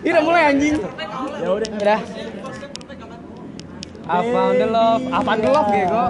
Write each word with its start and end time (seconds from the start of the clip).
Ini 0.00 0.08
udah 0.10 0.22
mulai 0.22 0.42
anjing. 0.48 0.76
Ya 1.36 1.48
udah. 1.50 1.68
Udah. 1.74 2.00
I 4.04 4.20
found 4.28 4.54
the 4.54 4.68
love. 4.68 5.02
I 5.02 5.18
found 5.18 5.40
the 5.40 5.48
love 5.48 5.68
gitu. 5.70 6.02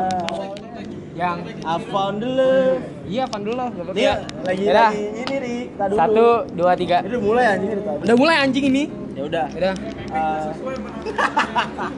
Yang 1.15 1.37
I 1.63 1.75
found 1.85 2.17
the 2.19 2.29
love. 2.29 2.79
iya 3.07 3.23
found 3.29 3.45
the 3.45 3.53
love. 3.53 3.71
Gak 3.71 3.85
apa-apa. 3.87 3.95
Nih 3.95 4.07
lagi 4.43 4.63
Udah. 4.65 4.89
lagi 4.91 5.03
ini 5.07 5.23
dulu. 5.23 5.95
Satu, 5.95 6.27
dua, 6.53 6.73
tiga. 6.75 6.97
Ini 7.01 7.09
udah 7.09 7.23
mulai 7.23 7.45
anjing. 7.47 7.71
Udah 8.03 8.17
mulai 8.19 8.37
anjing 8.37 8.65
ini. 8.67 8.85
Ya 9.15 9.23
udah. 9.23 9.47
Udah. 9.49 9.75
Eh, 10.11 10.51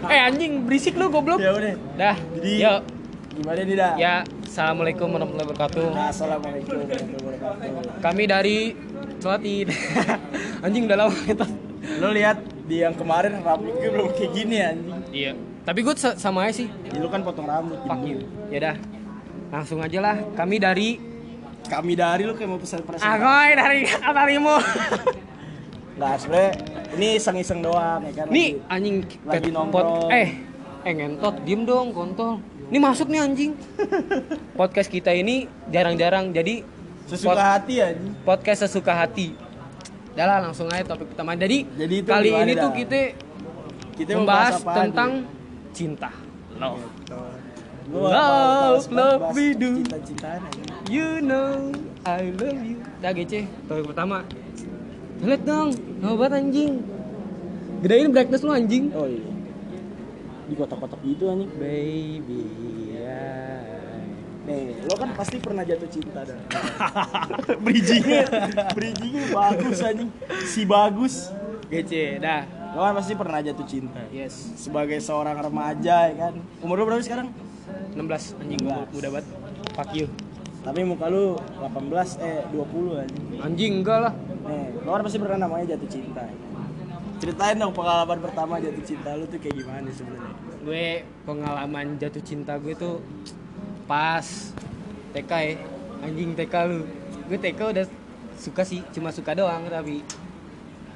Eh 0.06 0.20
anjing 0.20 0.52
berisik 0.62 0.94
lu 0.94 1.08
goblok. 1.08 1.40
ya 1.40 1.48
udah. 1.50 1.74
Dah. 1.96 2.16
Jadi- 2.36 2.60
Yuk. 2.60 2.80
Gimana 3.36 3.60
nih 3.62 3.76
dah? 3.76 3.92
Ya, 3.96 4.14
assalamualaikum 4.42 5.12
warahmatullahi 5.12 5.44
wabarakatuh. 5.46 5.86
Nah, 5.92 6.08
Assalamualaikum 6.08 6.72
warahmatullahi 6.72 7.36
wabarakatuh. 7.36 8.00
Kami 8.00 8.24
dari 8.24 8.56
Selati. 9.26 9.66
anjing 10.64 10.86
udah 10.86 10.98
lama 11.02 11.16
kita. 11.26 11.46
Lo 11.98 12.14
lihat 12.14 12.38
di 12.70 12.86
yang 12.86 12.94
kemarin 12.94 13.42
rambut 13.42 13.74
gue 13.74 13.90
belum 13.90 14.14
kayak 14.14 14.30
gini 14.30 14.56
anjing. 14.62 14.98
Iya. 15.10 15.32
Tapi 15.66 15.82
gue 15.82 15.94
sa- 15.98 16.14
sama 16.14 16.46
aja 16.46 16.62
sih. 16.62 16.70
Ya, 16.70 17.02
lu 17.02 17.10
kan 17.10 17.26
potong 17.26 17.50
rambut. 17.50 17.82
Fuck 17.90 18.06
you. 18.06 18.22
Ya 18.54 18.70
dah. 18.70 18.76
Langsung 19.50 19.82
aja 19.82 19.98
lah. 19.98 20.16
Kami 20.38 20.62
dari 20.62 21.02
Kami 21.66 21.98
dari 21.98 22.22
lu 22.22 22.38
kayak 22.38 22.46
mau 22.46 22.62
pesan 22.62 22.86
presentasi. 22.86 23.10
Agoy 23.10 23.50
dari 23.58 23.78
Atarimu. 23.90 24.54
Enggak, 25.98 26.14
sebenernya 26.22 26.50
ini 26.94 27.08
iseng-iseng 27.18 27.58
doang 27.58 28.06
ya 28.06 28.22
kan. 28.22 28.26
Nih 28.30 28.62
Lagi- 28.62 28.70
anjing 28.70 28.96
lagi 29.26 29.50
nongkrong. 29.50 30.06
Eh, 30.14 30.28
eh 30.86 30.92
ngentot, 30.94 31.42
diem 31.42 31.66
dong 31.66 31.90
kontol. 31.90 32.38
Ini 32.70 32.78
masuk 32.78 33.10
nih 33.10 33.18
anjing. 33.18 33.58
Podcast 34.62 34.86
kita 34.86 35.10
ini 35.10 35.50
jarang-jarang 35.74 36.30
jadi 36.30 36.62
sesuka 37.06 37.32
pod- 37.32 37.42
hati 37.42 37.74
anjing. 37.78 38.12
podcast 38.22 38.60
sesuka 38.64 38.92
hati. 38.92 39.26
Udah 40.12 40.26
lah 40.26 40.38
langsung 40.42 40.66
aja 40.66 40.84
topik 40.86 41.08
pertama. 41.08 41.32
Jadi, 41.34 41.68
Jadi 41.70 41.94
itu 41.98 42.08
kali 42.08 42.30
ini 42.32 42.52
dah? 42.52 42.62
tuh 42.62 42.72
kita 42.74 43.00
Kita 43.92 44.10
membahas 44.12 44.60
tentang 44.60 45.10
cinta. 45.72 46.12
Love. 46.54 46.84
Gua 47.86 48.08
Love, 48.08 48.84
love 48.90 49.20
bahas 49.22 49.34
we 49.34 49.46
do. 49.52 49.80
Anjing. 49.80 50.18
You 50.86 51.20
know 51.20 51.70
I 52.02 52.28
love 52.30 52.60
you. 52.60 52.82
Dah 52.98 53.10
GC, 53.10 53.46
topik 53.64 53.88
pertama. 53.88 54.20
Lihat 55.18 55.42
dong, 55.42 55.72
obat 56.02 56.28
anjing. 56.30 56.84
Gedein 57.78 58.10
brightness 58.10 58.40
lu 58.40 58.50
anjing. 58.50 58.92
Oh 58.92 59.04
iya. 59.04 59.24
Di 60.44 60.54
kotak-kotak 60.54 61.00
gitu 61.02 61.24
anjing. 61.26 61.50
Baby, 61.56 62.42
ya. 62.96 63.55
Nih, 64.46 64.78
lo 64.86 64.94
kan 64.94 65.10
pasti 65.18 65.42
pernah 65.42 65.66
jatuh 65.66 65.90
cinta 65.90 66.22
dah. 66.22 66.38
bridgingnya, 67.66 68.24
bridgingnya 68.78 69.34
bagus 69.34 69.82
anjing. 69.82 70.10
Si 70.46 70.62
bagus. 70.62 71.34
GC, 71.66 72.22
dah. 72.22 72.46
Lo 72.78 72.86
kan 72.86 72.94
pasti 72.94 73.18
pernah 73.18 73.42
jatuh 73.42 73.66
cinta. 73.66 73.98
Yes, 74.14 74.54
Sebagai 74.54 75.02
seorang 75.02 75.34
remaja 75.42 76.06
ya 76.06 76.14
kan. 76.14 76.34
Umur 76.62 76.78
lo 76.78 76.86
berapa 76.86 77.02
sekarang? 77.02 77.34
16 77.98 78.38
anjing 78.38 78.60
gua 78.62 78.86
muda 78.86 79.08
banget. 79.10 79.26
Fuck 79.74 79.90
you. 79.98 80.06
Tapi 80.62 80.80
muka 80.86 81.10
lu 81.10 81.34
18 81.58 82.22
eh 82.22 82.46
20 82.54 83.02
anjing. 83.02 83.26
Anjing 83.42 83.72
enggak 83.82 83.98
lah. 83.98 84.14
Nih, 84.46 84.78
lo 84.86 84.94
kan 84.94 85.02
pasti 85.02 85.18
pernah 85.18 85.38
namanya 85.42 85.74
jatuh 85.74 85.90
cinta. 85.90 86.22
ya? 86.22 86.34
Ceritain 87.16 87.56
dong 87.56 87.72
pengalaman 87.72 88.18
pertama 88.20 88.60
jatuh 88.60 88.84
cinta 88.84 89.16
lu 89.16 89.24
tuh 89.26 89.40
kayak 89.40 89.56
gimana 89.56 89.88
sebenarnya? 89.88 90.32
Gue 90.62 90.86
pengalaman 91.24 91.96
jatuh 91.96 92.22
cinta 92.22 92.60
gue 92.60 92.76
tuh 92.76 93.00
pas 93.86 94.26
TK 95.14 95.30
ya. 95.32 95.54
Anjing 96.02 96.34
TK 96.34 96.54
lu. 96.68 96.84
Gue 97.26 97.38
TK 97.38 97.60
udah 97.72 97.84
suka 98.36 98.62
sih, 98.62 98.84
cuma 98.92 99.10
suka 99.10 99.32
doang 99.32 99.64
tapi 99.66 100.04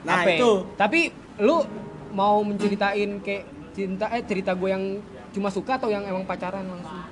Nah, 0.00 0.24
Apa 0.24 0.32
ya? 0.32 0.36
itu. 0.40 0.52
Tapi 0.76 1.00
lu 1.40 1.60
mau 2.12 2.40
menceritain 2.40 3.20
kayak 3.20 3.44
cinta 3.76 4.08
eh 4.10 4.24
cerita 4.24 4.56
gue 4.56 4.68
yang 4.68 4.84
cuma 5.30 5.52
suka 5.52 5.76
atau 5.76 5.92
yang 5.92 6.02
emang 6.04 6.24
pacaran 6.24 6.64
langsung? 6.64 7.04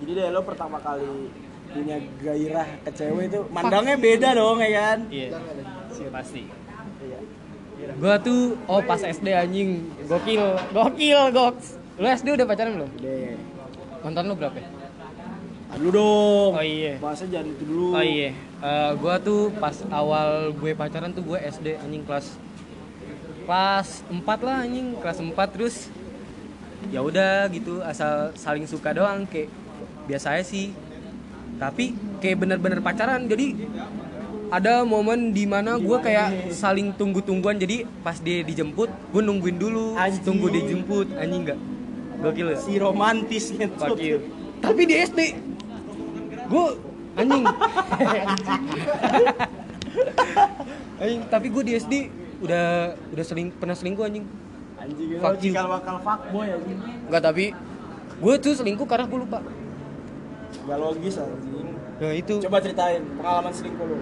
Jadi 0.00 0.10
deh 0.16 0.28
lo 0.32 0.40
pertama 0.42 0.80
kali 0.80 1.28
punya 1.70 1.96
gairah 2.22 2.68
ke 2.80 2.90
cewek 2.94 3.24
itu 3.28 3.40
mandangnya 3.50 3.96
beda 4.00 4.28
dong 4.34 4.58
ya 4.58 4.70
kan? 4.72 4.98
Iya. 5.12 5.28
Sih 5.92 6.08
pasti. 6.08 6.42
Iya. 7.04 7.18
Gua 8.00 8.16
tuh 8.16 8.56
oh 8.64 8.80
pas 8.80 8.98
SD 8.98 9.28
anjing. 9.34 9.92
Gokil, 10.08 10.40
gokil, 10.72 11.20
goks. 11.30 11.76
Lu 12.00 12.06
SD 12.08 12.32
udah 12.32 12.46
pacaran 12.48 12.80
belum? 12.80 12.90
Deh. 12.98 13.36
Nonton 14.00 14.24
lu 14.24 14.34
berapa? 14.34 14.56
ya? 14.56 14.68
Dulu 15.74 15.88
dong. 15.90 16.50
Oh 16.54 16.64
iya. 16.64 16.96
Bahasa 17.02 17.24
jangan 17.26 17.50
itu 17.50 17.64
dulu. 17.66 17.98
Oh 17.98 18.04
iya. 18.04 18.30
Eh, 18.64 18.90
gua 18.98 19.18
tuh 19.20 19.50
pas 19.58 19.74
awal 19.90 20.54
gue 20.56 20.72
pacaran 20.72 21.12
tuh 21.12 21.20
gue 21.20 21.36
SD 21.36 21.76
anjing 21.76 22.04
kelas 22.06 22.38
kelas 23.44 23.88
4 24.08 24.24
lah 24.40 24.64
anjing, 24.64 24.96
kelas 25.04 25.18
4 25.20 25.36
terus 25.52 25.92
ya 26.88 27.04
udah 27.04 27.48
gitu 27.52 27.84
asal 27.84 28.32
saling 28.38 28.64
suka 28.64 28.96
doang 28.96 29.28
kayak 29.28 29.52
biasa 30.08 30.38
aja 30.38 30.44
sih. 30.46 30.72
Tapi 31.60 31.92
kayak 32.24 32.40
bener-bener 32.40 32.80
pacaran 32.80 33.28
jadi 33.28 33.52
ada 34.54 34.86
momen 34.86 35.34
di 35.34 35.44
mana 35.50 35.76
gue 35.76 35.98
kayak 35.98 36.54
saling 36.54 36.94
tunggu-tungguan 36.94 37.58
jadi 37.58 37.88
pas 38.06 38.14
dia 38.22 38.40
dijemput 38.46 38.86
gue 39.10 39.22
nungguin 39.24 39.58
dulu 39.58 39.98
Anjing. 39.98 40.22
tunggu 40.22 40.46
dijemput 40.52 41.10
anjing 41.18 41.42
nggak 41.48 41.58
gokil 42.22 42.46
ya 42.54 42.58
Si 42.62 42.78
romantisnya 42.78 43.66
tuh. 43.74 43.98
Tapi 44.62 44.82
di 44.86 44.94
SD 44.96 45.20
gue 46.44 46.66
anjing. 47.14 47.44
anjing, 50.96 51.20
tapi 51.28 51.46
gue 51.48 51.62
di 51.62 51.72
SD 51.74 51.94
udah 52.40 52.64
udah 53.10 53.24
seling 53.24 53.48
pernah 53.50 53.74
selingkuh 53.74 54.04
anjing. 54.04 54.24
Anjing 54.76 55.08
lo 55.10 55.18
Fuck 55.20 55.34
you. 55.38 55.52
cikal 55.52 55.66
bakal 55.70 55.96
fuckboy 56.00 56.46
anjing. 56.50 56.78
Enggak 57.08 57.22
tapi 57.22 57.44
gue 58.14 58.34
tuh 58.38 58.52
selingkuh 58.54 58.84
karena 58.84 59.06
gue 59.06 59.18
lupa. 59.18 59.38
Gak 60.64 60.78
logis 60.78 61.14
anjing. 61.16 61.68
Nah 61.94 62.12
itu 62.12 62.34
Coba 62.42 62.58
ceritain 62.58 63.02
pengalaman 63.14 63.52
selingkuh 63.52 63.86
lu. 63.86 63.98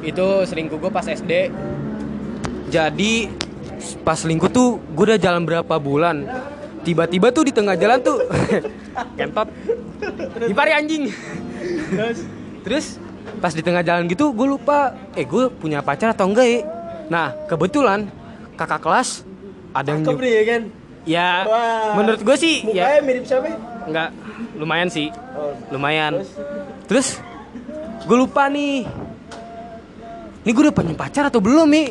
itu 0.00 0.26
selingkuh 0.46 0.78
gue 0.78 0.90
pas 0.90 1.04
SD. 1.04 1.52
Jadi 2.70 3.28
pas 4.00 4.16
selingkuh 4.16 4.48
tuh 4.48 4.80
gue 4.80 5.04
udah 5.06 5.20
jalan 5.20 5.44
berapa 5.44 5.74
bulan. 5.76 6.24
Tiba-tiba 6.80 7.28
tuh 7.28 7.44
di 7.44 7.52
tengah 7.52 7.76
jalan 7.76 8.00
tuh 8.00 8.16
kentot. 9.18 9.48
Dipari 10.48 10.72
anjing. 10.72 11.12
Terus 11.60 12.18
Terus 12.60 12.86
pas 13.36 13.52
di 13.52 13.60
tengah 13.60 13.80
jalan 13.80 14.04
gitu 14.04 14.32
gue 14.32 14.46
lupa 14.48 14.78
eh 15.12 15.22
gue 15.22 15.48
punya 15.50 15.80
pacar 15.80 16.10
atau 16.10 16.24
enggak 16.24 16.46
ya 16.46 16.60
Nah 17.06 17.32
kebetulan 17.44 18.08
kakak 18.54 18.80
kelas 18.80 19.22
ada 19.70 19.88
yang 19.88 20.02
cakep 20.02 20.18
nih 20.18 20.32
ya 20.32 20.44
kan? 20.44 20.62
Ya 21.00 21.30
Wah. 21.42 21.94
menurut 21.94 22.20
gue 22.20 22.36
sih 22.36 22.56
Mukanya 22.62 22.90
ya 22.90 23.00
mirip 23.00 23.24
siapa? 23.24 23.48
enggak 23.82 24.08
lumayan 24.54 24.88
sih 24.88 25.08
Oh. 25.30 25.56
lumayan 25.70 26.20
Terus? 26.20 26.30
Terus 26.84 27.08
gue 28.02 28.16
lupa 28.18 28.44
nih 28.46 28.84
Ini 30.40 30.50
gue 30.50 30.62
udah 30.62 30.74
punya 30.74 30.92
pacar 30.94 31.24
atau 31.26 31.38
belum 31.38 31.64
nih 31.66 31.88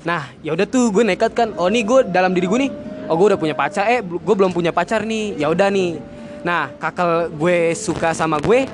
Nah 0.00 0.30
ya 0.40 0.50
udah 0.50 0.64
tuh 0.64 0.90
gue 0.90 1.02
nekat 1.02 1.30
kan 1.30 1.48
Oh 1.54 1.66
nih 1.66 1.82
gue 1.82 1.98
dalam 2.06 2.30
diri 2.30 2.46
gue 2.46 2.58
nih 2.60 2.72
Oh 3.06 3.14
gue 3.14 3.26
udah 3.28 3.38
punya 3.38 3.52
pacar 3.52 3.86
Eh 3.86 4.00
gue 4.00 4.34
belum 4.34 4.50
punya 4.50 4.70
pacar 4.70 5.02
nih 5.02 5.36
ya 5.36 5.46
udah 5.46 5.68
nih 5.68 5.98
Nah 6.40 6.72
kakak 6.74 7.30
gue 7.30 7.56
suka 7.74 8.10
sama 8.10 8.38
gue 8.38 8.64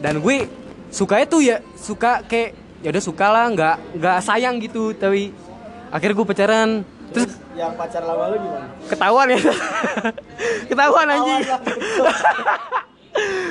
Dan 0.00 0.18
gue 0.18 0.48
sukanya 0.88 1.26
tuh 1.26 1.40
ya 1.40 1.56
Suka 1.74 2.20
kayak 2.22 2.56
ya 2.80 2.88
udah 2.88 3.04
suka 3.04 3.26
lah 3.28 3.46
nggak 3.46 3.76
nggak 3.94 4.18
sayang 4.20 4.56
gitu 4.58 4.90
tapi 4.90 5.36
akhirnya 5.88 6.16
gue 6.16 6.26
pacaran 6.26 6.68
terus 7.10 7.36
Yang 7.52 7.72
pacar 7.76 8.02
lama 8.02 8.24
lu 8.26 8.36
gimana? 8.38 8.66
ketahuan 8.88 9.26
ya 9.28 9.38
ketahuan 10.70 11.06
anjing 11.06 11.40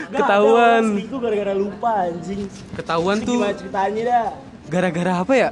Gak 0.10 0.18
Ketahuan. 0.18 0.82
ada 0.82 0.90
selingkuh 0.90 1.20
gara-gara 1.20 1.54
lupa 1.54 1.92
anjing. 2.02 2.42
ketahuan 2.74 3.18
tuh 3.22 3.38
Gimana 3.38 3.54
ceritanya 3.54 4.02
dah? 4.04 4.28
gara-gara 4.66 5.14
apa 5.16 5.34
ya 5.36 5.50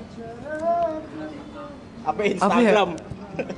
Apa 2.01 2.09
apa 2.09 2.21
ya 2.23 2.29
Instagram? 2.33 2.89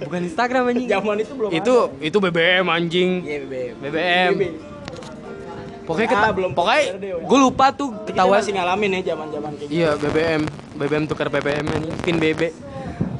bukan 0.01 0.21
Instagram 0.25 0.63
anjing 0.67 0.87
Zaman 0.91 1.15
itu 1.17 1.33
belum 1.33 1.49
itu 1.53 1.75
itu 2.01 2.17
BBM 2.19 2.65
anjing 2.67 3.09
Iya 3.23 3.37
BBM. 3.41 3.75
BBM. 3.79 4.33
Pokoknya 5.89 6.05
Ah, 6.05 6.13
kita 6.13 6.27
belum 6.31 6.51
pokoknya 6.53 6.83
gue 7.19 7.39
lupa 7.41 7.65
tuh 7.71 7.89
Kita 7.99 8.13
ketahuan. 8.13 8.37
masih 8.37 8.53
ngalamin 8.53 8.89
ya 8.93 9.01
zaman-zaman 9.09 9.51
kayak 9.51 9.65
gitu. 9.65 9.73
iya 9.73 9.89
BBM 9.95 10.41
BBM 10.77 11.03
tukar 11.05 11.27
BBM 11.27 11.65
pin 11.99 12.15
BB 12.15 12.41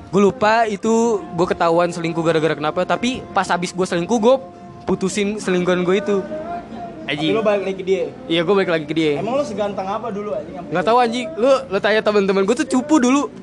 gue 0.10 0.22
lupa 0.24 0.66
itu 0.66 0.94
gue 1.28 1.48
ketahuan 1.48 1.90
selingkuh 1.90 2.22
gara-gara 2.22 2.54
kenapa 2.54 2.82
tapi 2.84 3.26
pas 3.28 3.46
habis 3.46 3.70
gue 3.70 3.84
selingkuh 3.84 4.18
gue 4.18 4.36
putusin 4.84 5.38
selingkuhan 5.38 5.82
gue 5.82 5.98
itu. 5.98 6.18
Tapi 6.20 7.14
anjing 7.16 7.30
lo 7.32 7.42
balik 7.42 7.64
lagi 7.64 7.76
ke 7.76 7.84
dia. 7.84 8.04
iya 8.26 8.42
gue 8.42 8.54
balik 8.54 8.70
lagi 8.70 8.86
ke 8.86 8.94
dia. 8.94 9.18
Emang 9.18 9.34
lo 9.34 9.42
seganteng 9.42 9.82
apa 9.84 10.10
dulu 10.10 10.30
anjing? 10.32 10.62
Nggak 10.64 10.84
tahu 10.84 10.98
anjing 11.00 11.26
lu 11.36 11.50
lu 11.66 11.78
tanya 11.80 12.02
teman-teman 12.02 12.42
gue 12.44 12.56
tuh 12.56 12.70
cupu 12.70 12.96
dulu. 12.98 13.34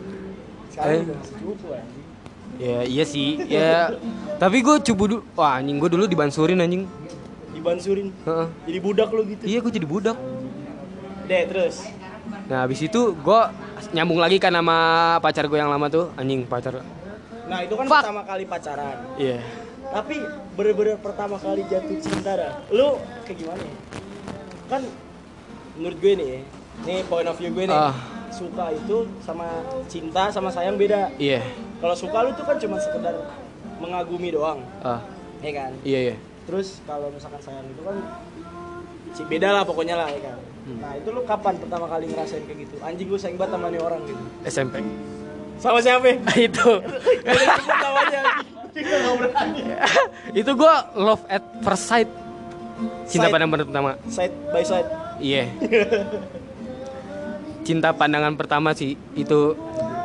Sekarang 0.71 1.03
Eh. 1.03 1.19
cupu 1.37 1.67
anjing. 1.69 2.03
ya 2.57 2.79
iya 2.85 3.05
sih. 3.05 3.43
Ya 3.45 3.91
tapi 4.37 4.59
gue 4.61 4.77
cupu 4.83 5.03
dulu 5.09 5.23
wah 5.33 5.55
anjing 5.57 5.77
gue 5.77 5.87
dulu 5.89 6.05
dibansurin 6.05 6.59
anjing 6.59 6.87
Dibansurin. 7.67 8.15
Heeh. 8.23 8.47
Jadi 8.71 8.79
budak 8.79 9.09
lo 9.11 9.23
gitu. 9.27 9.43
iya 9.43 9.59
gue 9.59 9.73
jadi 9.75 9.89
budak 9.91 10.15
Deh 11.27 11.43
terus. 11.51 11.83
Nah 12.47 12.63
habis 12.63 12.79
itu 12.79 13.01
gue 13.19 13.41
nyambung 13.91 14.23
lagi 14.23 14.39
kan 14.39 14.55
sama 14.55 14.79
pacar 15.19 15.51
gue 15.51 15.59
yang 15.59 15.67
lama 15.67 15.91
tuh 15.91 16.15
anjing 16.15 16.47
pacar. 16.47 16.79
Nah 17.51 17.59
itu 17.67 17.75
kan 17.75 17.91
Fuck. 17.91 18.07
pertama 18.07 18.23
kali 18.23 18.47
pacaran. 18.47 18.97
Iya. 19.19 19.43
Tapi 19.91 20.23
bener-bener 20.55 20.95
pertama 21.03 21.35
kali 21.43 21.67
jatuh 21.67 21.99
cinta 21.99 22.39
dah. 22.39 22.55
Lu 22.71 23.03
kayak 23.27 23.35
gimana 23.43 23.63
ya? 23.67 23.77
Kan 24.71 24.83
menurut 25.75 25.99
gue 25.99 26.13
nih, 26.15 26.31
nih 26.87 26.99
point 27.11 27.27
of 27.27 27.35
view 27.35 27.51
gue 27.51 27.67
nih. 27.67 27.75
Ah. 27.75 27.95
Suka 28.31 28.71
itu 28.71 29.11
sama 29.27 29.67
cinta 29.91 30.31
sama 30.31 30.55
sayang 30.55 30.79
beda. 30.79 31.11
Iya. 31.19 31.43
Kalau 31.83 31.99
suka 31.99 32.23
lu 32.23 32.31
tuh 32.39 32.47
kan 32.47 32.55
cuma 32.63 32.79
sekedar 32.79 33.19
mengagumi 33.83 34.31
doang, 34.31 34.63
ya 35.45 35.53
kan? 35.53 35.71
iya 35.85 36.01
iya. 36.13 36.17
Terus 36.47 36.79
kalau 36.87 37.11
misalkan 37.11 37.41
sayang 37.43 37.67
itu 37.67 37.83
kan 37.83 37.97
si 39.13 39.23
beda 39.27 39.49
lah 39.51 39.63
pokoknya 39.67 39.99
lah 39.99 40.09
ya 40.11 40.21
kan. 40.31 40.37
Hmm. 40.67 40.79
Nah 40.83 40.93
itu 40.95 41.09
lu 41.11 41.23
kapan 41.27 41.55
pertama 41.59 41.87
kali 41.91 42.07
ngerasain 42.11 42.43
kayak 42.47 42.59
gitu? 42.67 42.75
Anjing 42.83 43.07
gue 43.11 43.19
sayang 43.19 43.37
banget 43.39 43.59
sama 43.59 43.67
nih 43.71 43.81
orang 43.83 44.01
gitu. 44.07 44.23
SMP. 44.47 44.75
Sama 45.59 45.79
siapa? 45.83 46.07
itu 46.49 46.69
nggak 47.27 47.93
itu 50.41 50.51
gue 50.53 50.75
love 50.95 51.25
at 51.27 51.43
first 51.65 51.85
sight. 51.89 52.11
Cinta 53.09 53.27
Sight. 53.27 53.33
pandang 53.33 53.49
pertama. 53.49 53.97
Side 54.07 54.35
by 54.53 54.63
side. 54.63 54.89
Iya. 55.17 55.49
Cinta 57.67 57.91
pandangan 57.91 58.37
pertama 58.37 58.77
sih 58.77 58.95
itu 59.17 59.57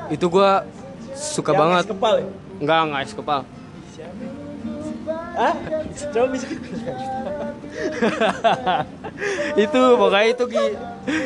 itu 0.10 0.26
gue 0.26 0.52
suka 1.14 1.52
Yang 1.52 1.60
banget. 1.60 1.84
es 1.84 1.90
kepal 1.92 2.14
ya? 2.16 2.28
Enggak 2.64 2.80
enggak 2.88 3.02
es 3.04 3.14
kepal. 3.14 3.40
Hah? 5.32 5.54
Coba 6.12 6.36
itu 9.58 9.82
pokoknya 9.96 10.28
itu 10.30 10.44
ki 10.46 10.66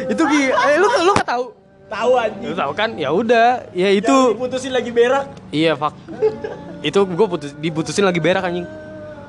itu 0.08 0.24
ki 0.24 0.42
eh, 0.48 0.76
lu 0.78 0.88
lu 1.02 1.12
gak 1.14 1.28
tahu 1.28 1.46
tahu 1.86 2.12
anjing. 2.16 2.50
lu 2.50 2.56
tahu 2.56 2.72
kan 2.74 2.90
ya 2.96 3.10
udah 3.12 3.48
ya 3.72 3.90
itu 3.92 4.16
diputusin 4.32 4.72
lagi 4.72 4.90
berak. 4.90 5.26
iya 5.50 5.74
fuck 5.74 5.94
itu 6.82 7.00
gue 7.02 7.28
putus 7.28 7.52
diputusin 7.56 8.04
lagi 8.04 8.18
berak 8.20 8.44
anjing 8.44 8.66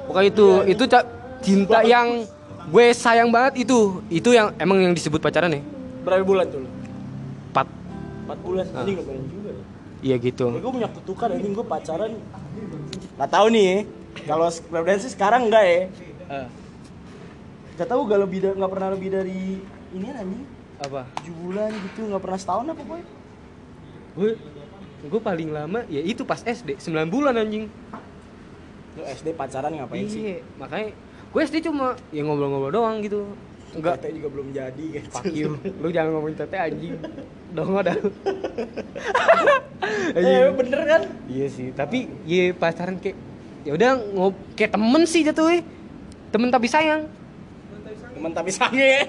pokoknya 0.07 0.29
itu 0.29 0.47
itu 0.67 0.83
ca- 0.87 1.09
cinta 1.41 1.81
yang 1.83 2.25
gue 2.67 2.85
sayang 2.93 3.29
banget 3.29 3.63
itu 3.63 4.01
itu 4.09 4.31
yang 4.31 4.53
emang 4.57 4.81
yang 4.83 4.93
disebut 4.93 5.19
pacaran 5.19 5.53
ya 5.53 5.63
Berapa 6.03 6.23
bulan 6.23 6.47
tuh 6.47 6.63
lu? 6.63 6.69
empat 7.51 7.67
4 8.29 8.39
bulan. 8.41 8.65
Ah. 8.71 8.81
Anjing 8.81 8.97
lumayan 8.97 9.25
juga 9.27 9.51
ya. 9.51 9.63
iya 10.01 10.17
gitu 10.17 10.47
Ya, 10.49 10.61
gue 10.61 10.73
punya 10.73 10.89
kutukan 10.89 11.29
anjing 11.29 11.53
gue 11.53 11.67
pacaran. 11.67 12.11
Gak 13.17 13.29
tahu 13.29 13.47
nih 13.51 13.71
Kalau 14.25 14.49
sih 14.97 15.13
sekarang 15.13 15.53
enggak 15.53 15.65
ya. 15.69 15.81
Gak 17.77 17.89
tahu 17.93 18.09
gak 18.09 18.21
lebih 18.25 18.39
nggak 18.57 18.73
pernah 18.73 18.89
lebih 18.97 19.09
dari 19.13 19.61
ini 19.93 20.09
anjing. 20.13 20.45
apa 20.77 21.09
7 21.25 21.33
bulan 21.41 21.73
gitu 21.73 22.05
nggak 22.05 22.21
pernah 22.21 22.37
setahun 22.37 22.69
apa 22.69 22.83
boy? 22.85 23.01
gue 24.17 24.31
gue 25.09 25.21
paling 25.25 25.49
lama 25.49 25.81
ya 25.89 26.05
itu 26.05 26.21
pas 26.21 26.41
SD 26.45 26.77
9 26.77 27.09
bulan 27.09 27.33
anjing 27.33 27.65
Lu 28.97 29.03
SD 29.05 29.33
pacaran 29.33 29.73
ngapain 29.73 30.05
sih? 30.05 30.21
iya 30.21 30.37
makanya 30.61 30.93
gue 31.33 31.41
SD 31.41 31.65
cuma 31.65 31.97
ya 32.13 32.21
ngobrol-ngobrol 32.29 32.73
doang 32.77 33.01
gitu 33.01 33.25
enggak 33.73 34.05
Tete 34.05 34.21
juga 34.21 34.29
belum 34.33 34.49
jadi 34.57 34.85
kan. 35.01 35.05
Fuck 35.21 35.33
you. 35.37 35.57
Lu 35.85 35.89
jangan 35.93 36.17
ngomongin 36.17 36.37
tete 36.41 36.57
anjing. 36.57 36.97
Dong 37.53 37.77
dah. 37.77 37.93
Eh 40.17 40.49
bener 40.53 40.81
kan? 40.89 41.03
Iya 41.29 41.47
sih, 41.53 41.69
tapi 41.77 42.09
ya 42.25 42.57
pacaran 42.57 42.97
kayak 42.97 43.17
ya 43.67 43.75
udah 43.75 43.91
ngob 44.15 44.35
kayak 44.55 44.79
temen 44.79 45.03
sih 45.05 45.27
jatuh 45.27 45.51
Temen 46.31 46.49
tapi 46.51 46.71
sayang. 46.71 47.11
Teman 48.15 48.33
tapi 48.33 48.51
sange. 48.55 49.09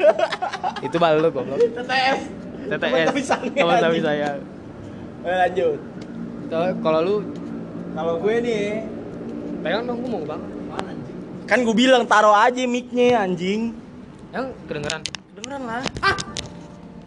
Itu 0.81 0.97
bal 0.97 1.21
lu 1.21 1.29
goblok. 1.29 1.59
TTS. 1.59 2.19
Tapi 3.07 3.21
sange. 3.21 3.51
Temen 3.53 3.77
tapi 3.77 3.99
sayang. 4.01 4.39
Eh, 5.27 5.35
lanjut. 5.35 5.79
Kalau- 6.47 6.77
Kalau 6.79 6.99
lu 7.03 7.15
Kalau 7.91 8.13
gue 8.21 8.35
nih, 8.39 8.85
pegang 9.59 9.83
dong 9.89 9.99
gua 10.05 10.11
mau 10.13 10.23
bang. 10.23 10.41
kan 11.43 11.59
gue 11.63 11.75
bilang 11.75 12.05
taruh 12.05 12.31
aja 12.31 12.63
mic-nya 12.63 13.25
anjing. 13.25 13.73
Yang 14.31 14.45
kedengeran. 14.69 15.01
Kedengeran 15.33 15.61
lah. 15.65 15.83
Ah. 15.99 16.15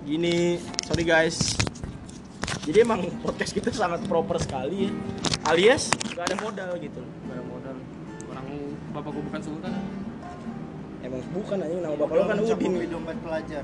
Gini, 0.02 0.58
sorry 0.84 1.06
guys. 1.06 1.54
Jadi 2.66 2.82
emang 2.82 3.06
podcast 3.22 3.54
kita 3.54 3.70
sangat 3.70 4.04
proper 4.04 4.36
sekali 4.36 4.88
ya. 4.88 4.92
Alias 5.48 5.88
gak 6.12 6.28
ada 6.28 6.36
modal 6.42 6.70
gitu. 6.76 7.00
Gak 8.90 8.98
ada 8.98 9.06
modal. 9.06 9.06
Orang 9.06 9.06
bapak 9.06 9.10
gua 9.14 9.22
bukan 9.30 9.40
sultan. 9.42 9.72
Emang 11.00 11.20
bukan 11.32 11.58
aja 11.64 11.74
nama 11.80 11.96
bapak 11.96 12.14
lo 12.14 12.22
kan 12.28 12.36
Udin. 12.44 12.72
dompet 12.92 13.16
pelajar 13.24 13.62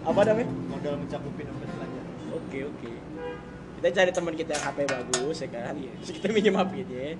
Apa 0.00 0.20
namanya? 0.24 0.48
modal 0.64 0.94
mencakupi 0.96 1.42
dompet 1.44 1.68
pelajar 1.76 2.04
Oke 2.30 2.58
oke. 2.64 2.92
Kita 3.76 3.88
cari 3.90 4.10
teman 4.12 4.34
kita 4.36 4.50
yang 4.56 4.64
HP 4.64 4.78
bagus 4.88 5.36
ya 5.44 5.48
kan. 5.52 5.74
Terus 5.76 6.10
kita 6.14 6.26
minjem 6.32 6.54
HP 6.56 6.72
dia. 6.88 7.16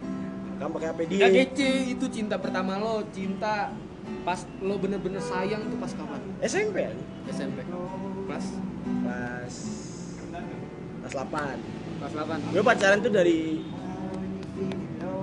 Kamu 0.61 0.71
pakai 0.77 0.89
HP 0.93 1.01
dia. 1.09 1.21
Gak 1.27 1.31
kece 1.35 1.71
itu 1.93 2.05
cinta 2.09 2.37
pertama 2.41 2.77
lo, 2.81 3.05
cinta 3.11 3.73
pas 4.25 4.41
lo 4.61 4.75
bener-bener 4.81 5.21
sayang 5.21 5.67
tuh 5.69 5.79
pas 5.81 5.93
kapan? 5.93 6.21
SMP 6.45 6.77
kan? 6.89 6.97
SMP. 7.33 7.59
Kelas 8.29 8.47
Kelas 9.05 9.57
kelas 11.01 11.15
8. 11.17 12.01
kelas 12.01 12.13
8. 12.17 12.55
Gue 12.55 12.63
pacaran 12.65 12.99
tuh 13.03 13.13
dari 13.13 13.61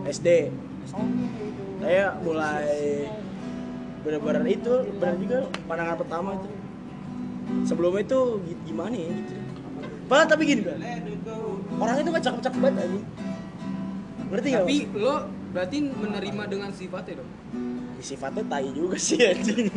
SD. 0.09 0.51
Saya 1.77 2.05
mulai 2.19 3.05
bener-bener 4.01 4.43
itu 4.47 4.73
bener 4.97 5.15
juga 5.19 5.37
pandangan 5.65 5.97
pertama 5.99 6.29
itu. 6.35 6.49
Sebelumnya 7.63 8.01
itu 8.03 8.19
gi- 8.43 8.61
gimana 8.65 8.95
ya 8.95 9.09
gitu. 9.11 9.33
Padahal 10.07 10.27
tapi 10.27 10.43
gini 10.47 10.61
kan. 10.63 10.79
Orangnya 11.77 12.03
tuh 12.03 12.13
kan 12.15 12.21
cakep-cakep 12.23 12.59
banget 12.59 12.75
anjing. 12.81 13.05
Ngerti 14.27 14.47
gak? 14.47 14.59
Tapi 14.59 14.75
lo 14.95 15.15
berarti 15.53 15.77
menerima 15.85 16.43
dengan 16.47 16.69
sifatnya 16.71 17.13
dong. 17.19 17.31
Ya, 17.97 18.03
sifatnya 18.03 18.43
tai 18.45 18.67
juga 18.71 18.97
sih 18.97 19.19
anjing. 19.21 19.67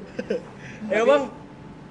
ya 0.92 1.02
bang, 1.04 1.24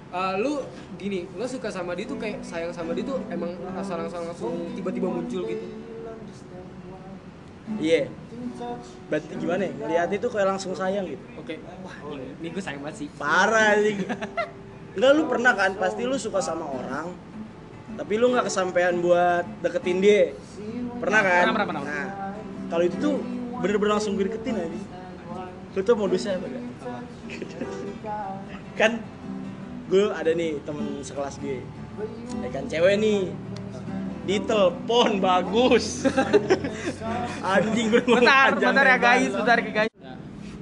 Eh, 0.09 0.33
lu 0.41 0.57
gini, 0.97 1.29
lo 1.37 1.45
suka 1.45 1.69
sama 1.69 1.93
dia 1.93 2.01
tuh 2.01 2.17
kayak 2.17 2.41
sayang 2.41 2.73
sama 2.73 2.97
dia 2.97 3.05
tuh 3.05 3.21
emang 3.29 3.53
asal 3.77 3.93
langsung 3.93 4.25
langsung 4.25 4.53
tiba-tiba 4.73 5.05
muncul 5.05 5.45
gitu. 5.45 5.65
iya. 7.77 8.09
Berarti 9.09 9.25
gimana 9.37 9.61
ya? 9.67 9.71
Ngeliatnya 9.75 10.17
tuh 10.21 10.31
kayak 10.33 10.47
langsung 10.55 10.71
sayang 10.77 11.05
gitu. 11.07 11.23
Oke. 11.39 11.59
Wah, 11.83 11.95
ini, 12.15 12.27
ini 12.39 12.47
gue 12.51 12.63
sayang 12.63 12.81
banget 12.83 13.05
sih. 13.05 13.07
Parah 13.15 13.71
anjing. 13.77 14.05
Enggak 14.97 15.11
lu 15.15 15.23
pernah 15.29 15.53
kan 15.53 15.71
pasti 15.77 16.01
lu 16.03 16.17
suka 16.17 16.41
sama 16.41 16.65
orang 16.65 17.29
tapi 17.99 18.15
lu 18.15 18.31
nggak 18.31 18.47
kesampaian 18.47 18.95
buat 19.03 19.43
deketin 19.59 19.99
dia. 19.99 20.31
Pernah 21.03 21.19
kan? 21.19 21.51
Pernah, 21.51 21.51
pernah, 21.51 21.67
pernah. 21.67 21.83
Nah, 21.83 22.07
kalau 22.71 22.83
itu 22.87 22.95
tuh 22.95 23.19
bener-bener 23.59 23.91
langsung 23.99 24.15
gue 24.15 24.23
deketin 24.31 24.55
aja. 24.55 24.79
Lu 25.75 25.81
tuh 25.83 25.95
modusnya 25.99 26.39
apa 26.39 26.47
gak? 26.47 26.65
kan 28.79 28.91
gue 29.91 30.03
ada 30.15 30.31
nih 30.31 30.63
temen 30.63 31.03
sekelas 31.03 31.43
gue. 31.43 31.59
Ya 32.39 32.49
kan 32.55 32.63
cewek 32.71 32.95
nih. 33.03 33.35
Ditelepon 34.29 35.17
bagus. 35.17 36.05
Anjing 37.57 37.85
gue 37.89 38.01
ngomong 38.05 38.29
panjang 38.29 38.77
lebar. 38.77 38.85
bentar 38.85 38.85
ya 38.85 38.97
guys. 39.01 39.31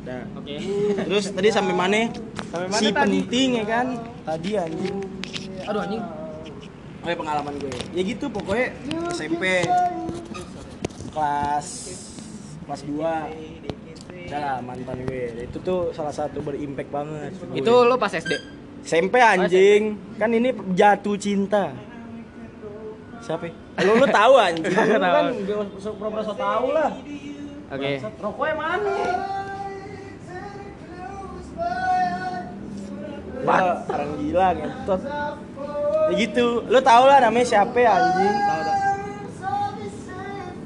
Nah, 0.07 0.23
Oke. 0.39 0.55
Terus 1.03 1.25
tadi 1.35 1.51
sampai 1.51 1.75
mana? 1.75 2.07
Sampai 2.47 2.67
mana 2.71 2.79
si 2.79 2.95
tadi? 2.95 2.95
penting 2.95 3.47
ya 3.59 3.65
kan? 3.67 3.87
Tadi 4.23 4.49
anjing. 4.55 4.95
Aduh 5.67 5.81
anjing. 5.83 6.03
Oh 7.03 7.07
pengalaman 7.11 7.53
gue. 7.59 7.75
Ya 7.91 8.01
gitu 8.07 8.31
pokoknya 8.31 8.71
SMP 9.11 9.67
kelas 11.11 11.67
kelas 12.67 12.81
2 12.87 12.87
Udah 14.27 14.39
lah 14.39 14.57
mantan 14.63 14.97
gue. 15.07 15.43
Itu 15.43 15.59
tuh 15.59 15.91
salah 15.91 16.15
satu 16.15 16.39
berimpact 16.39 16.87
banget. 16.87 17.35
gue. 17.35 17.59
Itu 17.59 17.83
lo 17.83 17.99
pas 17.99 18.15
SD. 18.15 18.31
SMP 18.87 19.19
anjing. 19.19 19.99
Kan 20.15 20.31
ini 20.31 20.55
jatuh 20.71 21.19
cinta. 21.19 21.86
Siapa? 23.27 23.51
Lo 23.83 23.99
lu 23.99 24.07
tahu 24.07 24.33
anjing. 24.39 24.71
Lu 24.71 24.99
Tahu. 25.03 25.03
kan 25.03 25.25
gue 25.35 25.91
pura-pura 25.99 26.23
so 26.23 26.31
tahu 26.31 26.71
lah. 26.71 26.95
Oke. 27.75 27.91
Rokoknya 28.23 28.55
mana? 28.55 28.95
Wah, 33.43 33.59
orang 33.83 34.11
gila 34.23 34.47
ngentot. 34.55 35.01
Ya 36.07 36.13
gitu. 36.15 36.63
Lu 36.71 36.79
tau 36.79 37.03
lah 37.03 37.19
namanya 37.19 37.45
siapa 37.51 37.75
ya 37.75 37.99
anjing? 37.99 38.35
Tahu 38.47 38.61
tak? 38.63 38.77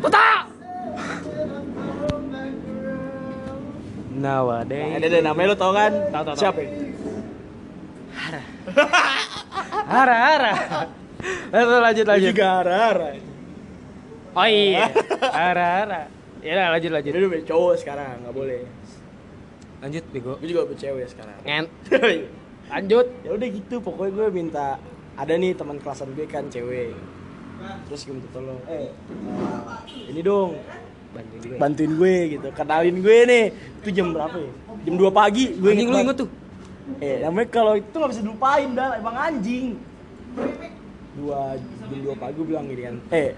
Tuta. 0.05 0.29
Nowadays. 4.21 4.93
Ada 5.01 5.07
deh 5.09 5.21
namanya 5.25 5.47
lu 5.49 5.57
tau 5.57 5.73
kan? 5.73 5.91
Tahu, 6.13 6.23
tahu. 6.29 6.35
Siapa? 6.37 6.61
Hara 9.89 10.15
hara. 10.29 10.53
Lanjut 11.53 11.79
lanjut 11.79 12.05
lanjut. 12.07 12.29
juga 12.29 12.45
hara-hara. 12.57 13.09
Oh 14.31 14.47
iya. 14.47 14.87
Hara 15.37 15.67
hara. 15.77 16.01
Ya 16.39 16.51
udah 16.53 16.67
lanjut 16.71 16.91
lanjut. 16.91 17.11
Lu 17.11 17.27
punya 17.27 17.45
cowok 17.45 17.73
sekarang, 17.77 18.15
nggak 18.23 18.31
boleh. 18.33 18.61
Lanjut 19.79 20.03
bego. 20.09 20.33
Gue 20.37 20.47
juga 20.47 20.71
cewek 20.71 21.05
sekarang. 21.07 21.37
Ngen. 21.43 21.65
Lanjut. 22.71 23.07
ya 23.21 23.29
udah 23.31 23.47
gitu 23.51 23.75
pokoknya 23.77 24.11
gue 24.13 24.27
minta 24.31 24.79
ada 25.13 25.33
nih 25.35 25.51
teman 25.51 25.75
kelasan 25.75 26.15
gue 26.15 26.23
kan 26.23 26.47
cewek 26.47 26.95
terus 27.85 28.07
gue 28.07 28.15
minta 28.15 28.31
tolong 28.31 28.57
eh 28.65 28.89
ini 30.07 30.23
dong 30.23 30.55
Bantuin 31.11 31.41
gue. 31.43 31.57
bantuin 31.59 31.91
gue 31.91 32.15
gitu 32.31 32.47
kenalin 32.55 32.95
gue 32.97 33.17
nih 33.27 33.43
itu 33.51 33.89
jam 33.91 34.15
berapa 34.15 34.33
ya 34.33 34.51
jam 34.81 34.95
2 34.95 35.03
pagi 35.11 35.51
gue 35.51 35.67
Anjing 35.67 35.89
lu 35.91 35.97
inget 35.99 36.17
tuh. 36.17 36.29
eh 36.97 37.19
namanya 37.19 37.47
kalau 37.51 37.73
itu 37.75 37.91
nggak 37.91 38.09
bisa 38.09 38.21
dilupain 38.23 38.69
dah 38.71 38.89
emang 38.95 39.15
anjing 39.19 39.75
dua 41.11 41.59
jam 41.59 41.99
dua 41.99 42.15
pagi 42.15 42.33
gue 42.39 42.47
bilang 42.47 42.65
gini 42.71 42.81
kan 42.87 42.95
eh 43.11 43.31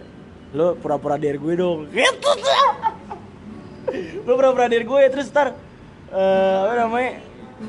lo 0.53 0.77
pura-pura 0.77 1.17
dari 1.17 1.37
gue 1.41 1.53
dong. 1.57 1.79
Gitu 1.93 2.29
lo 4.25 4.31
pura-pura 4.37 4.69
dari 4.69 4.85
gue 4.85 5.01
terus 5.09 5.33
ntar 5.33 5.57
eh, 6.13 6.57
apa 6.65 6.73
namanya 6.85 7.11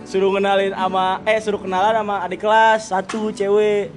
suruh 0.04 0.32
kenalin 0.36 0.72
sama 0.76 1.24
eh 1.24 1.38
suruh 1.40 1.60
kenalan 1.60 1.94
sama 2.04 2.16
adik 2.24 2.40
kelas 2.44 2.92
satu 2.92 3.32
cewek. 3.32 3.88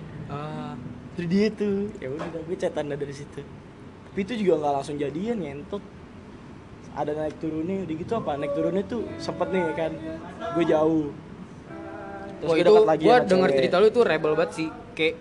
Terus 1.17 1.27
dia 1.33 1.49
tuh 1.49 1.89
ya 1.97 2.13
udah 2.13 2.41
gue 2.45 2.57
cetan 2.61 2.93
dah 2.93 2.97
dari 2.97 3.09
situ. 3.09 3.41
Tapi 3.41 4.19
itu 4.21 4.33
juga 4.45 4.53
nggak 4.61 4.73
langsung 4.81 4.95
jadian 5.01 5.41
ngentot. 5.41 5.81
Ada 6.93 7.13
naik 7.13 7.37
turunnya 7.41 7.85
udah 7.89 7.95
gitu 7.97 8.13
apa? 8.17 8.31
Naik 8.37 8.53
turunnya 8.53 8.83
tuh 8.85 9.01
sempet 9.17 9.49
nih 9.49 9.61
kan 9.73 9.91
gue 10.53 10.63
jauh. 10.69 11.09
Terus 12.37 12.49
Wah 12.49 12.55
gue 12.55 12.61
itu 12.61 12.73
lagi 12.85 13.05
sama 13.09 13.25
denger 13.25 13.49
cewek. 13.49 13.57
cerita 13.57 13.75
lu 13.81 13.87
itu 13.89 14.01
rebel 14.05 14.33
banget 14.37 14.51
sih. 14.53 14.69
Kayak 14.93 15.13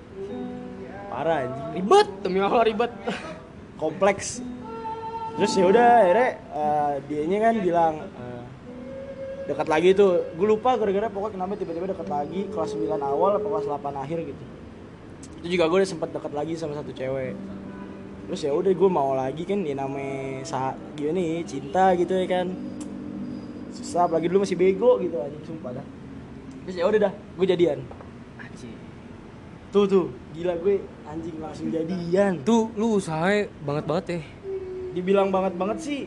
parah 1.16 1.48
anjing. 1.48 1.80
Ribet 1.80 2.08
demi 2.20 2.38
Allah 2.44 2.64
ribet. 2.68 2.92
kompleks. 3.80 4.40
Terus 5.36 5.52
ya 5.52 5.64
udah 5.68 5.88
akhirnya 6.04 6.30
eh, 6.32 6.94
dianya 7.08 7.38
kan 7.44 7.54
bilang 7.60 7.94
eh, 8.04 8.42
dekat 9.48 9.68
lagi 9.68 9.88
tuh. 9.92 10.24
Gue 10.36 10.48
lupa 10.48 10.76
gara-gara 10.76 11.08
pokoknya 11.12 11.40
kenapa 11.40 11.52
tiba-tiba 11.56 11.86
dekat 11.92 12.08
lagi 12.08 12.40
kelas 12.52 12.72
9 12.76 13.00
awal 13.00 13.40
apa 13.40 13.46
kelas 13.46 13.66
8 13.68 14.02
akhir 14.04 14.18
gitu. 14.32 14.44
Itu 15.44 15.46
juga 15.56 15.64
gue 15.68 15.78
udah 15.84 15.88
sempet 15.88 16.08
dekat 16.12 16.32
lagi 16.32 16.52
sama 16.56 16.76
satu 16.76 16.92
cewek. 16.92 17.36
Terus 18.26 18.40
ya 18.42 18.52
udah 18.52 18.72
gue 18.74 18.90
mau 18.90 19.14
lagi 19.14 19.46
kan 19.46 19.62
ya 19.62 19.76
namanya 19.78 20.42
saat 20.42 20.74
gimana 20.98 21.20
nih 21.20 21.44
cinta 21.44 21.92
gitu 21.96 22.12
ya 22.16 22.26
kan. 22.28 22.46
Susah 23.76 24.08
apalagi 24.08 24.32
dulu 24.32 24.44
masih 24.48 24.56
bego 24.56 24.96
gitu 25.04 25.20
anjing 25.20 25.44
sumpah 25.44 25.80
dah. 25.80 25.86
Terus 26.64 26.76
ya 26.80 26.84
udah 26.88 27.00
dah 27.08 27.12
gue 27.12 27.46
jadian 27.46 27.80
tuh 29.76 29.84
tuh 29.84 30.06
gila 30.32 30.56
gue 30.56 30.80
anjing 31.04 31.36
langsung 31.36 31.68
jadian 31.68 32.32
Tuh 32.40 32.72
lu 32.72 32.96
usahanya 32.96 33.52
banget 33.60 33.84
banget 33.84 34.04
ya. 34.08 34.20
dibilang 34.94 35.28
banget 35.28 35.52
banget 35.54 35.78
sih 35.78 36.00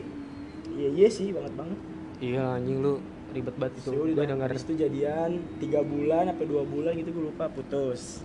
iya 0.68 0.88
iya 0.90 1.06
sih 1.08 1.30
banget 1.30 1.54
banget 1.54 1.78
Iya 2.18 2.52
anjing 2.52 2.82
lu 2.82 2.98
ribet 3.30 3.54
banget 3.54 3.78
itu. 3.78 3.90
itu 3.94 4.12
Gue 4.12 4.26
denger. 4.26 4.50
itu 4.52 4.74
jadian 4.76 5.30
tiga 5.56 5.80
bulan 5.80 6.24
apa 6.28 6.42
dua 6.42 6.62
bulan 6.64 6.92
gitu 6.94 7.10
gue 7.10 7.24
lupa 7.26 7.46
putus 7.46 8.18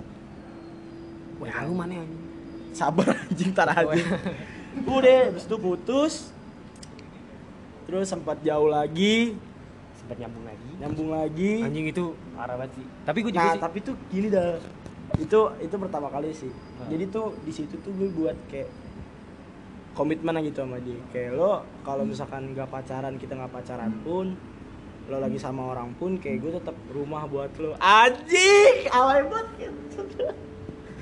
Wah 1.37 1.61
lu 1.61 1.73
mana 1.73 1.93
anjing? 1.95 2.23
sabar 2.73 3.05
anjing 3.23 3.51
tar 3.53 3.69
aja 3.69 3.85
udah 4.83 5.19
habis 5.29 5.45
itu 5.45 5.57
putus 5.57 6.13
terus 7.85 8.05
sempat 8.05 8.41
jauh 8.41 8.67
lagi 8.67 9.37
Sempet 9.95 10.17
nyambung 10.19 10.43
lagi. 10.43 10.69
nyambung 10.75 11.09
lagi 11.09 11.53
Anjing 11.61 11.85
itu 11.87 12.03
parah 12.33 12.57
banget 12.57 12.75
sih. 12.75 12.85
Tapi 13.01 13.17
gue 13.21 13.31
juga 13.31 13.41
nah 13.41 13.53
sih. 13.53 13.61
tapi 13.61 13.77
tuh 13.79 13.95
gini 14.07 14.27
dah 14.27 14.57
itu 15.17 15.39
itu 15.57 15.75
pertama 15.75 16.07
kali 16.07 16.31
sih 16.31 16.49
Nah. 16.49 16.87
jadi 16.87 17.07
tuh 17.07 17.33
di 17.41 17.51
situ 17.51 17.75
tuh 17.79 17.91
gue 17.91 18.09
buat 18.09 18.35
kayak 18.45 18.67
komitmen 19.93 20.35
gitu 20.43 20.59
sama 20.59 20.75
dia 20.77 20.99
kayak 21.09 21.33
lo 21.33 21.63
kalau 21.81 22.03
misalkan 22.03 22.51
nggak 22.51 22.67
pacaran 22.67 23.15
kita 23.15 23.31
nggak 23.33 23.53
pacaran 23.53 23.95
pun 24.03 24.35
lo 25.05 25.17
lagi 25.17 25.37
sama 25.37 25.71
orang 25.71 25.93
pun 25.95 26.17
kayak 26.17 26.41
gue 26.41 26.51
tetap 26.53 26.75
rumah 26.89 27.23
buat 27.25 27.47
lo 27.55 27.77
anjing 27.77 28.89
alay 28.89 29.23
banget 29.23 29.47
gitu. 29.61 30.01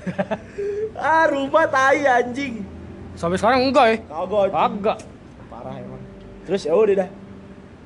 ah 1.00 1.24
rumah 1.26 1.64
tai 1.66 2.04
anjing 2.04 2.62
Sampai 3.14 3.38
sekarang 3.38 3.62
enggak 3.64 3.86
ya? 3.88 3.96
kagak. 4.04 4.50
Kagak. 4.50 4.98
parah 5.46 5.74
emang 5.74 6.02
terus 6.44 6.62
ya 6.62 6.74
udah 6.74 6.96
dah 6.96 7.10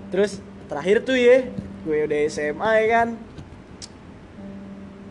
terus 0.09 0.41
terakhir 0.67 1.05
tuh 1.05 1.15
ya 1.15 1.45
gue 1.85 1.97
udah 2.05 2.21
SMA 2.27 2.71
ya 2.75 2.87
kan 2.91 3.09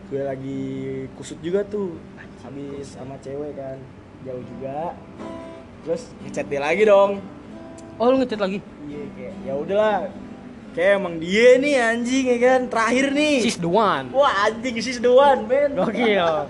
gue 0.08 0.18
lagi 0.18 0.60
kusut 1.14 1.36
juga 1.38 1.62
tuh 1.62 1.94
habis 2.40 2.88
sama 2.88 3.14
cewek 3.20 3.52
kan 3.52 3.76
jauh 4.24 4.40
juga 4.40 4.96
terus 5.82 6.10
ngechat 6.22 6.46
dia 6.46 6.58
lagi 6.58 6.82
dong 6.84 7.18
Oh 7.98 8.08
lu 8.08 8.16
ngechat 8.16 8.38
lagi? 8.38 8.58
iya 8.86 9.02
kayak 9.10 9.32
ya 9.42 9.52
udahlah 9.54 9.94
kayak 10.70 10.90
emang 10.96 11.18
dia 11.18 11.56
nih 11.56 11.74
anjing 11.76 12.24
ya 12.26 12.36
kan 12.38 12.60
terakhir 12.66 13.10
nih 13.10 13.36
She's 13.42 13.56
the 13.56 13.68
one. 13.68 14.08
wah 14.10 14.30
anjing 14.44 14.74
sis 14.78 14.96
the 14.96 15.10
one 15.10 15.44
man 15.44 15.74
Gokil. 15.74 16.46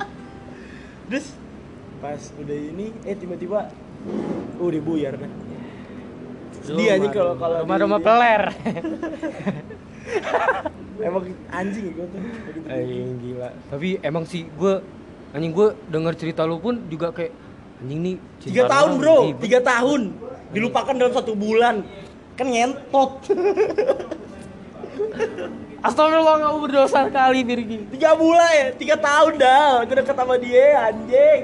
terus 1.09 1.33
pas 1.99 2.21
udah 2.37 2.55
ini 2.55 2.93
eh 3.03 3.13
tiba-tiba 3.13 3.69
uh 4.55 4.61
udah 4.61 4.81
buyar 4.81 5.17
dah 5.17 5.31
sedih 6.63 6.95
anjing 6.95 7.11
kalau 7.11 7.33
kalau 7.35 7.65
rumah-rumah 7.65 7.97
di- 7.97 8.05
peler. 8.07 8.43
emang 11.01 11.23
anjing 11.49 11.87
gue 11.91 12.05
tuh 12.05 12.19
begitu. 12.19 12.67
Anjing 12.67 13.11
gila. 13.21 13.49
Tapi 13.69 13.89
emang 14.01 14.25
sih 14.25 14.47
gue 14.49 14.75
anjing 15.31 15.53
gue 15.53 15.69
denger 15.87 16.15
cerita 16.15 16.43
lu 16.43 16.57
pun 16.57 16.75
juga 16.87 17.11
kayak 17.11 17.33
anjing 17.79 18.01
nih 18.01 18.15
tiga 18.43 18.65
tahun 18.67 18.91
bro 18.97 19.17
ribet. 19.25 19.41
tiga 19.41 19.61
tahun 19.61 20.01
dilupakan 20.51 20.95
dalam 20.95 21.13
satu 21.13 21.33
bulan 21.33 21.85
kan 22.35 22.47
ngentot 22.47 23.11
Astagfirullah 25.79 26.43
kamu 26.43 26.59
berdosa 26.61 27.07
sekali 27.07 27.47
Virgi. 27.47 27.79
tiga 27.93 28.19
bulan 28.19 28.51
ya 28.51 28.67
tiga 28.75 28.97
tahun 28.99 29.33
dah 29.39 29.87
gue 29.87 29.95
deket 29.95 30.17
sama 30.17 30.35
dia 30.35 30.91
anjing 30.91 31.43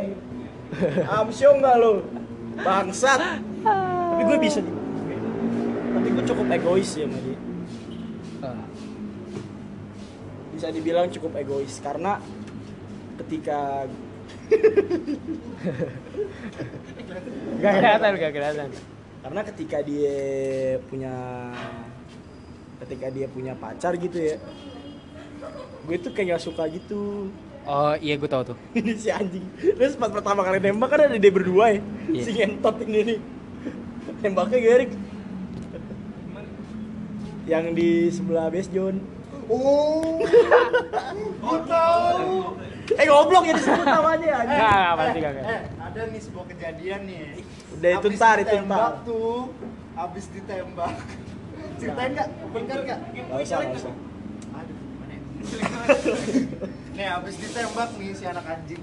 amsyong 1.07 1.57
nggak 1.61 1.77
lo 1.79 2.03
bangsat 2.59 3.21
tapi 3.63 4.23
gue 4.25 4.39
bisa 4.41 4.59
nih 4.59 4.75
tapi 5.95 6.09
gue 6.11 6.25
cukup 6.25 6.47
egois 6.51 6.91
ya 6.95 7.07
sama 7.07 7.19
dia 7.21 7.39
Ah. 8.45 8.61
Bisa 10.55 10.69
dibilang 10.69 11.11
cukup 11.11 11.35
egois 11.37 11.79
karena 11.79 12.19
ketika 13.19 13.85
Gak 17.57 17.73
kelihatan, 17.73 18.11
gak 18.15 18.33
kelihatan. 18.33 18.69
karena 19.21 19.41
ketika 19.43 19.79
dia 19.81 20.19
punya 20.85 21.15
ketika 22.79 23.07
dia 23.09 23.27
punya 23.27 23.53
pacar 23.55 23.97
gitu 23.97 24.19
ya 24.19 24.37
gue 25.85 25.97
tuh 25.99 26.13
kayak 26.13 26.37
gak 26.37 26.45
suka 26.45 26.65
gitu 26.69 27.29
Oh 27.65 27.97
iya 27.97 28.13
gue 28.15 28.29
tahu 28.29 28.45
tuh. 28.45 28.57
ini 28.77 28.93
si 28.93 29.09
anjing 29.09 29.41
terus 29.57 29.97
pas 29.97 30.13
pertama 30.13 30.45
kali 30.45 30.61
nembak 30.61 30.85
kan 30.87 31.01
ada 31.03 31.17
dia 31.17 31.33
berdua 31.33 31.73
ya 31.73 31.81
Iya. 32.07 32.23
si 32.23 32.31
ngentot 32.35 32.77
ini 32.83 33.01
nih 33.07 33.19
nembaknya 34.21 34.59
Gerik 34.61 34.93
yang 37.45 37.73
di 37.73 38.09
sebelah 38.09 38.49
base 38.49 38.69
John 38.69 39.01
Oh, 39.47 40.25
oh 41.41 41.59
tahu. 41.65 42.57
eh 42.87 43.05
goblok 43.05 43.45
ya 43.45 43.55
disebut 43.55 43.83
namanya 43.83 44.31
anjing 44.39 44.57
Enggak, 44.57 44.73
enggak 44.73 44.93
pasti 44.95 45.13
Eh, 45.15 45.23
kagak. 45.23 45.45
eh, 45.45 45.61
ada 45.79 46.01
nih 46.07 46.21
sebuah 46.21 46.45
kejadian 46.49 47.01
nih. 47.05 47.23
Udah, 47.75 47.91
itu 47.91 48.07
ntar, 48.15 48.37
itu 48.39 48.57
ntar. 48.63 48.93
tuh, 49.03 49.41
abis 49.95 50.25
ditembak. 50.31 50.95
Ceritain 51.75 52.11
nggak? 52.13 52.29
Bener 52.51 52.79
nggak? 52.85 52.99
Gak 53.27 53.39
usah, 53.43 53.59
Aduh, 53.61 54.77
gimana 54.77 55.13
ya? 55.13 55.21
nih, 56.95 57.07
abis 57.15 57.35
ditembak 57.37 57.91
nih 57.95 58.11
si 58.13 58.25
anak 58.25 58.47
anjing. 58.47 58.83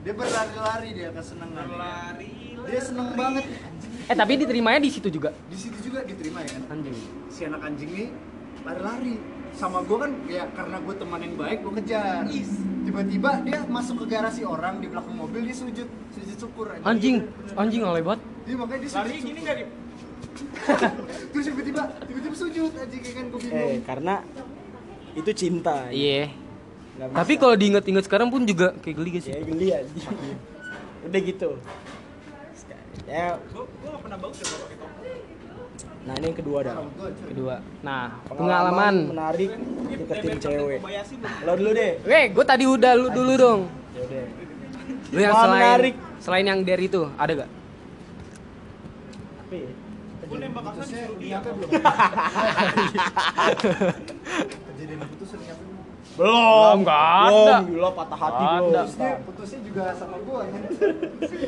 Dia 0.00 0.12
berlari-lari 0.12 0.88
dia 0.92 1.08
kesenangan. 1.10 1.64
Berlari. 1.66 2.32
Dia 2.62 2.80
seneng 2.80 3.08
banget 3.14 3.44
anjing. 3.44 3.92
Eh 4.06 4.14
tapi 4.14 4.32
diterimanya 4.36 4.78
di 4.78 4.90
situ 4.90 5.08
juga. 5.08 5.30
Di 5.46 5.56
situ 5.56 5.76
juga 5.82 6.02
diterima 6.02 6.40
ya 6.40 6.50
kan? 6.52 6.62
Anjing. 6.72 6.96
si 7.26 7.40
anak 7.42 7.60
anjing 7.60 7.90
nih 7.90 8.08
lari-lari 8.62 9.14
sama 9.56 9.80
gue 9.80 9.96
kan 9.96 10.12
ya 10.28 10.44
karena 10.52 10.76
gue 10.84 10.94
teman 11.00 11.20
yang 11.24 11.34
baik 11.40 11.58
gue 11.64 11.72
kejar 11.80 12.28
tiba-tiba 12.86 13.30
dia 13.42 13.58
masuk 13.66 14.04
ke 14.04 14.06
garasi 14.12 14.42
orang 14.44 14.78
di 14.78 14.86
belakang 14.86 15.16
mobil 15.16 15.42
dia 15.42 15.56
sujud 15.56 15.88
sujud 16.12 16.36
syukur. 16.38 16.70
Anjing, 16.84 17.24
anjing 17.56 17.82
alay 17.82 18.04
banget. 18.04 18.20
dia 18.46 18.54
makanya 18.54 18.80
dia 18.84 18.90
sujud 18.92 19.16
gini 19.24 19.40
gak 19.42 19.56
terus 21.32 21.44
tiba-tiba 21.48 21.82
tiba-tiba 22.04 22.36
sujud 22.36 22.70
anjing 22.76 23.00
kayak 23.00 23.16
kan 23.16 23.24
gue 23.32 23.40
bingung. 23.40 23.56
eh 23.56 23.76
karena 23.82 24.14
itu 25.16 25.30
cinta. 25.32 25.88
Iya. 25.88 26.28
Bisa. 26.28 27.12
Tapi 27.12 27.32
kalau 27.40 27.54
diinget-inget 27.56 28.04
sekarang 28.04 28.28
pun 28.28 28.44
juga 28.44 28.76
kayak 28.84 28.94
geli 29.00 29.10
gak 29.16 29.22
sih? 29.24 29.32
ya 29.32 29.40
geli 29.40 29.66
anjing. 29.72 30.06
Udah 31.08 31.20
gitu. 31.24 31.50
Ya 33.08 33.38
nah 36.06 36.14
ini 36.14 36.24
yang 36.24 36.38
kedua 36.38 36.58
dah 36.62 36.76
Kedua. 37.26 37.54
Nah, 37.80 38.14
pengalaman 38.24 38.30
pengalaman. 38.30 38.94
menarik 39.10 39.50
deketin 39.98 40.38
cewek 40.38 40.78
lo 41.42 41.52
dulu 41.52 41.70
deh 41.72 41.92
Oke, 42.00 42.22
gue 42.30 42.44
tadi 42.44 42.64
udah 42.64 42.92
lu 42.94 43.08
dulu 43.10 43.32
dong. 43.36 43.60
ya 43.90 44.02
udah 44.02 44.24
Lu 45.08 45.18
yang 45.18 45.34
selain 45.34 45.58
menarik. 45.58 45.94
selain 46.18 46.44
yang 46.44 46.60
dari 46.62 46.84
itu 46.86 47.02
ada 47.12 47.32
gak? 47.36 47.50
apa 49.36 49.54
ya 49.54 49.68
putusnya 50.48 51.02
niatnya 51.16 51.52
belum 51.52 51.70
kejadian 54.66 54.98
putus 55.08 55.30
niatnya 55.34 55.54
belum 55.60 55.74
Belum, 56.16 56.76
nggak 56.80 57.28
Belum, 57.28 57.44
ada. 57.44 57.56
gila 57.62 57.90
patah 57.92 58.16
hati 58.18 58.44
belum. 58.48 58.72
Terus 58.72 58.94
dia 58.96 59.12
putusnya 59.20 59.58
juga 59.60 59.82
sama 59.92 60.16
gua 60.18 60.40
kan. 60.42 60.62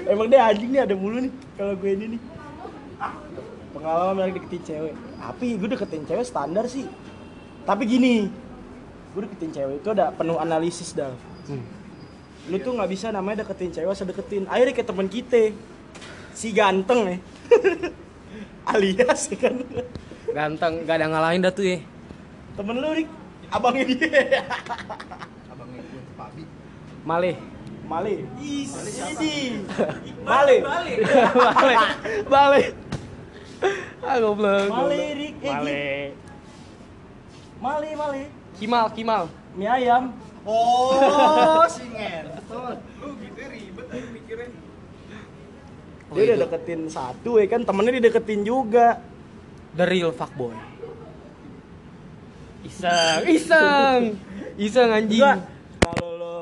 Emang 0.04 0.26
dia 0.28 0.40
anjing 0.44 0.68
nih 0.68 0.82
ada 0.82 0.92
mulu 0.92 1.18
nih 1.18 1.32
kalau 1.56 1.72
gue 1.74 1.90
ini 1.90 2.06
nih. 2.12 2.20
Pengalaman 3.78 4.26
lagi 4.26 4.42
deketin 4.42 4.62
cewek. 4.66 4.94
Tapi 5.22 5.46
gue 5.54 5.68
deketin 5.70 6.02
cewek 6.02 6.26
standar 6.26 6.66
sih. 6.66 6.82
Tapi 7.62 7.86
gini, 7.86 8.26
gue 9.14 9.20
deketin 9.22 9.54
cewek 9.54 9.74
itu 9.78 9.88
ada 9.94 10.10
penuh 10.10 10.34
analisis 10.34 10.90
dah. 10.98 11.14
Hmm. 11.46 11.62
Lu 12.50 12.58
tuh 12.58 12.74
nggak 12.74 12.90
bisa 12.90 13.14
namanya 13.14 13.46
deketin 13.46 13.70
cewek 13.70 13.94
sedeketin. 13.94 14.50
Akhirnya 14.50 14.74
kayak 14.74 14.88
temen 14.90 15.06
kita, 15.06 15.54
si 16.34 16.50
ganteng 16.50 17.06
ya. 17.06 17.16
Alias 18.74 19.30
kan. 19.38 19.62
Ganteng, 20.34 20.82
gak 20.82 20.98
ada 20.98 21.06
ngalahin 21.14 21.46
dah 21.46 21.54
tuh 21.54 21.64
ya. 21.64 21.78
Temen 22.58 22.82
lu 22.82 22.90
nih, 22.98 23.06
abangnya 23.48 23.84
dia. 23.86 24.42
Abangnya 25.54 25.80
gua 25.86 26.02
tuh 26.02 26.14
Pabi. 26.18 26.42
Male. 27.06 27.32
Male. 27.86 28.14
Ini. 28.42 29.64
Male. 30.26 30.56
Male. 30.66 30.94
Male. 32.26 32.87
Ah 34.00 34.16
goblok. 34.18 34.68
Male, 34.68 34.96
goblok. 34.96 35.18
Rik. 35.18 35.34
Eh, 35.38 35.50
Male. 35.50 35.82
Male, 37.58 37.88
male. 37.94 38.22
Kimal, 38.58 38.86
Kimal. 38.94 39.24
Mie 39.54 39.66
ayam. 39.66 40.14
Oh, 40.46 41.66
si 41.68 41.84
ngentot. 41.90 42.78
Oh, 46.08 46.16
Dia 46.16 46.24
udah 46.24 46.36
itu. 46.40 46.44
deketin 46.48 46.82
satu 46.88 47.36
ya 47.36 47.46
kan 47.46 47.60
temennya 47.62 48.00
dideketin 48.00 48.40
juga. 48.40 48.96
The 49.76 49.84
real 49.84 50.10
fuckboy. 50.10 50.56
Iseng, 52.64 53.22
iseng. 53.28 54.00
Iseng 54.56 54.88
anjing. 54.88 55.20
Kalau 55.78 56.10
lo 56.16 56.36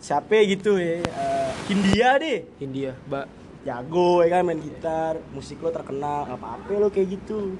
siapa 0.00 0.42
gitu 0.42 0.80
ya 0.80 1.00
eh, 1.00 1.48
Hindia 1.68 2.18
deh 2.18 2.38
India, 2.58 2.96
Mbak. 3.06 3.26
Jago 3.70 4.20
ya 4.20 4.28
kan 4.32 4.42
main 4.42 4.58
gitar 4.58 5.14
musik 5.30 5.58
lo 5.58 5.70
terkenal 5.70 6.26
apa-apa 6.26 6.74
lo 6.76 6.88
kayak 6.88 7.06
gitu 7.12 7.54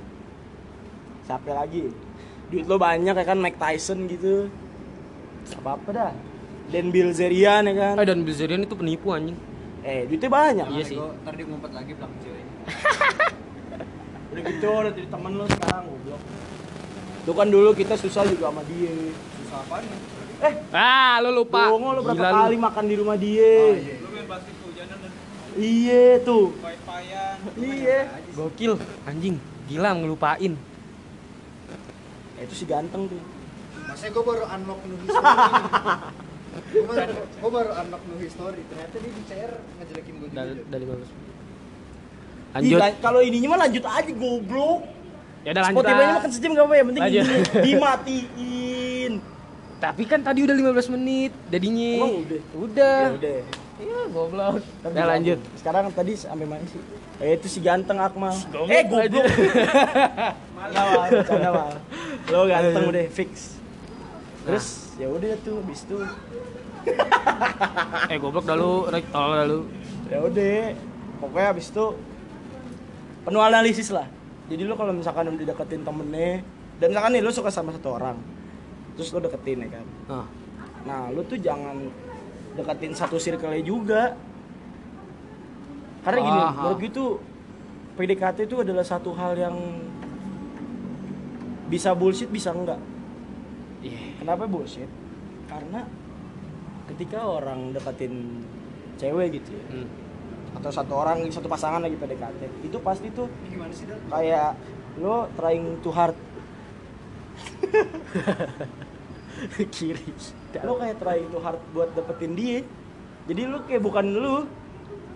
siapa 1.22 1.54
lagi 1.54 1.94
duit 2.48 2.66
lo 2.66 2.76
banyak 2.76 3.14
ya 3.14 3.24
kan 3.24 3.38
Mike 3.38 3.56
Tyson 3.56 4.04
gitu 4.06 4.50
apa 5.54 5.70
apa 5.72 5.88
dah 5.92 6.12
Dan 6.66 6.90
Bilzerian 6.90 7.62
ya 7.64 7.74
kan 7.74 7.94
Eh 7.96 8.04
dan 8.04 8.22
Bilzerian 8.22 8.62
itu 8.62 8.74
penipu 8.74 9.10
anjing. 9.10 9.34
eh 9.82 10.02
duitnya 10.04 10.30
banyak 10.30 10.66
Iya 10.68 10.84
sih. 10.84 10.98
Ntar 10.98 11.34
dia 11.34 11.42
ngumpet 11.44 11.72
lagi 11.72 11.92
belakang 11.92 12.18
cewek. 12.20 12.44
udah 14.30 14.42
gitu 14.44 14.66
udah 14.68 14.92
jadi 14.92 15.08
temen 15.08 15.32
lo 15.32 15.44
sekarang 15.48 15.82
goblok 15.84 16.22
Lu 17.20 17.32
kan 17.32 17.46
dulu 17.46 17.70
kita 17.72 17.94
susah 17.94 18.22
juga 18.24 18.48
sama 18.48 18.62
dia 18.64 18.94
Susah 19.36 19.58
apaan 19.60 19.82
ya? 19.82 19.98
eh 20.40 20.54
Ah, 20.70 21.18
lu 21.20 21.30
lupa. 21.36 21.68
Bongo 21.68 21.90
lo 21.92 22.00
berapa 22.00 22.14
Gila 22.16 22.28
lu. 22.28 22.38
kali 22.40 22.56
makan 22.56 22.84
di 22.84 22.94
rumah 22.96 23.16
dia 23.16 23.50
Oh 23.60 23.74
iya. 23.74 23.94
Iya 25.60 26.02
tuh 26.20 26.56
Iya 27.54 27.98
Gokil, 28.32 28.72
anjing. 29.04 29.36
Gila 29.66 29.90
ngelupain. 29.94 30.52
Eh, 32.34 32.42
Itu 32.42 32.54
si 32.54 32.64
ganteng 32.64 33.06
tuh 33.06 33.20
Maksudnya 33.82 34.10
gua 34.12 34.24
baru 34.24 34.44
unlock 34.48 34.80
new 34.82 34.96
history. 34.98 35.20
Gua 36.70 36.84
baru, 36.88 37.14
gua 37.36 37.50
baru 37.52 37.70
unlock 37.76 38.02
new 38.04 38.18
history. 38.18 38.62
Ternyata 38.64 38.96
dia 38.96 39.10
di 39.10 39.22
CR 39.24 39.52
ngejelekin 39.76 40.14
gua 40.16 40.28
Dari 40.30 40.50
juga. 40.52 40.62
dari 40.68 40.84
bagus. 40.84 41.08
Lanjut. 42.50 42.78
lan- 42.80 42.98
Kalau 42.98 43.20
ininya 43.20 43.48
mah 43.48 43.60
lanjut 43.60 43.84
aja 43.84 44.12
goblok 44.12 44.80
Ya 45.40 45.50
udah 45.50 45.62
lanjut. 45.62 45.76
Spotify-nya 45.78 46.14
makan 46.14 46.30
sejam 46.30 46.50
gak 46.52 46.64
apa 46.64 46.74
ya, 46.74 46.82
penting 46.84 47.02
ininya 47.02 47.24
dimatiin 47.62 49.12
Tapi 49.84 50.02
kan 50.04 50.20
tadi 50.20 50.38
udah 50.42 50.52
15 50.54 50.92
menit 50.92 51.32
jadinya. 51.46 51.92
Emang 51.96 52.14
udah? 52.20 52.40
Udah. 52.58 52.98
Ya 53.00 53.12
udah 53.16 53.38
Iya, 53.80 53.98
goblok. 54.08 54.60
Udah 54.60 54.86
bisa 54.86 55.06
lanjut. 55.06 55.38
aku. 55.40 55.56
Sekarang 55.56 55.84
tadi 55.90 56.12
sampai 56.14 56.44
mana 56.44 56.64
sih? 56.64 56.80
Eh 57.18 57.34
itu 57.34 57.46
si 57.48 57.58
ganteng 57.58 57.96
Akmal. 57.96 58.32
Goblok 58.46 58.68
eh 58.68 58.82
goblok. 58.84 59.24
Malah, 60.60 60.84
Mal. 60.86 61.08
bercanda 61.10 61.50
mal. 61.50 61.72
Lo 62.28 62.38
ganteng 62.44 62.84
udah 62.86 63.04
fix. 63.08 63.56
Terus 64.44 64.66
ya 64.96 65.08
udah 65.08 65.32
tuh 65.40 65.58
habis 65.58 65.80
itu 65.82 65.96
Eh, 68.08 68.16
goblok 68.16 68.44
dah 68.44 68.54
lu, 68.54 68.84
rek 68.86 69.04
dah 69.08 69.44
lu. 69.44 69.66
ya 70.10 70.18
udah 70.20 70.74
pokoknya 71.20 71.46
habis 71.48 71.66
itu 71.68 71.84
penuh 73.22 73.40
analisis 73.40 73.88
lah. 73.90 74.06
Jadi 74.48 74.64
lo 74.64 74.74
kalau 74.74 74.90
misalkan 74.90 75.30
udah 75.30 75.46
deketin 75.46 75.80
temennya 75.80 76.42
dan 76.76 76.90
misalkan 76.90 77.10
nih 77.14 77.22
lo 77.22 77.30
suka 77.30 77.48
sama 77.48 77.70
satu 77.70 77.94
orang 77.94 78.18
terus 78.92 79.08
lo 79.12 79.20
deketin 79.20 79.64
ya 79.64 79.68
kan. 79.72 79.86
Nah, 80.06 80.26
Nah, 80.80 81.12
lu 81.12 81.20
tuh 81.22 81.36
jangan 81.36 81.76
deketin 82.54 82.92
satu 82.92 83.16
circle 83.16 83.54
juga. 83.62 84.14
Karena 86.00 86.18
gini, 86.18 86.40
Aha. 86.40 86.52
menurut 86.56 86.78
gue 86.80 86.90
tuh 86.90 87.10
PDKT 87.94 88.48
itu 88.48 88.56
adalah 88.64 88.80
satu 88.80 89.12
hal 89.12 89.36
yang 89.36 89.56
bisa 91.68 91.92
bullshit 91.92 92.32
bisa 92.32 92.50
enggak. 92.50 92.80
iya. 93.80 94.16
Kenapa 94.18 94.48
bullshit? 94.48 94.88
Karena 95.46 95.84
ketika 96.90 97.22
orang 97.22 97.70
deketin 97.70 98.42
cewek 98.98 99.38
gitu 99.38 99.54
ya, 99.54 99.64
Hmm. 99.70 99.88
atau 100.58 100.70
satu 100.72 100.92
orang 100.98 101.22
satu 101.30 101.46
pasangan 101.46 101.80
lagi 101.80 101.94
PDKT, 101.94 102.66
itu 102.66 102.76
pasti 102.82 103.08
tuh 103.14 103.30
gimana 103.46 103.70
sih, 103.70 103.86
kayak 103.86 104.58
lo 104.98 105.30
trying 105.38 105.78
too 105.80 105.94
hard. 105.94 106.16
Kiri. 109.74 110.06
Lo 110.60 110.76
kayak 110.76 110.96
trying 110.96 111.28
too 111.28 111.38
hard 111.38 111.60
buat 111.70 111.88
dapetin 111.92 112.32
dia. 112.32 112.60
Jadi 113.24 113.40
lo 113.44 113.62
kayak 113.62 113.80
bukan 113.80 114.04
lu. 114.06 114.36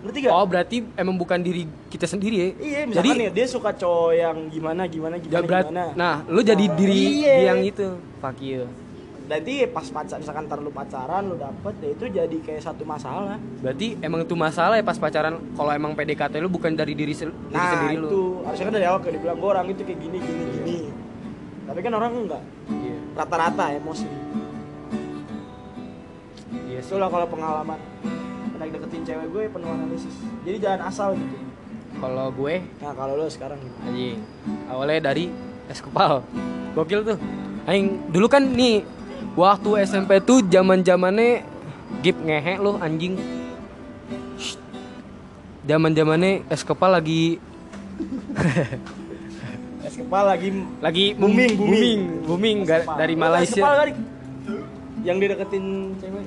Ngerti 0.01 0.17
gak? 0.21 0.31
Oh, 0.31 0.45
berarti 0.45 0.77
emang 0.93 1.15
bukan 1.15 1.39
diri 1.39 1.65
kita 1.89 2.05
sendiri 2.05 2.35
ya? 2.35 2.47
Iya, 2.53 2.53
Jadi 2.53 2.89
misalkan 2.91 3.15
nih 3.17 3.29
dia 3.31 3.45
suka 3.49 3.69
cowok 3.73 4.11
yang 4.13 4.37
gimana 4.47 4.81
gimana 4.85 5.13
ya 5.15 5.21
gimana 5.23 5.41
berat. 5.41 5.65
gimana. 5.65 5.83
Nah, 5.95 6.15
lu 6.27 6.41
jadi 6.41 6.65
diri 6.69 7.01
Iya. 7.19 7.35
yang 7.49 7.59
itu. 7.59 7.87
Fuck 8.19 8.37
you. 8.39 8.69
Nanti 9.25 9.65
pas 9.65 9.89
pacar 9.89 10.21
misalkan 10.21 10.45
ntar 10.45 10.61
lu 10.61 10.69
pacaran 10.69 11.25
lu 11.25 11.33
dapet 11.33 11.73
ya 11.81 11.89
itu 11.89 12.05
jadi 12.13 12.37
kayak 12.39 12.61
satu 12.61 12.85
masalah. 12.85 13.41
Berarti 13.57 13.97
emang 13.99 14.21
itu 14.21 14.37
masalah 14.37 14.77
ya 14.77 14.85
pas 14.85 14.93
pacaran 14.95 15.41
kalau 15.51 15.73
emang 15.73 15.97
PDKT 15.97 16.37
lu 16.37 16.45
bukan 16.47 16.69
dari 16.71 16.93
diri, 16.93 17.09
diri 17.11 17.33
Nah, 17.49 17.65
sendiri 17.73 17.97
itu 17.97 18.05
lu. 18.05 18.45
harusnya 18.45 18.65
kan 18.69 18.73
dari 18.75 18.85
awal 18.85 18.99
kayak 19.01 19.13
dibilang 19.17 19.37
gue 19.41 19.49
orang 19.49 19.65
itu 19.67 19.81
kayak 19.81 19.99
gini 19.99 20.17
gini 20.21 20.43
gini. 20.53 20.77
Tapi 21.65 21.79
kan 21.81 21.93
orang 21.95 22.11
enggak. 22.15 22.41
Rata-rata 23.15 23.71
emosi. 23.71 24.07
Iya 26.67 26.79
sih. 26.83 26.91
Itulah 26.91 27.07
kalau 27.07 27.27
pengalaman 27.31 27.79
pernah 28.51 28.67
deketin 28.67 29.03
cewek 29.07 29.27
gue 29.31 29.43
penuh 29.47 29.69
analisis. 29.71 30.15
Jadi 30.43 30.57
jangan 30.59 30.91
asal 30.91 31.15
gitu. 31.15 31.35
Kalau 31.95 32.27
gue 32.35 32.59
Nah 32.83 32.91
kalau 32.91 33.15
lo 33.15 33.31
sekarang 33.31 33.55
gimana? 33.63 33.87
anjing 33.87 34.19
awalnya 34.67 34.99
dari 35.11 35.31
es 35.71 35.79
kepal. 35.79 36.27
Gokil 36.75 37.01
tuh. 37.07 37.17
Aing 37.65 38.11
dulu 38.11 38.27
kan 38.27 38.43
nih 38.43 38.83
waktu 39.39 39.87
SMP 39.87 40.19
tuh 40.19 40.43
zaman-zamannya 40.43 41.47
gip 42.03 42.19
ngehe 42.19 42.59
lu 42.59 42.75
anjing. 42.83 43.15
Shh. 44.35 44.59
Zaman-zamannya 45.63 46.43
es 46.51 46.67
kepal 46.67 46.99
lagi 46.99 47.39
Kepal 49.95 50.23
lagi 50.27 50.49
lagi 50.79 51.05
Booming, 51.15 51.55
booming 51.55 51.99
booming. 52.23 52.57
dari 52.67 53.15
Malaysia. 53.15 53.63
Yang 55.01 55.17
dideketin 55.21 55.65
cewek. 55.97 56.25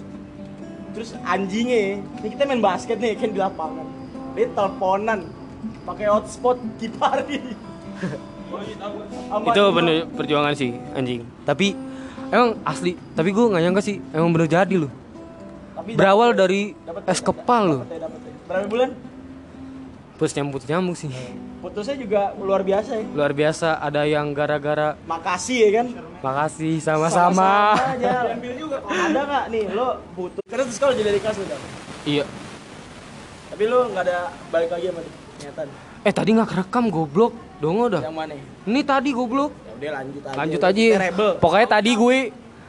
Terus 0.88 1.10
anjingnya, 1.20 2.00
ini 2.00 2.28
kita 2.32 2.48
main 2.48 2.58
basket 2.58 2.96
nih 2.96 3.12
kan 3.14 3.28
di 3.28 3.36
lapangan. 3.36 3.86
Dia 4.32 4.48
teleponan 4.50 5.20
pakai 5.84 6.06
hotspot 6.08 6.56
kiparin. 6.78 7.44
Sama 9.28 9.52
Itu 9.52 9.62
bener 9.70 10.08
perjuangan 10.08 10.54
sih 10.54 10.72
anjing. 10.94 11.26
Tapi 11.44 11.76
emang 12.28 12.56
asli, 12.64 12.96
tapi 13.12 13.28
gue 13.30 13.44
nggak 13.44 13.62
nyangka 13.62 13.82
sih 13.84 14.00
emang 14.10 14.32
bener 14.32 14.48
jadi 14.48 14.74
loh. 14.78 14.92
Tapi 15.76 15.90
Berawal 15.92 16.32
dapet- 16.32 16.40
dari 16.40 16.62
dapet- 16.80 17.04
es 17.04 17.20
dapet- 17.20 17.26
kepal 17.36 17.62
loh. 17.66 17.82
ya, 17.84 17.98
ya. 17.98 18.08
Berapa 18.48 18.66
bulan? 18.66 18.90
Terus 20.16 20.32
nyambut 20.34 20.60
nyambung 20.64 20.96
sih. 20.96 21.10
Putusnya 21.58 21.98
juga 21.98 22.22
luar 22.38 22.62
biasa 22.62 22.90
ya. 22.94 23.04
Luar 23.10 23.34
biasa 23.34 23.82
ada 23.82 24.06
yang 24.06 24.30
gara-gara 24.30 24.94
Makasih 25.04 25.58
ya 25.58 25.70
kan. 25.82 25.86
makasih 26.18 26.78
sama-sama. 26.78 27.74
aja. 27.74 28.30
Ada 28.86 29.20
nggak 29.26 29.44
nih 29.50 29.64
lo 29.70 29.98
putus? 30.14 30.42
Karena 30.46 30.62
terus 30.66 30.78
kalau 30.78 30.94
jadi 30.94 31.10
dari 31.10 31.18
kelas 31.18 31.36
Dam. 31.40 31.60
Iya. 32.06 32.24
Tapi 33.50 33.64
lo 33.66 33.90
nggak 33.90 34.04
ada 34.06 34.18
balik 34.50 34.70
lagi 34.70 34.86
sama. 34.86 35.00
Niatan. 35.38 35.66
Eh 36.02 36.12
tadi 36.14 36.30
nggak 36.30 36.48
kerekam 36.48 36.84
goblok. 36.88 37.32
Dongo 37.58 37.90
dah. 37.90 38.02
Yang 38.06 38.14
mana? 38.14 38.34
Ini 38.62 38.80
tadi 38.86 39.10
goblok. 39.10 39.50
Ya 39.50 39.72
udah 39.74 39.90
lanjut 39.98 40.22
aja. 40.22 40.36
Lanjut 40.38 40.60
aja. 40.62 40.82
Pokoknya 41.42 41.68
tadi 41.68 41.90
gue 41.92 42.18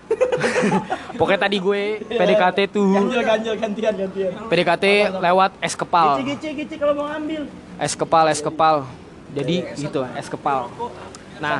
Pokoknya 1.21 1.41
tadi 1.45 1.57
gue 1.61 1.81
PDKT 2.01 2.57
tuh 2.73 2.89
Ganjil 2.97 3.21
ganjil 3.21 3.53
gantian 3.53 3.93
gantian. 3.93 4.31
PDKT 4.49 4.85
lewat 5.21 5.51
es 5.61 5.77
kepal. 5.77 6.17
Gece 6.17 6.33
gece 6.33 6.49
gece 6.57 6.75
kalau 6.81 6.97
mau 6.97 7.05
ngambil. 7.07 7.45
Es 7.79 7.95
kepal, 7.95 8.27
es 8.27 8.39
kepal. 8.39 8.83
Jadi 9.29 9.63
gitu, 9.77 10.03
es 10.13 10.27
kepal. 10.27 10.67
Nah? 11.39 11.57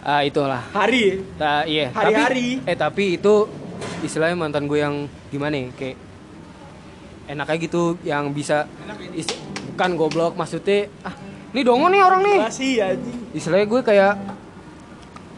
Ah 0.00 0.20
itulah. 0.20 0.64
Hari. 0.70 1.24
Nah, 1.36 1.64
iya. 1.64 1.88
Hari-hari. 1.90 2.60
Tapi, 2.60 2.68
eh 2.68 2.76
tapi 2.76 3.04
itu 3.16 3.34
istilahnya 4.00 4.36
mantan 4.36 4.64
gue 4.64 4.76
yang 4.76 4.94
gimana 5.28 5.56
ya? 5.56 5.68
Kayak 5.72 5.96
enaknya 7.28 7.56
gitu 7.60 7.82
yang 8.02 8.28
bisa 8.30 8.66
is- 9.14 9.30
bukan 9.70 9.90
goblok 9.94 10.34
maksudnya 10.34 10.90
ah 11.00 11.14
ini 11.52 11.60
dongo 11.62 11.88
nih 11.88 12.00
orang 12.00 12.20
nih. 12.20 12.38
Masih 12.42 12.72
anjing. 12.80 13.18
Istilahnya 13.32 13.66
gue 13.66 13.80
kayak 13.80 14.14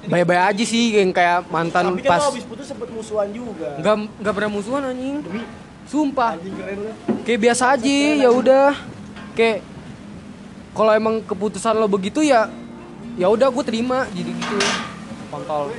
baik-baik 0.02 0.42
aja 0.50 0.64
sih 0.64 0.98
yang 0.98 1.10
kayak 1.10 1.46
mantan 1.46 1.94
Tapi 1.94 2.02
kan 2.02 2.10
pas 2.10 2.22
lo 2.22 2.34
habis 2.34 2.42
putus 2.42 2.66
sempet 2.66 2.90
musuhan 2.90 3.28
juga. 3.30 3.78
nggak 3.78 3.94
nggak 4.18 4.34
pernah 4.34 4.50
musuhan 4.50 4.82
anjing. 4.84 5.22
Demi 5.22 5.42
Sumpah. 5.86 6.34
anjing 6.34 6.54
keren 6.54 6.76
lu. 6.80 6.92
Kayak 7.22 7.40
biasa 7.40 7.64
aja 7.76 7.94
ya 8.16 8.30
udah. 8.30 8.70
Kayak 9.32 9.64
kalau 10.72 10.92
emang 10.92 11.20
keputusan 11.22 11.76
lo 11.76 11.88
begitu 11.88 12.20
ya 12.20 12.48
ya 13.16 13.28
udah 13.28 13.48
gue 13.48 13.64
terima 13.64 14.08
jadi 14.10 14.30
gitu. 14.30 14.56
Kontol. 15.28 15.72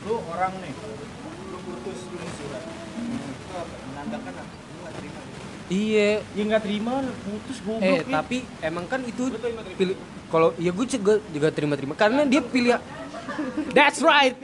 lu 0.00 0.16
orang 0.26 0.52
nih 0.58 0.72
lu 1.52 1.58
putus 1.60 1.98
lu 2.08 2.16
musuhan 2.16 2.62
itu 3.20 3.52
apa 3.52 3.74
menandakan 3.86 4.32
terima 4.96 5.18
Iya, 5.70 6.10
Ya 6.34 6.42
nggak 6.48 6.62
terima 6.66 6.92
putus 7.20 7.58
goblok. 7.62 7.84
Eh, 7.84 8.00
Wi. 8.02 8.10
tapi 8.10 8.36
emang 8.58 8.84
kan 8.84 9.00
itu 9.04 9.30
pilih 9.76 9.94
kalau 10.26 10.50
ya 10.56 10.72
gue 10.72 10.86
juga 10.88 11.14
juga 11.30 11.48
terima-terima 11.52 11.94
karena 11.94 12.24
dia 12.24 12.40
pilih 12.40 12.80
That's 13.70 14.00
right. 14.00 14.34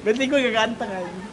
berarti 0.00 0.24
gue 0.24 0.38
gak 0.40 0.54
ganteng 0.54 0.90
anjing. 0.92 1.24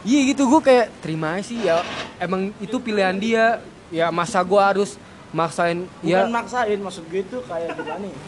Iya 0.00 0.20
gitu 0.32 0.42
gue 0.46 0.60
kayak 0.62 0.86
terima 1.02 1.36
aja 1.36 1.44
sih 1.44 1.58
ya. 1.60 1.82
Emang 2.16 2.54
itu 2.56 2.76
pilihan 2.78 3.16
dia. 3.18 3.60
Ya 3.90 4.06
masa 4.14 4.40
gue 4.46 4.62
harus 4.62 4.94
maksain 5.30 5.86
Bukan 6.02 6.10
ya 6.10 6.26
maksain 6.26 6.78
maksud 6.78 7.06
gue 7.10 7.22
itu 7.22 7.38
kayak 7.46 7.74
gimana 7.74 8.06
ya? 8.06 8.20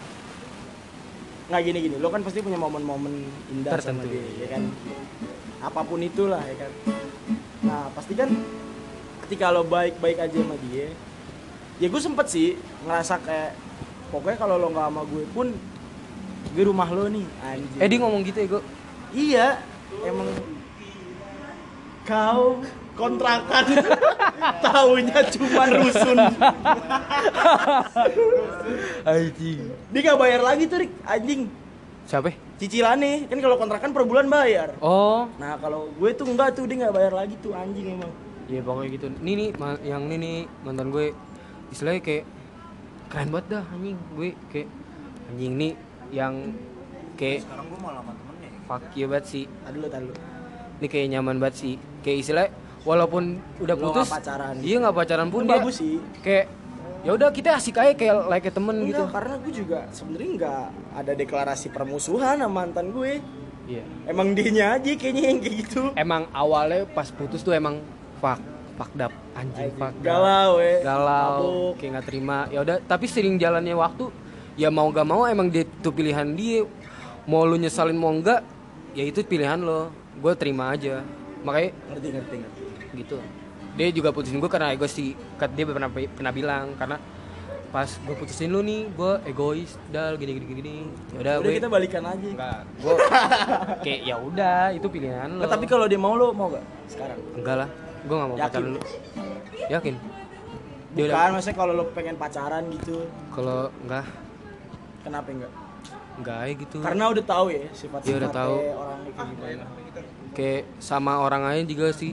Nggak 1.51 1.63
gini 1.69 1.79
gini, 1.85 1.97
lo 1.99 2.09
kan 2.09 2.23
pasti 2.23 2.41
punya 2.41 2.57
momen-momen 2.57 3.13
indah 3.53 3.77
sama 3.77 4.03
Tertentu. 4.03 4.09
dia, 4.09 4.25
ya 4.41 4.47
kan? 4.57 4.63
Apa 5.63 5.81
pun 5.85 6.01
itulah 6.01 6.41
ya 6.43 6.57
kan. 6.57 6.73
Nah 7.67 7.83
pasti 7.93 8.15
kan 8.17 8.31
ketika 9.27 9.53
lo 9.53 9.63
baik-baik 9.67 10.19
aja 10.19 10.37
sama 10.39 10.57
dia, 10.71 10.91
ya 11.77 11.87
gue 11.91 12.01
sempet 12.01 12.27
sih 12.31 12.57
ngerasa 12.89 13.21
kayak 13.21 13.53
pokoknya 14.15 14.39
kalau 14.39 14.57
lo 14.57 14.71
nggak 14.73 14.87
sama 14.89 15.03
gue 15.07 15.25
pun 15.31 15.47
gue 16.57 16.65
rumah 16.65 16.89
lo 16.89 17.07
nih 17.11 17.27
anjing. 17.45 17.81
Eh 17.83 17.87
dia 17.91 17.99
ngomong 18.01 18.23
gitu 18.27 18.39
ya 18.39 18.47
gue. 18.49 18.63
Iya, 19.13 19.47
emang 20.09 20.29
kau 22.09 22.65
kontrakan 22.93 23.65
tahunya 24.65 25.19
cuma 25.31 25.65
rusun. 25.71 26.19
Anjing. 29.05 29.59
Dia 29.89 30.01
gak 30.05 30.19
bayar 30.19 30.41
lagi 30.41 30.65
tuh, 30.67 30.79
Rik. 30.79 30.93
Anjing. 31.03 31.49
Siapa? 32.03 32.31
Cicilannya 32.57 33.27
kan 33.27 33.39
kalau 33.39 33.57
kontrakan 33.57 33.91
per 33.91 34.03
bulan 34.03 34.27
bayar. 34.27 34.75
Oh, 34.79 35.27
Nah, 35.37 35.57
kalau 35.57 35.91
gue 35.91 36.11
tuh 36.13 36.27
enggak 36.27 36.53
tuh 36.53 36.65
dia 36.65 36.79
nggak 36.81 36.93
bayar 36.93 37.13
lagi 37.13 37.35
tuh 37.37 37.51
anjing 37.53 37.93
emang. 37.93 38.11
iya 38.45 38.61
pokoknya 38.61 38.89
gitu. 38.93 39.07
Nih 39.19 39.35
nih 39.37 39.49
ma- 39.55 39.81
yang 39.81 40.03
ini 40.07 40.17
nih 40.17 40.37
mantan 40.61 40.91
gue 40.91 41.15
istilahnya 41.71 41.99
kayak 42.01 42.25
keren 43.07 43.31
banget 43.31 43.47
dah 43.51 43.65
anjing 43.69 43.97
gue 44.13 44.31
kayak 44.49 44.69
anjing 45.27 45.53
nih 45.55 45.73
yang 46.11 46.35
kayak 47.15 47.43
sekarang 47.43 47.67
gua 47.67 47.79
malah 47.81 48.01
sama 48.01 48.13
temennya 48.13 48.49
ya 48.49 48.61
fuck 48.63 48.85
you 48.93 49.07
banget 49.07 49.25
sih. 49.25 49.45
Aduh 49.65 49.79
lu 49.79 49.89
tahu. 49.89 50.11
Ini 50.79 50.87
kayak 50.87 51.07
nyaman 51.09 51.37
banget 51.39 51.55
sih. 51.57 51.75
Kayak 52.03 52.19
istilah 52.21 52.47
walaupun 52.83 53.23
udah 53.59 53.77
putus 53.77 54.09
pacaran. 54.09 54.55
Iya 54.59 54.77
nggak 54.81 54.97
pacaran 54.97 55.29
pun 55.29 55.41
Itu 55.43 55.49
dia 55.49 55.55
bagus 55.57 55.75
sih. 55.79 55.97
kayak 56.21 56.47
ya 57.03 57.11
udah 57.13 57.29
kita 57.31 57.49
asik 57.55 57.77
aja 57.77 57.93
kayak 57.93 58.15
like 58.27 58.47
temen 58.47 58.77
Enggak, 58.79 58.89
gitu. 58.89 59.05
karena 59.11 59.35
gue 59.39 59.53
juga 59.53 59.79
sebenarnya 59.91 60.31
nggak 60.39 60.65
ada 60.95 61.13
deklarasi 61.15 61.67
permusuhan 61.71 62.37
sama 62.39 62.51
mantan 62.63 62.91
gue. 62.91 63.23
Iya. 63.63 63.85
Emang 64.05 64.35
dianya 64.35 64.75
aja 64.75 64.91
kayaknya 64.93 65.23
yang 65.29 65.39
kayak 65.39 65.57
gitu. 65.67 65.83
Emang 65.95 66.27
awalnya 66.31 66.83
pas 66.85 67.07
putus 67.09 67.41
tuh 67.41 67.55
emang 67.55 67.79
fuck 68.19 68.43
fuck 68.73 68.91
up 68.99 69.13
anjing 69.33 69.71
fuck. 69.77 69.93
Galau, 70.01 70.59
we. 70.59 70.81
Galau, 70.83 71.39
Mabuk. 71.39 71.73
kayak 71.79 71.91
nggak 71.95 72.07
terima. 72.09 72.39
Ya 72.51 72.59
udah, 72.61 72.77
tapi 72.83 73.07
sering 73.07 73.37
jalannya 73.37 73.77
waktu 73.77 74.11
ya 74.53 74.69
mau 74.69 74.91
gak 74.93 75.07
mau 75.07 75.25
emang 75.25 75.49
dia 75.49 75.63
itu 75.63 75.91
pilihan 75.93 76.27
dia. 76.35 76.67
Mau 77.23 77.47
lu 77.47 77.55
nyesalin 77.55 77.95
mau 77.95 78.11
enggak, 78.11 78.43
ya 78.93 79.05
itu 79.07 79.23
pilihan 79.23 79.61
lo. 79.63 79.95
Gue 80.19 80.35
terima 80.35 80.75
aja. 80.75 81.05
Makanya 81.43 81.71
Ngerti 81.93 82.09
ngerti 82.11 82.35
ngerti. 82.39 82.52
Gitu 83.03 83.19
dia 83.73 83.89
juga 83.89 84.09
putusin 84.11 84.37
gue 84.37 84.47
karena 84.47 84.71
egois 84.71 84.91
sih 84.91 85.13
Kat- 85.35 85.51
dia 85.51 85.65
pernah 85.65 85.89
pernah 85.89 86.31
bilang 86.31 86.77
karena 86.77 86.97
pas 87.69 87.89
gue 87.89 88.15
putusin 88.15 88.47
lu 88.47 88.61
nih 88.61 88.85
gue 88.87 89.13
egois 89.25 89.81
dal 89.89 90.15
gini 90.15 90.37
gini 90.37 90.47
gini 90.47 90.75
ya 91.11 91.19
udah 91.19 91.35
Udah 91.35 91.35
gue 91.43 91.57
kita 91.57 91.69
balikan 91.69 92.05
aja. 92.05 92.29
enggak 92.29 92.59
gue 92.77 92.95
kayak 93.85 94.01
ya 94.05 94.17
udah 94.19 94.61
itu 94.71 94.87
pilihan 94.87 95.29
lo 95.31 95.41
Nah, 95.41 95.49
tapi 95.49 95.65
kalau 95.65 95.85
dia 95.85 95.97
mau 95.97 96.13
lo 96.13 96.31
mau 96.31 96.49
gak 96.49 96.61
sekarang? 96.87 97.17
enggak 97.35 97.57
lah 97.57 97.69
gue 98.03 98.13
nggak 98.13 98.29
mau 98.29 98.37
Yakin? 98.37 98.49
pacaran 98.51 98.69
lu 98.69 98.81
yakin 99.65 99.95
dia 100.93 101.03
udah 101.03 101.15
Bukan, 101.17 101.29
maksudnya 101.33 101.57
kalau 101.57 101.73
lo 101.73 101.85
pengen 101.91 102.17
pacaran 102.17 102.63
gitu, 102.69 102.97
kalau 103.33 103.59
enggak 103.81 104.05
kenapa 105.01 105.29
enggak? 105.31 105.53
enggak 106.13 106.37
aja 106.39 106.53
gitu 106.61 106.77
Karena 106.79 107.05
udah 107.09 107.25
tahu 107.25 107.47
ya 107.49 107.65
sifat 107.73 108.01
udah 108.05 108.31
tahu. 108.31 108.57
orangnya 108.61 109.11
kayak 109.11 109.29
gimana. 109.33 109.65
kayak 110.33 110.63
sama 110.77 111.13
orang 111.19 111.43
lain 111.43 111.65
juga 111.65 111.89
sih 111.91 112.13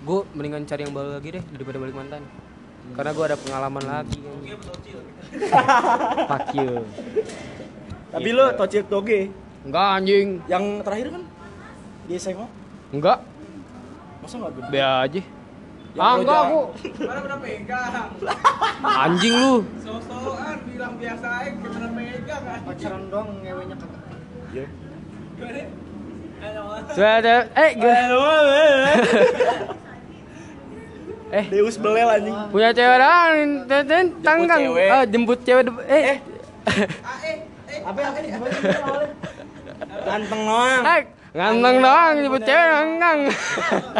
gue 0.00 0.18
mendingan 0.32 0.64
cari 0.64 0.82
yang 0.82 0.92
baru 0.92 1.10
lagi 1.14 1.28
deh 1.30 1.44
daripada 1.50 1.76
balik 1.78 1.94
mantan. 1.94 2.22
Karena 2.90 3.10
gue 3.12 3.24
ada 3.24 3.36
pengalaman 3.36 3.84
lagi 3.84 4.18
fuck 6.30 6.48
you. 6.52 6.82
Tapi 8.10 8.26
Gitu. 8.26 8.34
lo 8.34 8.46
tocil 8.52 8.82
toge 8.84 9.30
enggak 9.62 9.86
anjing. 9.96 10.28
Yang 10.44 10.64
terakhir 10.82 11.06
kan? 11.10 11.22
Di 12.04 12.14
SMA 12.16 12.46
enggak. 12.90 13.18
Masa 14.18 14.34
nggak 14.36 14.52
gede? 14.52 14.68
be 14.68 14.80
aja. 14.80 15.22
Yang 15.90 16.02
ah 16.02 16.14
enggak 16.16 16.38
aku 16.40 16.60
Mana 17.08 17.20
pernah 17.20 17.38
pegang? 17.38 18.10
anjing 19.06 19.34
lu. 19.36 19.54
So-soan 19.78 20.58
bilang 20.64 20.94
biasa 20.96 21.26
aja 21.40 21.50
pernah 21.54 21.90
pegang 21.92 22.42
kan. 22.42 22.58
pacaran 22.64 23.02
doang 23.06 23.28
ngewenya 23.40 23.76
kagak. 23.78 24.02
Iya. 24.50 24.66
Gimana? 25.36 25.62
Sudah 26.90 27.14
ada 27.20 27.34
eh 27.52 27.70
gue 27.76 27.94
eh. 31.30 31.44
Deus 31.48 31.76
belel 31.76 32.08
anjing. 32.08 32.34
punya 32.48 32.70
cewek 32.70 32.96
doang 32.96 33.36
ten 33.64 33.82
ten 33.84 34.04
tanggang 34.20 34.60
cewek. 34.64 34.88
ah 34.88 35.04
jemput 35.04 35.38
cewek 35.40 35.62
de- 35.64 35.86
eh. 35.86 36.02
Eh, 36.02 36.18
eh, 37.66 37.78
Apa 37.80 37.98
awalnya? 38.02 38.38
Ganteng 40.00 40.42
doang. 40.42 40.82
eh 40.84 41.00
ganteng 41.30 41.76
doang 41.78 42.14
jemput 42.18 42.42
cewek 42.42 42.68
tanggang 42.68 43.18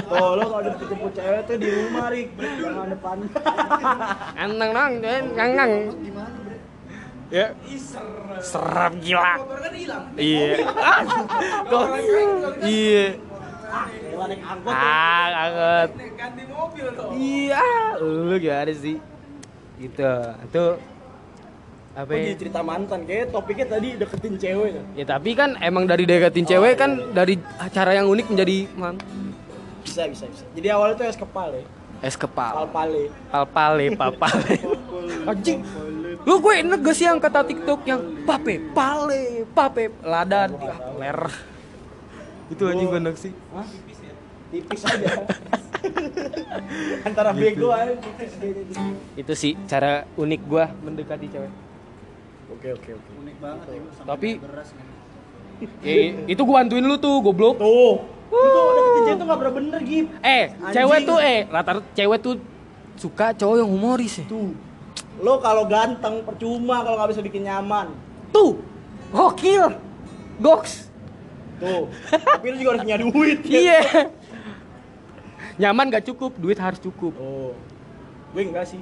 Tuh 0.02 0.30
lo 0.32 0.44
kalau 0.44 0.58
ada 0.58 0.70
jemput 0.76 1.12
cewek 1.12 1.40
tuh 1.44 1.56
di 1.56 1.68
rumah 1.70 2.06
Rik, 2.10 2.28
jangan 2.34 2.86
depan. 2.88 3.16
ganteng 4.32 4.70
doang 4.70 4.92
cewek 4.98 5.20
tanggang 5.32 5.70
gimana 5.96 6.36
bre 6.40 6.56
ya. 7.30 7.46
Serap 8.40 8.92
gila. 8.98 9.38
Kan 9.38 9.72
iya. 10.16 10.50
Kok 11.64 11.84
iya 12.64 13.06
Gila 14.10 14.24
naik 14.26 14.42
angkot. 14.42 14.72
ah 14.72 15.26
angkat 15.40 15.88
Nih, 15.92 16.08
Ganti 16.12 16.42
mobil 16.46 16.86
dong. 16.90 17.10
iya 17.14 17.66
lu 17.96 18.34
gimana 18.36 18.72
sih 18.72 18.96
gitu 19.76 20.10
itu 20.42 20.64
apa 21.90 22.06
Oh, 22.06 22.16
ya? 22.16 22.34
cerita 22.34 22.60
mantan 22.60 23.02
kayak 23.02 23.30
topiknya 23.30 23.66
tadi 23.68 23.88
deketin 23.94 24.34
cewek 24.36 24.68
tuh. 24.72 24.84
Ya 24.94 25.04
tapi 25.04 25.30
kan 25.32 25.58
emang 25.58 25.84
dari 25.84 26.04
deketin 26.04 26.44
cewek 26.44 26.74
kan 26.76 26.90
dari 27.10 27.34
cara 27.68 27.92
yang 27.92 28.06
unik 28.06 28.26
menjadi 28.28 28.56
man 28.74 28.94
Bisa 29.80 30.06
bisa 30.06 30.24
bisa. 30.26 30.44
Jadi 30.52 30.68
awalnya 30.68 30.94
tuh 30.96 31.06
es 31.06 31.16
kepal 31.16 31.50
ya. 31.52 31.64
es 32.00 32.14
kepal 32.14 32.52
Palpale. 32.64 33.12
palpale 33.28 33.86
papale 33.92 34.56
anjing 35.30 35.60
lu 36.20 36.36
gue 36.38 36.54
enak 36.58 36.80
gak 36.80 36.94
sih 36.94 37.04
yang 37.04 37.16
kata 37.16 37.44
tiktok 37.44 37.80
yang 37.84 38.00
pape 38.22 38.56
pale 38.72 39.44
pape 39.50 39.88
ladan 40.02 40.52
ya, 40.54 40.76
ler 40.94 41.20
itu 42.48 42.62
anjing 42.62 42.88
gue 42.88 43.00
enak 43.00 43.16
sih 43.16 43.32
Hah? 43.50 43.68
Tipis 44.50 44.82
aja. 44.82 45.08
Antara 47.02 47.30
bego 47.32 47.70
aja 47.70 47.94
tipis 47.94 48.30
itu 49.16 49.32
sih 49.34 49.52
cara 49.64 50.06
unik 50.14 50.40
gue 50.42 50.64
mendekati 50.80 51.26
cewek 51.26 51.50
Oke 52.50 52.68
oke 52.72 52.90
oke. 52.92 53.10
unik 53.16 53.36
banget 53.38 53.60
ya 53.64 53.78
lu 53.78 53.90
sampai 53.90 54.08
Tapi- 54.08 54.34
beras 54.38 54.68
ya, 55.80 55.94
itu 56.26 56.40
gue 56.40 56.54
bantuin 56.54 56.82
lu 56.82 56.96
tuh 56.96 57.14
goblok 57.20 57.56
Tuh. 57.56 57.94
Itu 58.30 58.60
deketin 58.70 59.02
cewek 59.02 59.16
tuh 59.16 59.26
gak 59.26 59.38
pernah 59.38 59.54
bener 59.54 59.80
Gip. 59.82 60.06
eh 60.20 60.44
Anjing. 60.52 60.74
cewek 60.74 60.98
tuh 61.04 61.18
eh 61.18 61.38
rata 61.46 61.72
cewek 61.92 62.18
tuh 62.20 62.34
suka 62.94 63.26
cowok 63.32 63.56
yang 63.56 63.70
humoris 63.70 64.12
ya 64.18 64.24
Tuh. 64.26 64.52
Lo 65.18 65.38
kalau 65.38 65.64
ganteng 65.64 66.22
percuma 66.22 66.80
kalau 66.80 66.96
nggak 66.96 67.10
bisa 67.12 67.22
bikin 67.22 67.44
nyaman. 67.44 67.92
tuh 68.30 68.60
gokil 69.10 69.74
goks 70.38 70.86
Tuh. 71.56 71.92
Tapi 72.08 72.46
lu 72.46 72.56
juga 72.56 72.70
harus 72.72 72.82
punya 72.82 72.98
duit. 72.98 73.38
ya. 73.46 73.52
iya 73.52 73.80
nyaman 75.60 75.86
gak 75.90 76.04
cukup 76.06 76.32
duit 76.34 76.56
harus 76.56 76.78
cukup 76.78 77.12
Oh. 77.14 77.52
Gue 78.30 78.42
enggak 78.42 78.64
sih. 78.66 78.80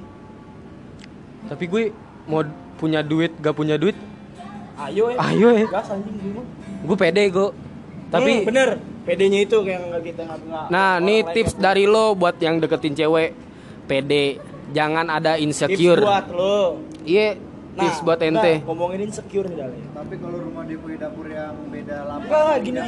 tapi 1.45 1.65
gue 1.65 1.83
mau 2.25 2.43
punya 2.75 3.01
duit 3.01 3.31
gak 3.35 3.51
punya 3.51 3.75
duit 3.75 3.95
ayo 4.77 5.09
ya 5.09 5.17
Ayo 5.25 5.49
ya. 5.53 5.67
gas 5.67 5.89
anjing 5.89 6.15
gue 6.15 6.45
Gue 6.81 6.95
pede 6.95 7.27
gue. 7.27 7.49
Tapi 8.07 8.31
Hmm, 8.33 8.45
bener 8.45 8.69
pedenya 9.03 9.39
itu 9.41 9.57
kayak 9.59 9.79
nggak 9.85 10.03
kita 10.03 10.21
nggak 10.23 10.65
Nah, 10.67 10.97
nih 10.97 11.19
lain 11.19 11.33
tips 11.35 11.51
nggak- 11.51 11.61
dari 11.61 11.83
lo 11.85 12.05
buat 12.13 12.35
yang 12.37 12.57
deketin 12.57 12.95
cewek. 12.95 13.35
Pede, 13.83 14.39
jangan 14.71 15.05
ada 15.07 15.33
tips 15.33 15.43
insecure. 15.43 15.99
buat 15.99 16.25
lo 16.29 16.79
Iya, 17.01 17.35
nah 17.75 17.83
tips 17.83 17.99
buat 17.99 18.17
enggak, 18.17 18.39
ente. 18.39 18.53
ngomongin 18.63 18.99
insecure 19.03 19.45
nih 19.45 19.57
Dale 19.57 19.77
Tapi 19.91 20.13
kalau 20.15 20.37
rumah 20.41 20.63
dia 20.63 20.77
punya 20.77 20.97
dapur 20.99 21.25
yang 21.27 21.53
beda 21.67 21.95
lapak. 22.01 22.23
enggak 22.23 22.39
enggak, 22.39 22.57
gini 22.61 22.87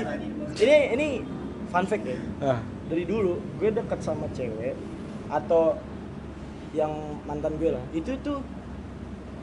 ini 0.58 0.78
ini 0.92 1.08
fun 1.68 1.86
fact 1.86 2.04
ya 2.04 2.18
Ah. 2.40 2.60
Dari 2.92 3.04
dulu 3.04 3.34
gue 3.56 3.70
deket 3.72 4.00
sama 4.00 4.28
cewek 4.30 4.76
atau 5.28 5.80
yang 6.72 6.92
mantan 7.24 7.56
gue 7.56 7.72
lah 7.72 7.84
itu 7.92 8.12
tuh 8.20 8.44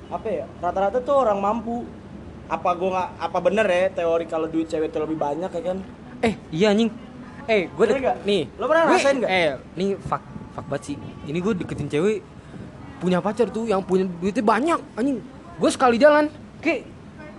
apa 0.09 0.25
ya 0.27 0.45
rata-rata 0.59 1.01
tuh 1.01 1.17
orang 1.19 1.39
mampu 1.39 1.85
apa 2.47 2.71
gue 2.73 2.89
nggak 2.89 3.09
apa 3.19 3.39
bener 3.41 3.67
ya 3.67 3.89
teori 3.91 4.25
kalau 4.25 4.47
duit 4.47 4.65
cewek 4.67 4.89
itu 4.89 4.99
lebih 4.99 5.17
banyak 5.17 5.49
ya 5.51 5.63
kan 5.65 5.79
Eh, 6.19 6.35
iya 6.51 6.75
anjing. 6.75 6.91
Eh, 7.47 7.71
gue 7.71 7.79
Bener 7.79 7.95
dek- 7.95 8.03
nggak? 8.03 8.17
nih. 8.27 8.43
Lo 8.53 8.67
pernah 8.67 8.85
gue- 8.85 8.99
rasain 8.99 9.17
nggak? 9.17 9.31
Eh, 9.31 9.49
nih 9.73 9.89
fuck 10.03 10.19
fuck 10.51 10.67
banget 10.67 10.83
sih. 10.85 10.97
Ini 11.25 11.39
gue 11.39 11.53
deketin 11.57 11.87
cewek 11.87 12.27
punya 12.99 13.23
pacar 13.23 13.47
tuh 13.47 13.65
yang 13.65 13.79
punya 13.81 14.03
duitnya 14.11 14.43
banyak 14.43 14.81
anjing. 14.93 15.23
Gue 15.55 15.71
sekali 15.71 15.95
jalan, 15.95 16.27
kayak 16.59 16.83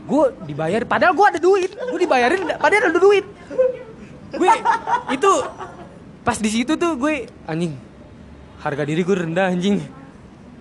gue 0.08 0.24
dibayar 0.48 0.80
padahal 0.88 1.12
gue 1.12 1.28
ada 1.28 1.40
duit. 1.40 1.76
Gue 1.76 2.00
dibayarin 2.00 2.40
padahal 2.56 2.88
ada 2.88 2.98
duit. 2.98 3.26
Gue 4.32 4.48
itu 5.12 5.32
pas 6.30 6.38
di 6.38 6.46
situ 6.46 6.78
tuh 6.78 6.94
gue 6.94 7.26
anjing 7.50 7.74
harga 8.62 8.86
diri 8.86 9.02
gue 9.02 9.18
rendah 9.18 9.50
anjing. 9.50 9.82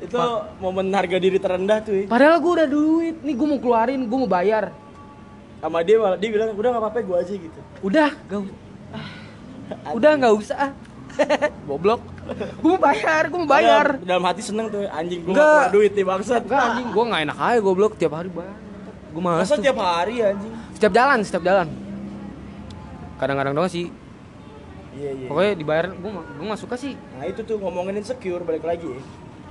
itu 0.01 0.17
momen 0.65 0.89
harga 0.97 1.21
diri 1.21 1.37
terendah 1.37 1.85
tuh 1.85 1.93
ya. 1.93 2.05
Padahal 2.09 2.41
gue 2.41 2.53
udah 2.57 2.69
duit, 2.71 3.17
nih 3.21 3.35
gue 3.37 3.47
mau 3.51 3.61
keluarin, 3.61 4.01
gue 4.09 4.19
mau 4.25 4.31
bayar. 4.31 4.73
sama 5.61 5.85
dia 5.85 6.01
malah 6.01 6.17
dia 6.17 6.31
bilang 6.33 6.57
udah 6.57 6.71
nggak 6.73 6.83
apa-apa 6.87 6.99
gue 7.05 7.17
aja 7.21 7.35
gitu 7.35 7.61
Udah, 7.85 8.11
gak 8.31 8.39
ah, 8.97 9.93
Udah 9.93 10.11
nggak 10.17 10.35
usah. 10.41 10.73
Goblok. 11.69 12.01
Gue 12.65 12.71
mau 12.73 12.81
bayar, 12.81 13.23
gue 13.29 13.39
mau 13.45 13.51
bayar. 13.51 13.87
dalam, 14.01 14.09
dalam 14.09 14.25
hati 14.25 14.41
seneng 14.41 14.73
tuh 14.73 14.89
anjing 14.89 15.21
gue 15.21 15.35
keluar 15.37 15.69
duit 15.69 15.93
nih 15.93 16.07
bangsat 16.09 16.49
Enggak 16.49 16.63
anjing, 16.65 16.89
gue 16.97 17.05
gak 17.13 17.23
enak 17.29 17.39
aja 17.45 17.59
goblok 17.61 17.93
tiap 18.01 18.13
hari 18.17 18.31
bayar. 18.33 18.57
Gue 19.13 19.21
malas 19.21 19.45
masa 19.45 19.61
tuh. 19.61 19.65
tiap 19.69 19.79
hari 19.85 20.17
anjing 20.25 20.53
Setiap 20.81 20.93
jalan, 20.97 21.19
setiap 21.27 21.45
jalan. 21.45 21.69
Kadang-kadang 23.21 23.53
doang 23.53 23.69
sih. 23.69 24.08
Iya 24.99 25.11
iya 25.15 25.27
Pokoknya 25.27 25.53
dibayar, 25.55 25.87
gue 25.89 26.11
gue 26.11 26.47
gak 26.49 26.59
suka 26.59 26.75
sih. 26.75 26.99
Nah 27.15 27.25
itu 27.25 27.41
tuh 27.41 27.57
ngomongin 27.57 27.95
insecure 27.97 28.43
balik 28.43 28.63
lagi 28.63 28.85
ya. 28.85 29.01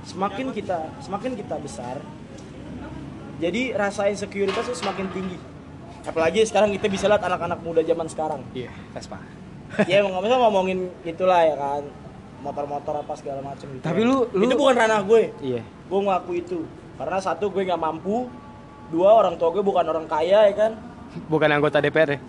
Semakin 0.04 0.52
kita 0.52 0.78
semakin 1.00 1.32
kita 1.34 1.56
besar, 1.56 1.96
jadi 3.38 3.72
rasa 3.72 4.06
insecuritas 4.06 4.64
tuh 4.64 4.74
semakin 4.74 5.06
tinggi. 5.08 5.38
Apalagi 6.02 6.42
sekarang 6.42 6.70
kita 6.70 6.86
bisa 6.86 7.06
lihat 7.06 7.20
anak-anak 7.20 7.60
muda 7.60 7.80
zaman 7.80 8.06
sekarang. 8.06 8.40
Iya, 8.52 8.70
Vespa. 8.90 9.18
ya 9.84 10.00
emang 10.00 10.16
nggak 10.16 10.24
bisa 10.24 10.36
ngomongin 10.38 10.78
itulah 11.02 11.40
ya 11.42 11.54
kan, 11.54 11.82
motor-motor 12.40 12.94
apa 12.96 13.12
segala 13.14 13.40
macam 13.42 13.68
gitu. 13.68 13.82
Tapi 13.82 14.00
lu- 14.00 14.24
lu- 14.30 14.44
itu 14.44 14.56
bukan 14.56 14.76
ranah 14.76 15.02
gue. 15.02 15.22
Iya. 15.38 15.60
Gue 15.86 16.00
ngaku 16.00 16.32
itu 16.36 16.58
karena 16.96 17.18
satu 17.18 17.48
gue 17.48 17.62
nggak 17.62 17.76
mampu, 17.76 18.26
dua 18.88 19.12
orang 19.14 19.36
tua 19.36 19.50
gue 19.50 19.60
bukan 19.60 19.84
orang 19.84 20.06
kaya 20.06 20.48
ya 20.48 20.54
kan, 20.56 20.72
Bukan 21.24 21.48
anggota 21.48 21.78
DPR 21.78 22.16
ya. 22.16 22.20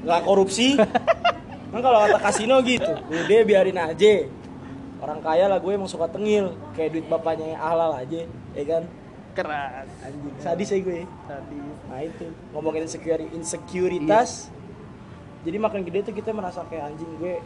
nggak 0.00 0.20
korupsi. 0.22 0.76
kan 1.70 1.80
kalau 1.80 1.98
kata 2.02 2.18
kasino 2.18 2.56
gitu, 2.66 2.90
udah 2.90 3.40
biarin 3.46 3.78
aja. 3.78 4.14
Orang 5.00 5.24
kaya 5.24 5.48
lah 5.48 5.56
gue 5.56 5.72
emang 5.72 5.88
suka 5.88 6.10
tengil, 6.12 6.52
kayak 6.76 6.92
duit 6.92 7.06
bapaknya 7.08 7.56
yang 7.56 7.62
halal 7.62 7.96
aja, 7.96 8.28
ya 8.52 8.64
kan? 8.68 8.82
Keras. 9.32 9.88
Anjing, 10.04 10.34
sadis 10.42 10.68
ya 10.68 10.78
gue. 10.82 11.00
Sadis. 11.06 11.76
Nah 11.88 12.00
itu 12.04 12.26
ngomongin 12.52 12.84
insecure, 12.84 13.22
insekuritas. 13.32 14.52
Jadi 15.40 15.56
makin 15.56 15.80
gede 15.88 16.12
tuh 16.12 16.14
kita 16.14 16.36
merasa 16.36 16.60
kayak 16.68 16.92
anjing 16.92 17.08
gue 17.16 17.40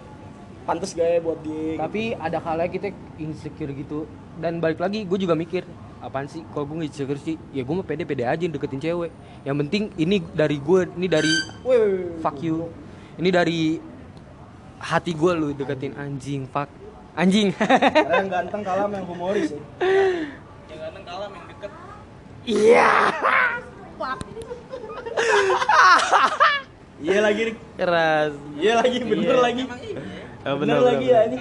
pantas 0.66 0.96
gak 0.96 1.06
ya 1.06 1.20
buat 1.22 1.38
dia. 1.44 1.76
gitu. 1.76 1.80
Tapi 1.84 2.02
ada 2.18 2.38
kalanya 2.42 2.70
kita 2.72 2.88
insecure 3.20 3.70
gitu. 3.70 4.08
Dan 4.40 4.58
balik 4.58 4.82
lagi, 4.82 5.06
gue 5.06 5.18
juga 5.20 5.38
mikir, 5.38 5.62
apaan 6.02 6.26
sih? 6.26 6.42
Kalau 6.50 6.66
gue 6.66 6.82
insecure 6.82 7.20
sih, 7.22 7.38
ya 7.54 7.62
gue 7.62 7.74
mah 7.76 7.87
pede-pede 7.87 8.26
aja 8.26 8.42
deketin 8.50 8.82
cewek. 8.82 9.14
Yang 9.46 9.56
penting 9.62 9.82
ini 9.94 10.18
dari 10.34 10.58
gue, 10.58 10.90
ini 10.98 11.06
dari 11.06 11.34
woi. 11.62 12.18
fuck 12.18 12.42
you. 12.42 12.66
Ini 13.14 13.30
dari 13.30 13.78
hati 14.80 15.12
gue 15.14 15.32
lu 15.34 15.52
deketin 15.52 15.92
anjing, 15.94 16.48
fuck. 16.48 16.70
Anjing. 17.14 17.54
Karena 17.54 18.26
yang 18.26 18.30
ganteng 18.34 18.62
kalah 18.66 18.90
sama 18.90 18.98
yang 18.98 19.06
humoris 19.06 19.54
ya. 19.54 19.62
Yang 20.66 20.78
ganteng 20.82 21.04
kalah 21.06 21.28
yang 21.30 21.46
deket. 21.46 21.70
Iya. 22.44 22.90
Iya 27.04 27.20
lagi. 27.20 27.52
Keras. 27.76 28.32
iya 28.56 28.72
lagi, 28.80 28.98
bener 29.04 29.37
Iya. 29.37 29.44
lagi. 29.44 29.64
Iya. 29.66 30.00
Oh, 30.46 30.56
bener, 30.56 30.78
lagi 30.80 31.06
ya 31.10 31.20
ini. 31.28 31.37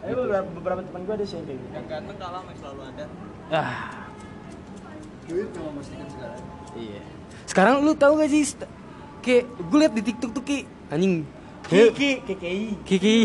Ayo 0.00 0.14
beberapa, 0.24 0.48
beberapa 0.56 0.80
teman 0.80 1.00
gue 1.04 1.14
ada 1.20 1.24
sih 1.26 1.36
yang 1.36 1.44
kayak 1.44 1.58
gitu. 1.60 1.74
Yang 1.76 1.86
ganteng 1.90 2.16
kalah 2.16 2.40
yang 2.40 2.56
selalu 2.56 2.80
ada. 2.88 3.04
Ah. 3.52 3.76
Duit 5.28 5.48
cuma 5.52 5.68
memastikan 5.74 6.06
segala. 6.08 6.36
Iya. 6.72 7.02
Sekarang 7.44 7.74
lu 7.84 7.92
tahu 7.92 8.12
gak 8.22 8.30
sih 8.32 8.42
kayak 9.20 9.44
gue 9.50 9.78
liat 9.84 9.92
di 9.92 10.02
TikTok 10.06 10.30
tuh 10.32 10.44
kayak 10.46 10.64
anjing 10.88 11.26
Kiki, 11.70 12.10
KKI. 12.20 12.62
Kiki. 12.82 13.16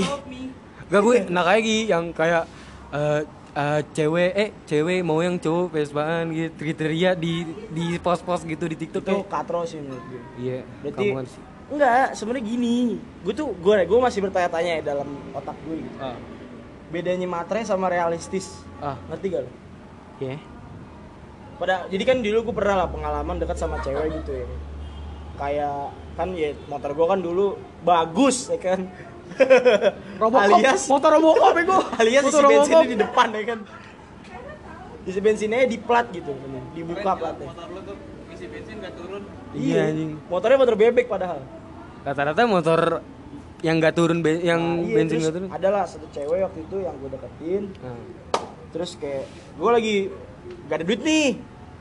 Gak 0.86 1.02
gue 1.02 1.18
nak 1.28 1.44
kayak 1.44 1.62
gini 1.62 1.82
yang 1.90 2.14
kayak 2.14 2.46
eh 2.94 3.26
eh, 3.52 3.82
cewek 3.90 4.32
eh 4.32 4.50
cewek 4.64 5.02
mau 5.02 5.18
yang 5.18 5.36
cowok 5.36 5.74
Vespaan 5.74 6.30
gitu 6.30 6.54
kriteria 6.54 7.18
di 7.18 7.42
di 7.74 7.98
pos-pos 7.98 8.46
gitu 8.46 8.70
di 8.70 8.78
TikTok 8.78 9.02
Itu 9.02 9.10
kayak 9.18 9.28
katro 9.28 9.66
sih 9.66 9.82
menurut 9.82 10.06
gue. 10.06 10.22
iya 10.38 10.62
Berarti 10.80 11.06
kan 11.10 11.26
sih 11.26 11.42
enggak, 11.66 12.14
sebenarnya 12.14 12.46
gini. 12.46 13.02
Gue 13.26 13.34
tuh 13.34 13.50
gue 13.50 13.76
gue 13.82 14.00
masih 14.00 14.22
bertanya-tanya 14.22 14.72
ya 14.78 14.82
dalam 14.86 15.10
otak 15.34 15.58
gue 15.66 15.82
gitu. 15.82 15.98
ah 15.98 16.14
Bedanya 16.86 17.26
matre 17.26 17.66
sama 17.66 17.90
realistis. 17.90 18.62
ah 18.78 18.94
Ngerti 19.10 19.26
gak 19.28 19.42
lo? 19.42 19.52
ya 20.22 20.38
Pada 21.58 21.90
jadi 21.90 22.04
kan 22.06 22.18
dulu 22.22 22.52
gue 22.52 22.56
pernah 22.56 22.76
lah 22.78 22.88
pengalaman 22.88 23.42
dekat 23.42 23.58
sama 23.58 23.82
cewek 23.82 24.14
gitu 24.22 24.32
ya. 24.36 24.48
Kayak 25.36 25.90
kan 26.16 26.32
ya 26.32 26.56
motor 26.72 26.92
gue 26.96 27.08
kan 27.08 27.20
dulu 27.20 27.46
bagus 27.84 28.48
ya 28.48 28.60
kan. 28.60 28.80
alias 30.46 30.88
motor 30.88 31.20
Robocop 31.20 31.52
bego 31.52 31.78
alias 32.00 32.24
isi 32.24 32.32
motor 32.32 32.44
bensinnya 32.48 32.88
di 32.88 32.98
depan 32.98 33.28
ya 33.36 33.44
kan. 33.44 33.60
Isi 35.06 35.20
bensinnya 35.22 35.68
di 35.68 35.78
plat 35.78 36.10
gitu, 36.10 36.34
dibuka 36.74 37.04
Keren, 37.04 37.20
platnya. 37.20 37.48
Motor 37.52 37.68
lu 37.70 37.80
tuh 37.84 37.98
isi 38.34 38.46
bensin 38.50 38.76
gak 38.82 38.94
turun. 38.98 39.22
Iya, 39.54 39.82
anjing. 39.92 40.12
Motornya 40.28 40.58
motor 40.58 40.76
bebek 40.76 41.08
padahal. 41.08 41.40
rata-rata 42.06 42.46
motor 42.46 43.02
yang 43.66 43.82
gak 43.82 43.98
turun 43.98 44.22
be- 44.22 44.46
yang 44.46 44.62
Nah, 44.62 44.86
iya, 44.86 44.94
bensin 44.94 45.18
gak 45.26 45.34
turun 45.34 45.50
Adalah 45.50 45.90
satu 45.90 46.06
cewek 46.14 46.38
waktu 46.46 46.60
itu 46.64 46.78
yang 46.86 46.94
gue 47.02 47.10
deketin. 47.10 47.64
Nah. 47.82 47.98
Terus 48.70 48.92
kayak 48.96 49.26
gue 49.58 49.72
lagi 49.74 49.96
gak 50.70 50.76
ada 50.80 50.86
duit 50.86 51.02
nih. 51.02 51.28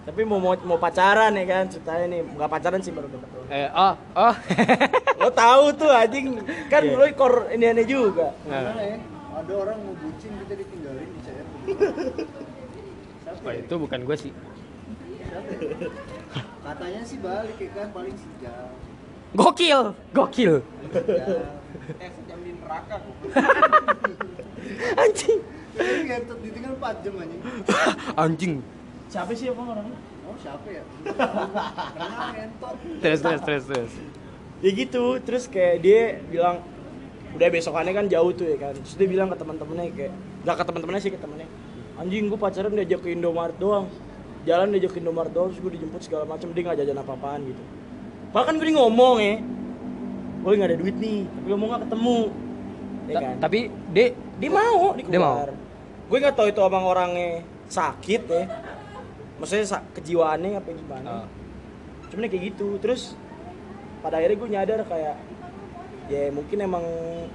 Tapi 0.04 0.20
mau 0.22 0.36
mau, 0.36 0.52
mau 0.62 0.76
pacaran 0.76 1.32
ya 1.32 1.44
kan 1.44 1.64
ceritanya 1.64 2.04
nih. 2.06 2.20
Gak 2.36 2.50
pacaran 2.50 2.80
sih 2.80 2.92
baru 2.92 3.08
deket. 3.08 3.28
eh 3.46 3.68
oh 3.70 3.92
oh 4.14 4.34
Lo 5.20 5.28
tahu 5.30 5.64
tuh 5.74 5.88
anjing 5.88 6.36
kan 6.68 6.80
Iya. 6.80 6.92
lo 6.94 7.04
kor 7.14 7.48
ini 7.48 7.64
aneh 7.66 7.84
juga. 7.84 8.32
Nah. 8.44 8.60
Gimana 8.62 8.82
ya? 8.84 8.96
Ada 9.34 9.52
orang 9.52 9.78
mau 9.80 9.94
bucin 9.96 10.30
kita 10.38 10.54
ditinggalin 10.54 11.08
di 11.08 11.20
CR. 11.20 11.46
Siapa 13.24 13.40
Wah, 13.42 13.52
ya? 13.52 13.60
itu 13.60 13.74
bukan 13.74 14.00
gue 14.02 14.16
sih 14.18 14.30
ya? 14.30 15.38
Katanya 16.62 17.00
sih 17.02 17.18
balik 17.18 17.56
ya 17.56 17.68
kan 17.72 17.88
paling 17.90 18.14
sejam. 18.14 18.68
gokil 19.34 19.80
gokil. 20.12 20.54
Eh 21.96 22.10
sejam 22.12 22.38
di 22.38 22.52
neraka 22.54 23.00
gua. 23.00 23.16
anjing 25.02 25.38
Ini 25.74 26.02
ngentot 26.06 26.38
ditinggal 26.38 26.72
4 26.78 27.02
jam 27.02 27.12
anjing. 27.18 27.40
anjing 28.22 28.54
Siapa 29.14 29.30
sih 29.30 29.46
apa 29.46 29.62
orangnya? 29.62 29.98
Oh 30.26 30.34
siapa 30.42 30.66
ya? 30.74 30.82
Terus 33.02 33.20
terus 33.22 33.40
terus 33.46 33.64
terus 33.70 33.92
Ya 34.58 34.70
gitu. 34.74 35.22
Terus 35.22 35.46
kayak 35.46 35.76
dia 35.86 36.18
bilang 36.26 36.66
udah 37.38 37.46
besokannya 37.46 37.94
kan 37.94 38.10
jauh 38.10 38.34
tuh 38.34 38.50
ya 38.50 38.58
kan. 38.58 38.74
Terus 38.74 38.98
dia 38.98 39.06
bilang 39.06 39.30
ke 39.30 39.38
teman-temannya 39.38 39.94
kayak 39.94 40.12
gak 40.42 40.56
ke 40.58 40.64
teman-temannya 40.66 41.02
sih 41.06 41.12
ke 41.14 41.20
temannya. 41.22 41.46
Anjing 41.94 42.26
gue 42.26 42.38
pacaran 42.42 42.74
diajak 42.74 43.06
ke 43.06 43.14
Indomaret 43.14 43.54
doang. 43.62 43.86
Jalan 44.42 44.74
diajak 44.74 44.90
ke 44.90 44.98
Indomaret 44.98 45.30
doang 45.30 45.54
terus 45.54 45.62
gue 45.62 45.72
dijemput 45.78 46.02
segala 46.02 46.26
macam 46.26 46.50
dia 46.50 46.62
nggak 46.66 46.78
jajan 46.82 46.98
apa-apaan 46.98 47.40
gitu. 47.46 47.62
Bahkan 48.34 48.54
gue 48.58 48.66
ngomong 48.74 49.16
ya. 49.22 49.34
Gue 50.42 50.52
nggak 50.58 50.70
ada 50.74 50.78
duit 50.82 50.96
nih, 50.98 51.22
tapi 51.22 51.46
lo 51.46 51.54
mau 51.54 51.66
nggak 51.70 51.82
ketemu. 51.86 52.18
Ya 53.04 53.20
kan? 53.20 53.36
tapi 53.36 53.58
dek 53.92 54.10
dia 54.40 54.50
mau 54.50 54.96
dia 54.98 55.06
Dia 55.06 55.20
mau? 55.22 55.36
Gue 56.10 56.18
nggak 56.18 56.34
tahu 56.34 56.46
itu 56.50 56.60
abang 56.66 56.82
orangnya 56.82 57.46
sakit 57.70 58.22
ya. 58.26 58.44
Maksudnya 59.36 59.64
kejiwaannya 59.92 60.50
apa 60.54 60.68
gimana. 60.70 61.08
Ah. 61.22 61.26
Cuman 62.08 62.22
ya 62.22 62.30
kayak 62.30 62.44
gitu. 62.50 62.78
Terus 62.78 63.18
pada 63.98 64.18
akhirnya 64.18 64.36
gue 64.36 64.50
nyadar 64.50 64.80
kayak 64.84 65.16
ya 66.04 66.28
mungkin 66.28 66.58
emang 66.60 66.84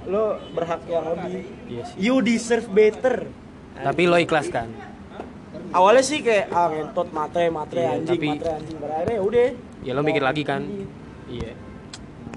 lo 0.06 0.24
berhak 0.50 0.86
yang 0.86 1.04
lebih. 1.04 1.44
Iya 1.66 1.82
sih. 1.84 1.96
You 1.98 2.20
deserve 2.20 2.66
better. 2.68 3.26
tapi 3.70 4.04
lo 4.04 4.20
ikhlas 4.20 4.52
kan 4.52 4.68
Ntar 4.68 5.24
awalnya 5.72 6.04
sih 6.04 6.20
kayak 6.20 6.52
ah 6.52 6.68
ngentot 6.68 7.08
matre 7.10 7.48
matre 7.48 7.80
Iya, 7.80 7.96
anjing 7.96 8.12
tapi- 8.12 8.30
matre 8.36 8.50
anjing 8.52 8.76
pada 8.76 8.92
akhirnya 8.92 9.14
ya 9.14 9.22
udah 9.24 9.46
Ya 9.80 9.92
lo 9.94 10.00
mikir 10.02 10.20
lagi 10.20 10.42
kan. 10.42 10.62
Iya. 10.68 10.84
Iya. 11.30 11.52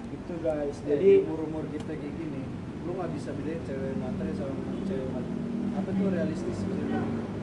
gitu 0.08 0.34
guys 0.39 0.78
Jadi- 0.80 0.88
jadi 0.88 1.10
umur 1.21 1.39
umur 1.43 1.63
kita 1.67 1.91
kayak 1.91 2.15
gini 2.15 2.41
lu 2.80 2.95
nggak 2.95 3.12
bisa 3.12 3.30
bedain 3.34 3.60
cewek 3.62 3.91
matre 3.97 4.30
sama 4.32 4.56
cewek 4.88 5.08
matre 5.12 5.34
apa 5.73 5.89
tuh 5.91 6.08
realistis 6.08 6.58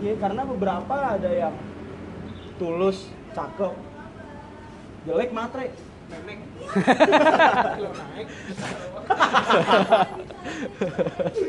Iya 0.00 0.14
karena 0.16 0.42
beberapa 0.44 0.94
ada 0.96 1.28
yang 1.30 1.54
tulus 2.61 3.09
cakep. 3.33 3.73
Jelek 5.09 5.33
matre. 5.33 5.73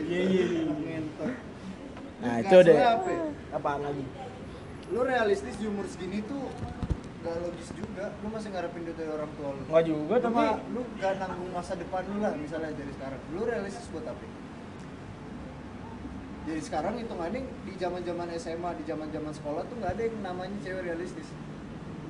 Iya 0.07 0.21
iya 0.23 0.43
iya 0.47 0.63
ngentot. 0.71 1.33
Nah 2.21 2.33
itu 2.39 2.57
deh. 2.63 2.75
apa 2.79 3.09
ya? 3.09 3.23
apaan 3.57 3.81
lagi? 3.83 4.05
Lu 4.93 5.01
realistis 5.03 5.55
di 5.59 5.65
umur 5.67 5.83
segini 5.91 6.23
tuh 6.23 6.47
gak 7.27 7.35
logis 7.43 7.69
juga. 7.75 8.15
Lu 8.23 8.27
masih 8.31 8.49
ngarepin 8.55 8.87
duit 8.87 8.95
dari 8.95 9.11
orang 9.11 9.31
tua 9.35 9.49
lu. 9.51 9.63
Nggak 9.67 9.83
juga 9.83 10.15
tapi 10.23 10.35
tapi 10.39 10.71
lu 10.71 10.81
gak 11.01 11.13
nanggung 11.19 11.51
masa 11.51 11.73
depan 11.75 12.07
lu 12.07 12.23
lah 12.23 12.33
misalnya 12.39 12.71
dari 12.71 12.91
sekarang. 12.95 13.19
Lu 13.35 13.41
realistis 13.43 13.89
buat 13.91 14.07
apa 14.07 14.23
jadi 16.41 16.57
sekarang 16.59 16.97
hitungannya 16.97 17.41
di 17.61 17.73
zaman 17.75 18.01
zaman 18.01 18.27
SMA 18.35 18.69
di 18.73 18.83
zaman 18.83 19.07
zaman 19.07 19.31
sekolah 19.31 19.61
tuh 19.63 19.75
nggak 19.77 19.91
ada 19.93 20.01
yang 20.01 20.17
namanya 20.21 20.55
cewek 20.59 20.81
realistis. 20.83 21.27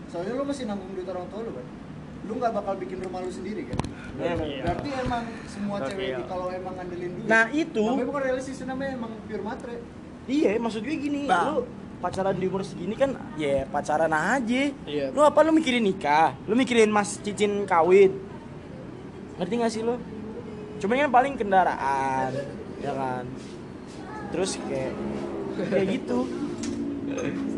Soalnya 0.07 0.33
lu 0.33 0.43
masih 0.43 0.63
nanggung 0.65 0.91
duit 0.91 1.03
orang 1.05 1.27
tua 1.27 1.41
lu 1.41 1.51
kan 1.51 1.67
lu 2.21 2.37
nggak 2.37 2.53
bakal 2.53 2.73
bikin 2.75 3.01
rumah 3.01 3.19
lu 3.19 3.29
sendiri 3.29 3.65
kan? 3.65 3.77
Iya. 4.13 4.35
berarti 4.61 4.89
emang 4.99 5.23
semua 5.45 5.77
Oke, 5.77 5.87
cewek 5.89 6.05
iya. 6.05 6.17
di- 6.17 6.27
kalau 6.27 6.47
emang 6.47 6.73
ngandelin 6.75 7.11
duit 7.13 7.27
Nah, 7.27 7.45
itu- 7.49 7.89
tapi 7.89 8.03
bukan 8.03 8.21
realistis 8.21 8.55
itu 8.55 8.65
namanya 8.65 8.91
emang 8.93 9.11
pure 9.21 9.41
matre. 9.41 9.75
Iya 10.25 10.51
maksud 10.55 10.81
gue 10.81 10.95
gini 10.95 11.21
Bang. 11.25 11.45
lu 11.49 11.55
pacaran 11.97 12.33
di 12.33 12.45
umur 12.45 12.61
segini 12.61 12.93
kan 12.93 13.11
ya 13.35 13.65
pacaran 13.65 14.11
aja. 14.11 14.63
Iya. 14.85 15.05
lu 15.09 15.21
apa 15.21 15.39
lu 15.41 15.51
mikirin 15.51 15.81
nikah? 15.81 16.37
Lu 16.45 16.53
mikirin 16.53 16.87
mas 16.87 17.19
cincin 17.19 17.65
kawin? 17.65 18.15
Ngerti 19.35 19.53
gak 19.57 19.71
sih 19.71 19.81
lu? 19.81 19.97
Cuma 20.77 20.95
kan 20.95 21.09
paling 21.09 21.33
kendaraan 21.35 22.31
ya 22.79 22.91
kan 22.91 23.25
terus 24.31 24.57
kayak 24.61 24.93
kayak 25.67 25.85
gitu 25.91 26.19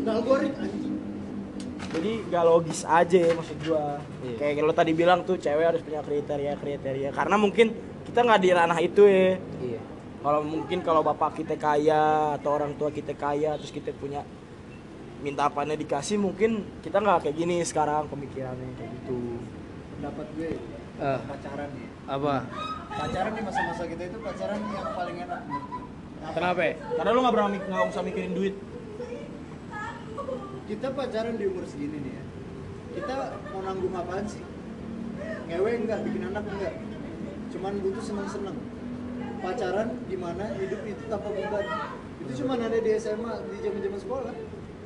algorit 0.04 0.54
anjing 0.54 0.94
jadi 1.94 2.12
gak 2.26 2.44
logis 2.44 2.80
aja 2.82 3.22
maksud 3.32 3.58
gua 3.62 4.02
Iya. 4.20 4.36
kayak 4.36 4.62
lo 4.62 4.72
tadi 4.72 4.92
bilang 4.92 5.22
tuh 5.22 5.36
cewek 5.36 5.62
harus 5.64 5.80
punya 5.80 6.00
kriteria 6.00 6.52
kriteria 6.56 7.08
karena 7.10 7.36
mungkin 7.36 7.70
kita 8.04 8.20
nggak 8.20 8.40
di 8.40 8.50
ranah 8.50 8.78
itu 8.78 9.02
ya 9.04 9.38
Iya. 9.60 9.80
kalau 10.20 10.40
mungkin 10.42 10.78
kalau 10.80 11.00
bapak 11.00 11.38
kita 11.38 11.54
kaya 11.54 12.02
atau 12.34 12.50
orang 12.52 12.74
tua 12.74 12.90
kita 12.90 13.14
kaya 13.14 13.54
terus 13.54 13.70
kita 13.70 13.94
punya 13.94 14.26
minta 15.20 15.46
apanya 15.46 15.72
dikasih 15.72 16.18
mungkin 16.18 16.50
kita 16.80 16.98
nggak 16.98 17.24
kayak 17.24 17.36
gini 17.38 17.62
sekarang 17.62 18.04
pemikirannya 18.06 18.74
kayak 18.74 18.90
gitu 18.98 19.18
pendapat 19.94 20.26
gue 20.34 20.50
Eh. 20.94 21.20
pacaran 21.26 21.68
nih 21.70 21.88
Apa? 22.06 22.34
pacaran 22.88 23.32
di 23.32 23.42
masa-masa 23.42 23.82
kita 23.84 24.02
itu 24.04 24.18
pacaran 24.20 24.58
yang 24.62 24.88
paling 24.92 25.16
enak 25.18 25.40
menurut 25.44 25.66
gue. 25.68 25.83
Kenapa? 26.32 26.60
ya? 26.62 26.72
karena 26.96 27.10
lu 27.10 27.20
nggak 27.20 27.34
pernah 27.34 27.50
mik- 27.50 27.66
nggak 27.68 27.84
usah 27.90 28.02
mikirin 28.02 28.32
duit. 28.32 28.54
Kita 30.64 30.86
pacaran 30.90 31.36
di 31.36 31.44
umur 31.44 31.64
segini 31.68 32.00
nih 32.00 32.12
ya. 32.14 32.24
Kita 32.94 33.14
mau 33.52 33.60
nanggung 33.60 33.92
apaan 33.92 34.24
sih? 34.24 34.40
Ngewe 35.44 35.70
enggak 35.76 36.00
bikin 36.08 36.22
anak 36.24 36.44
enggak 36.46 36.74
cuman 37.54 37.78
butuh 37.78 38.02
seneng-seneng 38.02 38.56
pacaran 39.38 39.94
gimana 40.04 40.44
hidup 40.56 40.80
itu 40.82 41.02
tanpa 41.06 41.28
beban. 41.30 41.64
Itu 42.18 42.42
cuma 42.42 42.56
ada 42.56 42.72
di 42.72 42.90
SMA 42.96 43.32
di 43.46 43.56
zaman 43.60 43.80
zaman 43.80 44.00
sekolah. 44.00 44.32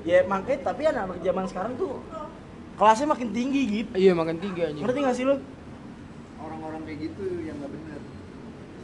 Ya 0.03 0.18
makanya 0.27 0.59
tapi 0.64 0.83
anak-anak 0.85 1.18
zaman 1.22 1.44
sekarang 1.46 1.72
tuh 1.77 2.03
kelasnya 2.74 3.07
makin 3.09 3.29
tinggi 3.31 3.62
gitu 3.66 3.90
Iya 3.94 4.12
makan 4.14 4.37
tiga 4.38 4.70
anjing. 4.70 4.83
ngerti 4.83 4.98
gak 5.01 5.16
sih 5.16 5.24
lu? 5.24 5.37
Orang-orang 6.38 6.81
kayak 6.85 6.98
gitu 7.03 7.24
yang 7.42 7.57
nggak 7.59 7.72
benar 7.72 8.01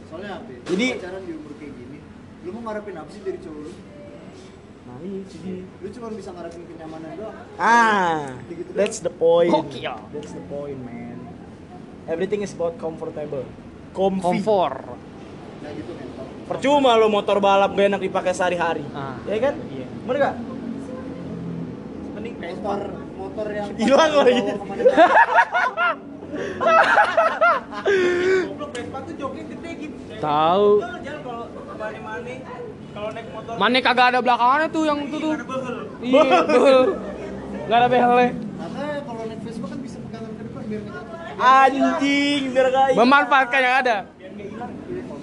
soalnya 0.05 0.29
apa 0.37 0.49
ya? 0.49 0.59
Jadi- 0.65 0.91
pacaran 0.95 1.21
di 1.23 1.33
umur 1.33 1.53
lu 2.45 2.53
mau 2.53 2.61
ngarepin 2.63 2.95
apa 2.95 3.09
sih 3.09 3.21
dari 3.21 3.39
cowok 3.39 3.59
lu 3.59 3.71
nah 4.85 4.97
iya 5.01 5.19
jadi 5.25 5.51
lu 5.65 5.87
cuma 5.89 6.07
bisa 6.13 6.29
ngarepin 6.29 6.63
kenyamanan 6.63 7.09
doang 7.17 7.35
Ah, 7.57 8.37
Gitu 8.45 8.69
that's 8.71 9.01
the 9.01 9.09
point. 9.09 9.49
Gokil. 9.49 9.97
That's 10.13 10.29
the 10.29 10.45
point, 10.45 10.77
man. 10.77 11.17
Everything 12.05 12.45
is 12.45 12.53
about 12.53 12.77
comfortable. 12.77 13.41
Comfy. 13.91 14.21
Komfor. 14.21 14.73
nah 15.57 15.71
gitu 15.71 15.91
mental 15.91 16.25
Percuma 16.45 16.93
lo 16.93 17.09
motor 17.09 17.41
balap 17.41 17.73
gak 17.73 17.89
enak 17.89 18.01
dipakai 18.03 18.29
sehari-hari. 18.29 18.85
Ah. 18.93 19.17
Ya 19.25 19.41
kan? 19.41 19.57
Iya. 19.65 19.87
Bener 20.05 20.17
gak? 20.21 20.35
mending 22.15 22.35
motor 22.37 22.79
motor 23.15 23.47
yang 23.49 23.69
Hilang 23.73 24.11
lagi. 24.13 24.33
ke 24.37 24.53
mana-mana. 24.61 24.93
Goblok 28.45 28.69
Vespa 28.71 28.99
tuh 29.01 29.15
joknya 29.15 29.43
gede 29.47 29.71
gitu. 29.79 29.95
Tahu. 30.17 30.69
Jalan 31.75 31.91
jalan 31.91 32.39
kalau 32.95 33.09
naik 33.11 33.27
motor 33.35 33.53
Mana 33.59 33.77
kagak 33.83 34.07
ada 34.15 34.19
belakangannya 34.23 34.67
tuh 34.71 34.83
yang 34.87 34.99
itu 35.03 35.17
tuh. 35.19 35.31
ada 35.35 35.43
behel. 35.43 35.75
Iya, 35.99 36.23
betul. 36.47 36.81
Gak 37.65 37.77
ada 37.77 37.87
behelnya. 37.91 38.29
Kalau 39.03 39.23
naik 39.27 39.41
Vespa 39.43 39.65
kan 39.67 39.79
bisa 39.83 39.97
pegangan 39.99 40.31
ke 40.31 40.43
depan 40.47 40.61
biar 40.63 40.81
nggak. 40.87 41.03
Anjing, 41.35 42.41
biar 42.55 42.67
gak 42.71 42.85
Memanfaatkan 42.95 43.59
yang 43.59 43.75
ada. 43.83 43.95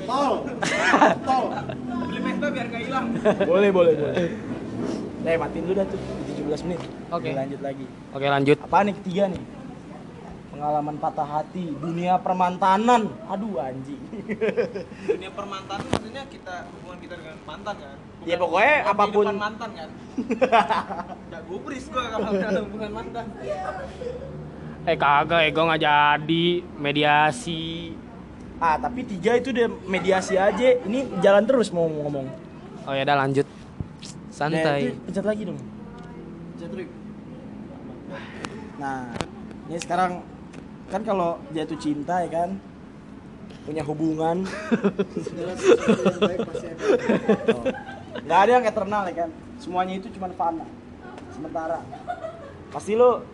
Tol. 0.04 0.32
Tol. 1.28 1.44
Beli 2.04 2.20
Vespa 2.20 2.46
biar 2.52 2.66
gak 2.68 2.82
hilang. 2.84 3.06
Boleh, 3.48 3.70
boleh, 3.72 3.92
boleh. 3.96 4.28
Eh, 5.22 5.36
matiin 5.40 5.64
dulu 5.64 5.74
dah 5.80 5.86
tuh. 5.88 6.00
17 6.36 6.66
menit. 6.68 6.80
Oke. 7.08 7.28
Kita 7.30 7.40
lanjut 7.40 7.60
lagi. 7.64 7.86
Oke 8.12 8.26
lanjut. 8.28 8.56
Apaan 8.60 8.84
nih 8.92 8.94
ketiga 9.00 9.24
nih? 9.32 9.42
Pengalaman 10.62 10.94
patah 10.94 11.26
hati, 11.26 11.74
dunia 11.74 12.22
permantanan. 12.22 13.10
Aduh, 13.26 13.58
anjing. 13.58 13.98
Dunia 15.10 15.34
permantanan 15.34 15.90
maksudnya 15.90 16.22
kita 16.30 16.70
hubungan 16.70 17.02
kita 17.02 17.14
dengan 17.18 17.34
mantan 17.42 17.74
kan. 17.82 17.98
Ya, 18.22 18.38
pokoknya 18.38 18.74
bukan 18.78 18.92
apapun- 18.94 19.42
mantan 19.42 19.70
kan. 19.74 19.88
Gak 21.34 21.42
gubris 21.50 21.90
gua 21.90 22.14
kalau 22.14 22.30
ada 22.30 22.62
hubungan 22.62 22.90
mantan. 22.94 23.26
Eh 24.86 24.94
kagak, 24.94 25.50
ego 25.50 25.66
nggak 25.66 25.82
jadi 25.82 26.46
mediasi. 26.78 27.98
Ah, 28.62 28.78
tapi 28.78 29.02
tiga 29.02 29.42
itu 29.42 29.50
udah 29.50 29.66
mediasi 29.90 30.38
aja. 30.38 30.78
Ini 30.86 31.18
jalan 31.18 31.42
terus 31.42 31.74
mau 31.74 31.90
ngomong. 31.90 32.30
Oh 32.86 32.94
ya 32.94 33.02
udah 33.02 33.18
lanjut. 33.18 33.50
Nah, 33.50 34.30
Santai. 34.30 34.94
itu 34.94 35.10
pencet 35.10 35.26
lagi 35.26 35.42
dong. 35.42 35.58
Cetrik. 36.54 36.86
Nah, 38.78 39.10
ini 39.66 39.78
sekarang 39.82 40.22
kan 40.92 41.00
kalau 41.00 41.40
jatuh 41.56 41.78
cinta 41.80 42.20
ya 42.20 42.28
kan 42.28 42.50
punya 43.64 43.80
hubungan. 43.80 44.44
Segala 45.16 45.56
sesuatu 45.56 46.02
yang 46.04 46.20
baik 46.20 46.40
pasti 46.44 46.66
ada. 46.68 46.84
nggak 48.22 48.40
ada 48.44 48.50
yang 48.52 48.64
eternal 48.68 49.02
ya 49.08 49.14
kan. 49.24 49.30
Semuanya 49.56 49.94
itu 49.96 50.12
cuma 50.12 50.28
fana 50.36 50.68
sementara. 51.32 51.80
Pasti 52.68 52.92
lo 52.92 53.24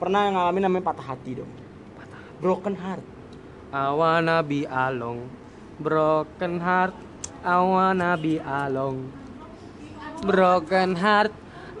pernah 0.00 0.32
ngalamin 0.32 0.62
namanya 0.64 0.84
patah 0.88 1.06
hati 1.12 1.36
dong? 1.36 1.52
Broken 2.40 2.76
heart. 2.80 3.04
I 3.74 3.90
wanna 3.90 4.46
be 4.46 4.62
along 4.64 5.26
Broken 5.82 6.62
heart 6.62 6.94
I 7.42 7.58
wanna 7.58 8.14
be 8.14 8.38
along 8.38 9.10
Broken 10.22 10.94
heart 10.94 11.34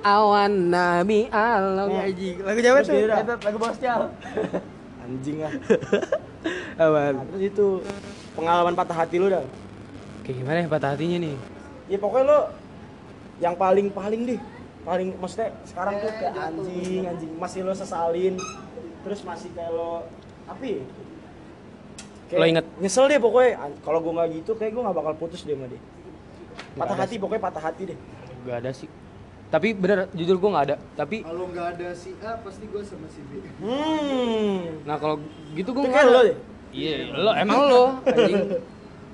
I 0.06 0.14
wanna 0.22 1.02
be 1.02 1.26
along 1.26 1.90
Nah, 1.90 2.06
Anjing, 2.06 2.38
Lagu 2.46 2.58
siapa 2.62 2.78
terus 2.78 2.94
tuh? 2.94 3.38
Lagu 3.42 3.56
bos 3.58 3.78
Cal 3.82 4.02
anjing 5.06 5.38
lah. 5.38 5.50
Apaan? 6.82 7.14
Nah, 7.14 7.24
terus 7.30 7.42
itu 7.44 7.66
pengalaman 8.34 8.74
patah 8.74 8.96
hati 8.96 9.18
lu 9.18 9.26
dah? 9.26 9.42
Kayak 10.22 10.36
gimana 10.42 10.58
ya 10.62 10.68
patah 10.68 10.90
hatinya 10.94 11.18
nih? 11.22 11.34
ya 11.86 11.98
pokoknya 11.98 12.26
lo 12.26 12.38
yang 13.38 13.54
paling 13.54 13.86
paling 13.90 14.22
deh. 14.26 14.40
Paling 14.82 15.14
maksudnya 15.18 15.54
sekarang 15.62 15.98
tuh 15.98 16.10
kayak 16.10 16.34
Jatuh. 16.34 16.46
anjing 16.62 17.02
anjing. 17.02 17.30
Masih 17.38 17.62
lo 17.62 17.74
sesalin. 17.74 18.34
Terus 19.02 19.20
masih 19.22 19.50
kayak 19.54 19.70
lo 19.70 20.06
apa 20.46 20.62
ya? 20.62 20.82
Kayak 22.26 22.38
Lo 22.38 22.44
inget? 22.46 22.66
nyesel 22.78 23.06
deh 23.06 23.18
pokoknya. 23.18 23.50
Kalau 23.82 23.98
gue 24.02 24.12
nggak 24.14 24.28
gitu 24.38 24.50
kayak 24.54 24.70
gue 24.70 24.82
nggak 24.82 24.96
bakal 24.98 25.14
putus 25.14 25.42
deh 25.42 25.54
sama 25.54 25.66
dia. 25.66 25.82
Patah 26.74 26.96
hati 26.98 27.14
pokoknya 27.18 27.42
patah 27.42 27.62
hati 27.62 27.82
deh. 27.94 27.98
Gak 28.46 28.58
ada 28.62 28.70
sih 28.70 28.86
Tapi 29.46 29.78
bener, 29.78 30.10
jujur 30.10 30.42
gue 30.42 30.50
gak 30.50 30.66
ada 30.72 30.76
Tapi, 30.98 31.22
Kalau 31.22 31.46
nggak 31.46 31.66
ada 31.78 31.88
si 31.94 32.10
A 32.18 32.34
pasti 32.42 32.66
gue 32.66 32.82
sama 32.82 33.06
si 33.06 33.22
B. 33.22 33.38
hmm 33.62 34.82
nah 34.82 34.98
kalau 34.98 35.22
gitu 35.54 35.70
gue 35.70 35.86
itu 35.86 35.90
gak 35.90 36.02
kayak 36.02 36.10
ada 36.10 36.34
Iya, 36.76 36.96
lo 37.16 37.30
emang 37.32 37.58
lo 37.64 37.84
anjing. 38.04 38.42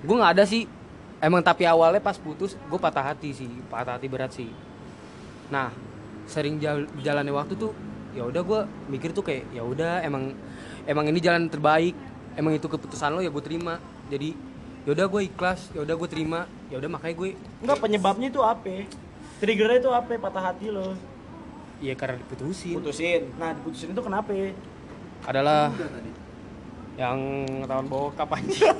Gue 0.03 0.16
nggak 0.18 0.33
ada 0.35 0.45
sih. 0.45 0.66
Emang 1.22 1.39
tapi 1.39 1.62
awalnya 1.62 2.03
pas 2.03 2.18
putus 2.18 2.59
gue 2.59 2.80
patah 2.80 3.14
hati 3.14 3.30
sih, 3.30 3.47
patah 3.70 3.95
hati 3.95 4.11
berat 4.11 4.35
sih. 4.35 4.51
Nah, 5.47 5.70
sering 6.26 6.59
jal- 6.59 6.91
jalannya 6.99 7.30
waktu 7.30 7.55
tuh 7.55 7.70
ya 8.12 8.26
udah 8.26 8.43
gue 8.43 8.61
mikir 8.91 9.14
tuh 9.14 9.22
kayak 9.22 9.47
ya 9.55 9.62
udah 9.62 10.03
emang 10.03 10.35
emang 10.91 11.07
ini 11.07 11.22
jalan 11.22 11.47
terbaik. 11.47 11.95
Emang 12.35 12.57
itu 12.57 12.66
keputusan 12.66 13.14
lo 13.14 13.22
ya 13.22 13.30
gue 13.30 13.45
terima. 13.45 13.78
Jadi 14.11 14.35
ya 14.83 14.91
udah 14.99 15.07
gue 15.07 15.22
ikhlas, 15.30 15.70
ya 15.70 15.87
udah 15.87 15.95
gue 15.95 16.09
terima. 16.11 16.51
Ya 16.66 16.83
udah 16.83 16.91
makanya 16.91 17.14
gue 17.14 17.28
enggak 17.62 17.78
penyebabnya 17.78 18.26
itu 18.33 18.41
apa 18.43 18.66
triggernya 19.43 19.78
itu 19.80 19.90
apa 19.90 20.14
patah 20.16 20.45
hati 20.47 20.70
lo 20.70 20.95
Iya 21.82 21.99
karena 21.99 22.14
diputusin. 22.14 22.78
putusin 22.78 23.26
nah 23.34 23.51
diputusin 23.51 23.90
itu 23.90 23.99
kenapa 23.99 24.30
Adalah 25.22 25.74
yang 26.95 27.18
tahun 27.64 27.86
bokap 27.88 28.28
anjing. 28.30 28.62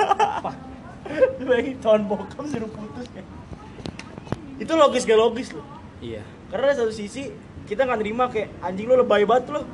lagi 1.43 1.73
tahun 1.77 2.07
bokap 2.07 2.47
suruh 2.47 2.71
putus 2.71 3.11
ya 3.11 3.25
itu 4.55 4.73
logis 4.73 5.03
gak 5.03 5.19
logis 5.19 5.51
lo 5.51 5.63
Iya. 5.99 6.23
karena 6.47 6.71
dari 6.71 6.79
satu 6.79 6.93
sisi 6.93 7.35
kita 7.65 7.83
nggak 7.83 7.99
nerima 7.99 8.27
kayak 8.27 8.55
anjing 8.61 8.87
lo 8.87 8.95
lebay 8.97 9.23
banget 9.23 9.51
lo 9.51 9.67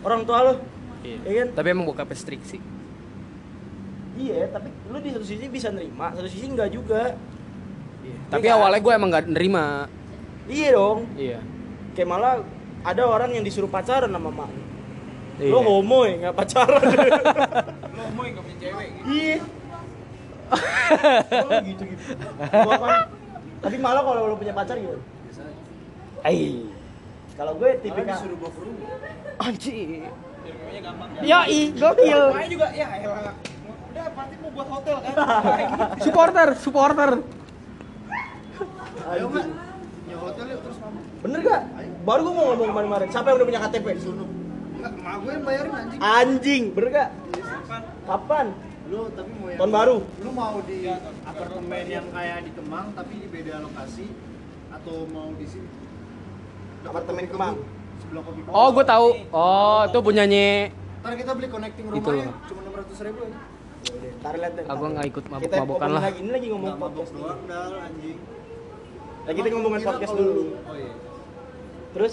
orang 0.00 0.22
tua 0.22 0.38
lo 0.44 0.54
Iya. 1.00 1.16
Iya 1.20 1.32
kan? 1.40 1.48
Tapi 1.56 1.68
emang 1.68 1.86
bokapnya 1.86 2.14
strict 2.14 2.44
sih. 2.46 2.60
iya 4.14 4.46
tapi 4.46 4.68
lu 4.86 5.00
di 5.00 5.10
satu 5.10 5.24
sisi 5.24 5.48
bisa 5.48 5.72
nerima 5.72 6.12
satu 6.12 6.28
sisi 6.28 6.46
enggak 6.46 6.70
juga 6.70 7.16
Tapi 8.28 8.46
kan? 8.46 8.54
awalnya 8.54 8.78
gue 8.78 8.92
emang 8.92 9.08
gak 9.10 9.26
nerima. 9.26 9.64
Iya 10.50 10.68
dong 10.74 10.98
Iya. 11.14 11.38
kayak 11.94 12.08
malah 12.08 12.42
ada 12.82 13.02
orang 13.04 13.30
yang 13.30 13.40
disuruh 13.40 13.68
pacaran 13.68 14.10
sama 14.10 14.28
mak 14.28 14.50
Iya. 15.38 15.48
lo 15.48 15.58
homo 15.62 16.04
ya 16.04 16.14
nggak 16.20 16.36
pacaran 16.36 16.82
Lo 17.96 18.02
mau 18.12 18.22
nggak 18.22 18.42
punya 18.42 18.56
cewek 18.58 18.86
gitu. 18.90 19.04
iya 19.08 19.36
oh, 21.46 21.50
gitu 21.62 21.82
gitu 21.86 22.02
Gua 22.50 22.76
kan- 22.76 23.08
tapi 23.60 23.76
malah 23.76 24.02
kalau 24.02 24.26
lo 24.26 24.34
punya 24.34 24.50
pacar 24.50 24.74
gitu 24.74 24.98
Biasa 24.98 25.40
aja. 25.42 25.62
Ai. 26.22 26.66
kalau 27.32 27.52
gue 27.56 27.70
tipikal 27.80 28.12
disuruh 28.12 28.36
bawa 28.36 28.50
ke 28.50 28.60
rumah. 28.60 28.88
Gampang 30.80 31.08
kan. 31.12 31.20
Yoi, 31.22 31.60
gokil. 31.72 32.20
Makanya 32.30 32.50
juga 32.50 32.66
ya 32.72 32.88
elah. 32.96 33.36
Udah 33.92 34.06
pasti 34.12 34.34
mau 34.40 34.50
buat 34.50 34.68
hotel 34.70 34.96
kan. 34.98 35.12
supporter, 36.04 36.48
supporter. 36.56 37.10
Ayo 39.08 39.24
nggak? 39.28 39.46
Hotel 40.20 40.46
terus 40.60 40.78
mabuk. 40.80 41.04
bener 41.24 41.38
gak 41.44 41.62
baru 42.04 42.20
gue 42.20 42.34
mau 42.34 42.44
ngomong 42.52 42.68
kemarin-kemarin 42.72 43.08
siapa 43.08 43.26
yang 43.32 43.36
udah 43.40 43.48
punya 43.48 43.60
KTP 43.64 43.86
Di 43.96 44.02
sono. 44.02 44.24
Enggak, 44.80 44.92
emak 44.96 45.16
gue 45.20 45.32
yang 45.32 45.44
bayarin 45.44 45.72
anjing. 45.76 46.00
anjing 46.00 46.62
bener 46.72 46.88
gak 46.92 47.10
kapan 48.08 48.46
Lu 48.90 49.06
tapi 49.14 49.30
mau 49.38 49.46
yang 49.46 49.58
Tahun 49.62 49.70
baru? 49.70 49.96
Lu 50.02 50.30
mau 50.34 50.56
di 50.66 50.78
apartemen 51.22 51.84
yang 51.86 52.06
kayak 52.10 52.38
di 52.42 52.50
Kemang 52.58 52.86
tapi 52.98 53.14
di 53.22 53.28
beda 53.30 53.54
lokasi 53.62 54.06
atau 54.74 55.06
mau 55.14 55.30
di 55.38 55.46
sini? 55.46 55.70
Apartemen 56.82 57.24
Kemang. 57.30 57.54
Sebelah 58.02 58.22
kopi 58.26 58.40
Oh, 58.50 58.68
gue 58.74 58.84
tahu. 58.88 59.08
Oh, 59.30 59.80
itu 59.86 59.98
punyanya 60.02 60.74
Ntar 61.00 61.16
kita 61.16 61.32
beli 61.32 61.48
connecting 61.48 61.84
Itu. 61.88 61.96
rumahnya 61.96 62.28
cuma 62.44 62.60
600 62.66 63.06
ribu 63.08 63.18
aja. 63.24 63.38
Ntar 64.20 64.34
lihat 64.36 64.52
deh. 64.52 64.64
Aku 64.68 64.84
ntar. 64.84 64.92
nggak 64.92 65.06
ikut 65.08 65.24
mabuk-mabukan 65.32 65.88
lah. 65.96 66.02
Lagi, 66.04 66.18
ini 66.20 66.30
lagi 66.34 66.46
ngomong 66.52 66.68
nih. 66.76 67.04
doang 67.16 67.40
dal 67.48 67.72
anjing. 67.80 68.18
Lagi 69.30 69.38
kita 69.38 69.46
Emang 69.46 69.62
ngomongin 69.62 69.86
podcast 69.86 70.12
dulu. 70.12 70.32
lu- 70.34 70.58
Oh 70.60 70.74
iya. 70.74 70.92
Terus 71.90 72.12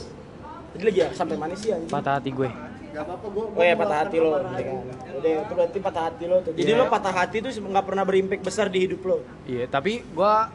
tadi 0.70 0.84
lagi 0.86 1.00
ya 1.02 1.08
sampai 1.12 1.36
mana 1.36 1.54
sih 1.54 1.70
anjing? 1.74 1.90
patah 1.90 2.14
hati 2.16 2.30
gue. 2.30 2.50
Gak 2.88 3.04
apa-apa 3.04 3.26
gua. 3.28 3.46
Oh 3.52 3.64
ya 3.64 3.74
patah 3.74 3.98
hati 4.00 4.18
lo. 4.18 4.30
gitu 4.38 4.62
kan. 4.62 4.78
Udah 5.18 5.32
itu 5.36 5.54
berarti 5.54 5.78
patah 5.82 6.04
hati 6.06 6.24
lo 6.24 6.36
tuh. 6.40 6.52
Jadi 6.54 6.70
Iya. 6.70 6.78
lo 6.78 6.86
patah 6.88 7.10
hati 7.12 7.38
tuh 7.40 7.50
nggak 7.50 7.84
pernah 7.84 8.04
berimpact 8.04 8.42
besar 8.42 8.70
di 8.70 8.80
hidup 8.80 9.02
lo. 9.02 9.18
Iya, 9.44 9.66
tapi 9.66 10.06
gua 10.12 10.54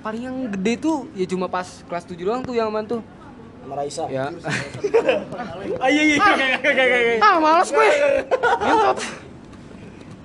paling 0.00 0.22
yang 0.24 0.36
gede 0.50 0.74
tuh 0.80 1.06
ya 1.14 1.26
cuma 1.26 1.46
pas 1.46 1.86
kelas 1.86 2.02
7 2.04 2.18
doang 2.20 2.42
tuh 2.42 2.54
yang 2.54 2.66
aman 2.68 2.82
tuh. 2.84 3.02
Sama 3.60 3.74
Raisa. 3.76 4.04
Ya. 4.08 4.34
Ah 5.82 5.88
iya 5.88 6.02
iya. 6.04 6.16
Kayak 6.18 6.58
kayak 6.60 6.88
kayak. 6.90 7.18
ah, 7.22 7.38
males 7.38 7.70
gue. 7.70 7.86
Ngentot. 8.66 8.98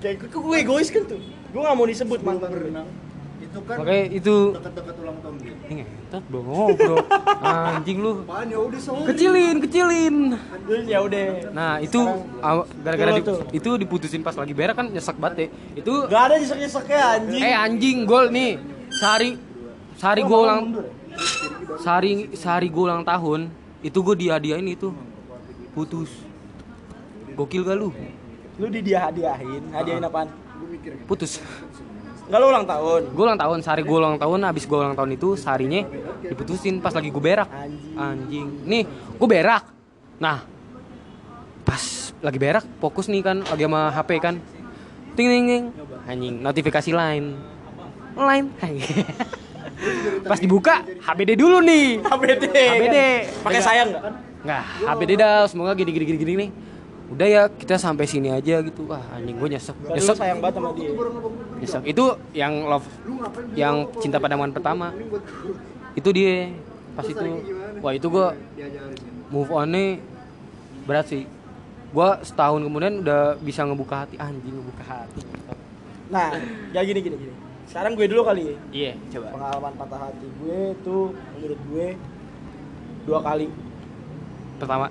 Kayak 0.02 0.16
gue 0.24 0.40
gue 0.40 0.56
egois 0.58 0.88
kan 0.88 1.02
tuh. 1.04 1.20
Gue 1.22 1.60
nggak 1.62 1.76
mau 1.76 1.86
disebut 1.86 2.20
mantan 2.20 2.50
berenang 2.50 2.88
itu 3.56 3.64
kan 3.64 3.76
Makanya 3.80 4.04
itu 4.12 4.36
dekat-dekat 4.52 4.94
ulang 5.00 5.16
tahun 5.18 5.34
dia. 5.40 5.54
Ini 5.56 5.72
ngentot 5.78 6.24
bro, 6.28 6.42
bro. 6.70 6.96
Anjing 7.42 7.98
lu. 7.98 8.12
Apaan 8.20 8.46
ya 8.46 8.58
udah 8.60 8.80
sorry. 8.82 9.04
Kecilin, 9.08 9.56
kecilin. 9.58 10.16
Ya 10.84 10.98
udah. 11.00 11.26
Nah, 11.50 11.72
itu 11.80 12.00
gara-gara 12.84 13.10
Itu 13.16 13.32
di- 13.32 13.56
itu 13.56 13.70
diputusin 13.78 14.20
pas 14.20 14.36
lagi 14.36 14.52
berak 14.52 14.76
kan 14.76 14.86
nyesek 14.86 15.16
banget 15.16 15.36
deh. 15.38 15.48
Itu 15.74 16.04
Gak 16.06 16.22
ada 16.22 16.34
nyesek-nyeseknya 16.36 17.00
anjing. 17.14 17.40
eh 17.40 17.54
anjing 17.56 17.98
gol 18.04 18.28
nih. 18.28 18.60
Sehari 18.92 19.30
sehari 19.96 20.20
Lo 20.20 20.28
gue 20.28 20.38
ulang 20.38 20.60
ya? 20.68 20.84
sehari 21.78 22.10
sehari 22.30 22.68
gue 22.68 22.82
ulang 22.82 23.00
tahun 23.02 23.48
itu 23.80 23.98
gue 23.98 24.16
dihadiahin 24.18 24.68
itu 24.68 24.92
putus 25.72 26.12
gokil 27.32 27.64
gak 27.64 27.74
lu 27.74 27.88
Lu 28.56 28.68
di 28.68 28.80
dia 28.80 29.04
hadiahin, 29.04 29.68
hadiahin 29.68 30.00
apaan? 30.02 30.28
Putus 31.04 31.40
Enggak 32.26 32.38
lu 32.42 32.46
ulang 32.50 32.66
tahun. 32.66 33.00
gue 33.14 33.24
ulang 33.24 33.38
tahun 33.38 33.58
sehari 33.62 33.82
gue 33.86 33.98
ulang 34.02 34.18
tahun 34.18 34.38
habis 34.50 34.66
gue 34.66 34.74
ulang 34.74 34.98
tahun 34.98 35.10
itu 35.14 35.28
seharinya 35.38 35.86
diputusin 36.26 36.82
pas 36.82 36.90
lagi 36.90 37.14
gue 37.14 37.22
berak 37.22 37.46
Anjing. 37.46 37.94
anjing 37.94 38.48
nih 38.66 38.82
gue 39.14 39.28
berak 39.30 39.64
nah 40.18 40.42
pas 41.62 41.82
lagi 42.18 42.38
berak 42.42 42.64
fokus 42.82 43.06
nih 43.06 43.22
kan 43.22 43.46
lagi 43.46 43.62
sama 43.62 43.94
HP 43.94 44.10
kan 44.18 44.34
ting 45.14 45.28
ting 45.30 45.44
ting 45.46 45.64
anjing 46.10 46.34
notifikasi 46.42 46.90
lain 46.90 47.38
lain 48.18 48.44
pas 50.30 50.38
dibuka 50.40 50.82
HBD 50.82 51.36
dulu 51.38 51.60
nih 51.62 52.00
HBD. 52.02 52.44
HBD. 52.50 52.96
Pakai 53.44 53.60
sayang 53.60 53.88
enggak? 53.92 54.02
Nggak, 54.46 54.62
HBD 54.86 55.10
dah, 55.18 55.42
semoga 55.50 55.72
gini 55.74 55.90
gini 55.90 56.04
gini 56.06 56.18
gini 56.22 56.32
nih. 56.38 56.50
Udah 57.06 57.26
ya, 57.26 57.42
kita 57.46 57.78
sampai 57.78 58.04
sini 58.08 58.34
aja 58.34 58.58
gitu. 58.66 58.82
Wah, 58.90 59.02
anjing 59.14 59.38
gue 59.38 59.48
nyesek. 59.54 59.76
Nyesek. 59.86 60.16
sayang 60.18 60.42
banget 60.42 60.58
sama 60.58 60.74
dia. 60.74 60.90
Nyesek. 61.62 61.82
Itu 61.86 62.04
yang 62.34 62.66
love 62.66 62.86
yang 63.54 63.86
cinta 64.02 64.18
pandangan 64.18 64.50
pertama. 64.50 64.90
Itu 65.94 66.10
dia. 66.10 66.50
Pas 66.98 67.06
itu. 67.06 67.22
Wah, 67.78 67.92
itu 67.94 68.06
gue 68.10 68.26
move 69.30 69.50
on-nya 69.54 70.02
berat 70.86 71.06
sih. 71.10 71.26
Gua 71.94 72.18
setahun 72.22 72.60
kemudian 72.62 73.00
udah 73.00 73.38
bisa 73.40 73.62
ngebuka 73.62 74.04
hati 74.06 74.18
anjing 74.18 74.54
ngebuka 74.54 74.84
hati. 74.84 75.22
Nah, 76.10 76.34
ya 76.70 76.80
gini 76.86 77.00
gini 77.02 77.16
gini. 77.18 77.34
Sekarang 77.66 77.98
gue 77.98 78.06
dulu 78.06 78.22
kali 78.22 78.42
ya. 78.46 78.56
Iya, 78.70 78.92
coba. 79.10 79.26
Pengalaman 79.34 79.72
patah 79.74 80.00
hati 80.10 80.26
gue 80.26 80.60
tuh 80.86 81.14
menurut 81.34 81.60
gue 81.70 81.86
dua 83.06 83.18
kali. 83.22 83.46
Pertama, 84.58 84.86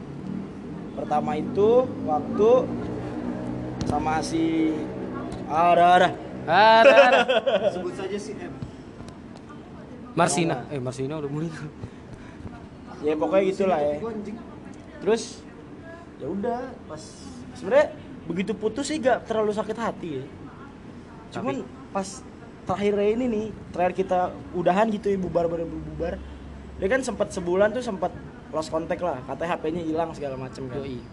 Pertama 0.95 1.31
itu 1.35 1.69
waktu 2.07 2.51
sama 3.85 4.23
si 4.23 4.71
ada 5.45 5.85
ada 5.99 6.09
ada. 6.47 7.19
Sebut 7.75 7.93
saja 7.93 8.17
si 8.17 8.31
M. 8.33 8.53
Marsina. 10.15 10.63
Eh, 10.71 10.79
Marsina 10.79 11.19
udah 11.19 11.29
mulai. 11.29 11.51
ya 13.03 13.13
pokoknya 13.13 13.43
gitulah 13.51 13.79
ya. 13.83 13.95
Terus 15.03 15.43
ya 16.17 16.27
udah 16.31 16.59
pas 16.87 17.03
sebenarnya 17.59 17.87
begitu 18.25 18.51
putus 18.55 18.89
sih 18.89 18.97
gak 18.97 19.27
terlalu 19.27 19.51
sakit 19.51 19.77
hati 19.77 20.09
ya. 20.23 20.25
Cuman 21.35 21.67
pas 21.91 22.23
terakhirnya 22.65 23.07
ini 23.13 23.25
nih, 23.29 23.45
terakhir 23.69 23.93
kita 23.93 24.19
udahan 24.55 24.89
gitu 24.89 25.11
ya 25.11 25.19
bubar 25.19 25.45
bubar 25.45 25.67
bubar. 25.67 26.13
Dia 26.79 26.87
kan 26.89 27.03
sempat 27.03 27.29
sebulan 27.35 27.75
tuh 27.75 27.83
sempat 27.83 28.09
lost 28.55 28.71
contact 28.71 29.03
lah, 29.03 29.19
katanya 29.27 29.49
HP-nya 29.53 29.81
hilang 29.83 30.09
segala 30.09 30.39
macem 30.39 30.63
kan. 30.65 30.79
Yoi. 30.79 31.03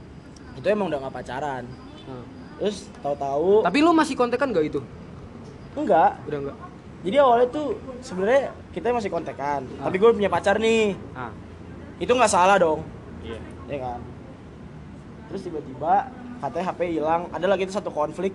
Itu 0.55 0.67
emang 0.67 0.87
udah 0.87 1.03
gak 1.03 1.15
pacaran. 1.19 1.67
Nah. 2.07 2.25
Terus 2.57 2.87
tahu-tahu 3.03 3.67
Tapi 3.67 3.79
lu 3.83 3.91
masih 3.91 4.15
kontekan 4.15 4.55
gak 4.55 4.63
itu? 4.65 4.81
enggak. 5.75 6.23
Udah 6.25 6.39
enggak? 6.39 6.59
Jadi 7.03 7.17
awalnya 7.19 7.49
tuh 7.51 7.67
sebenarnya 7.99 8.43
kita 8.71 8.95
masih 8.95 9.11
kontekan, 9.11 9.67
Ah. 9.77 9.91
tapi 9.91 9.99
gue 9.99 10.11
punya 10.13 10.31
pacar 10.31 10.57
nih. 10.57 10.95
Ah. 11.13 11.35
Itu 11.99 12.15
nggak 12.15 12.31
salah 12.31 12.57
dong. 12.57 12.87
Iya. 13.23 13.39
ya 13.69 13.79
kan 13.79 14.01
terus 15.29 15.47
tiba-tiba 15.47 16.11
katanya 16.39 16.67
HP 16.69 16.81
hilang 16.93 17.31
ada 17.31 17.47
lagi 17.47 17.65
itu 17.65 17.73
satu 17.73 17.89
konflik 17.89 18.35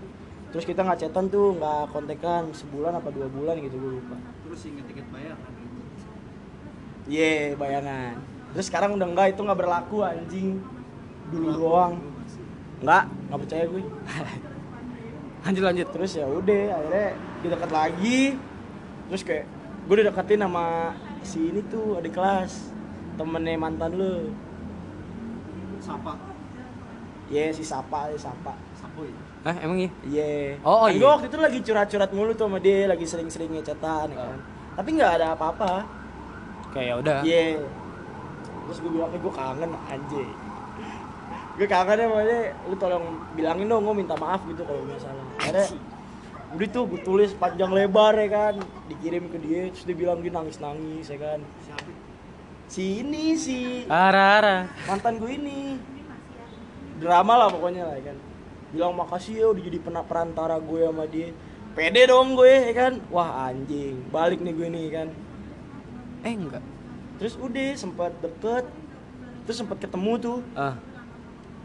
terus 0.49 0.63
kita 0.63 0.81
nggak 0.81 0.97
chatan 0.97 1.27
tuh 1.27 1.53
nggak 1.53 1.91
kontekan 1.91 2.47
sebulan 2.55 2.95
apa 2.95 3.11
dua 3.11 3.27
bulan 3.27 3.59
gitu 3.59 3.75
gue 3.75 3.91
lupa 3.99 4.15
Terus 4.47 4.61
inget-inget 4.65 5.05
bayangan. 5.11 5.51
iya 7.05 7.53
bayangan 7.53 8.15
terus 8.57 8.73
sekarang 8.73 8.97
udah 8.97 9.05
enggak 9.05 9.37
itu 9.37 9.45
nggak 9.45 9.59
berlaku 9.61 10.01
anjing 10.01 10.57
dulu 11.29 11.49
doang 11.53 12.01
nggak 12.81 13.05
nggak 13.29 13.39
percaya 13.45 13.63
gue 13.69 13.83
Lanjut 15.45 15.63
lanjut. 15.63 15.87
terus 15.93 16.17
ya 16.17 16.25
udah 16.25 16.63
akhirnya 16.73 17.07
didekat 17.45 17.69
lagi 17.69 18.33
terus 19.13 19.21
kayak 19.21 19.45
gue 19.85 19.95
dideketin 20.01 20.41
sama 20.41 20.97
si 21.21 21.53
ini 21.53 21.61
tuh 21.69 22.01
adik 22.01 22.17
kelas 22.17 22.73
temennya 23.13 23.61
mantan 23.61 23.93
lu 23.93 24.33
Sapa. 25.77 26.17
ya 27.29 27.53
si 27.53 27.61
Sapa 27.61 28.09
si 28.09 28.17
Sapa 28.17 28.57
Sapoy. 28.73 29.13
Eh, 29.45 29.55
emang 29.61 29.77
iya? 29.77 29.89
Iya. 30.01 30.33
Oh, 30.65 30.81
oh 30.81 30.85
Kan 30.89 30.97
iya. 30.97 31.01
Gue 31.05 31.09
waktu 31.13 31.27
itu 31.29 31.37
lagi 31.37 31.59
curhat-curhat 31.61 32.11
mulu 32.11 32.33
tuh 32.33 32.49
sama 32.49 32.57
dia, 32.57 32.89
lagi 32.89 33.05
sering-sering 33.05 33.53
ngecatan 33.53 34.09
ya 34.09 34.17
kan. 34.17 34.37
Tapi 34.81 34.89
nggak 34.97 35.11
ada 35.21 35.25
apa-apa. 35.37 35.85
Kayak 36.73 36.85
ya 36.85 36.95
udah. 36.97 37.19
Iya. 37.21 37.61
Terus 38.68 38.80
gue 38.84 38.91
bilang, 38.91 39.09
gue 39.09 39.34
kangen 39.34 39.72
anjay. 39.88 40.30
Gue 41.57 41.68
kangen 41.68 41.97
sama 41.97 42.20
dia, 42.28 42.53
lu 42.68 42.76
tolong 42.76 43.05
bilangin 43.34 43.65
dong, 43.72 43.82
gue 43.88 43.95
minta 43.95 44.15
maaf 44.20 44.43
gitu 44.45 44.61
kalau 44.68 44.84
nggak 44.86 45.01
salah. 45.01 45.26
Akhirnya, 45.41 45.65
udah 46.53 46.68
tuh 46.70 46.84
gue 46.91 47.01
tulis 47.01 47.32
panjang 47.34 47.72
lebar 47.72 48.13
ya 48.20 48.28
kan, 48.30 48.55
dikirim 48.91 49.32
ke 49.32 49.38
dia, 49.41 49.72
terus 49.72 49.88
dia 49.88 49.97
bilang 49.97 50.20
dia 50.22 50.36
nangis-nangis 50.36 51.07
ya 51.07 51.18
kan. 51.18 51.39
Siapa? 51.63 52.07
si 52.68 52.99
ini 52.99 53.32
si 53.39 53.88
Ara-ara. 53.88 54.68
mantan 54.91 55.24
gue 55.24 55.32
ini 55.39 55.80
drama 56.99 57.39
lah 57.39 57.47
pokoknya 57.47 57.88
lah 57.88 57.95
ya 57.95 58.11
kan 58.11 58.18
bilang 58.76 58.91
makasih 58.91 59.39
ya 59.39 59.47
udah 59.47 59.63
jadi 59.63 59.80
pernah 59.80 60.03
perantara 60.03 60.59
gue 60.59 60.84
sama 60.84 61.07
dia 61.07 61.32
pede 61.72 62.11
dong 62.11 62.36
gue 62.36 62.51
ya 62.51 62.74
kan 62.76 62.93
wah 63.07 63.47
anjing 63.47 64.03
balik 64.11 64.43
nih 64.43 64.53
gue 64.53 64.68
nih 64.68 64.88
kan 64.91 65.09
Eh 66.26 66.34
enggak. 66.34 66.65
Terus 67.18 67.34
udah 67.36 67.68
sempat 67.74 68.11
deket 68.18 68.65
terus 69.43 69.57
sempat 69.57 69.78
ketemu 69.78 70.11
tuh 70.18 70.38
Ah. 70.53 70.76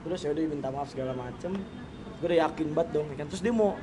terus 0.02 0.20
ya 0.20 0.30
udah 0.30 0.42
minta 0.44 0.68
maaf 0.68 0.88
segala 0.88 1.12
macem 1.12 1.52
gue 2.18 2.26
udah 2.26 2.38
yakin 2.42 2.68
banget 2.70 2.88
dong 2.92 3.06
ya 3.08 3.16
kan 3.16 3.26
terus 3.26 3.40
dia 3.40 3.50
mau 3.50 3.74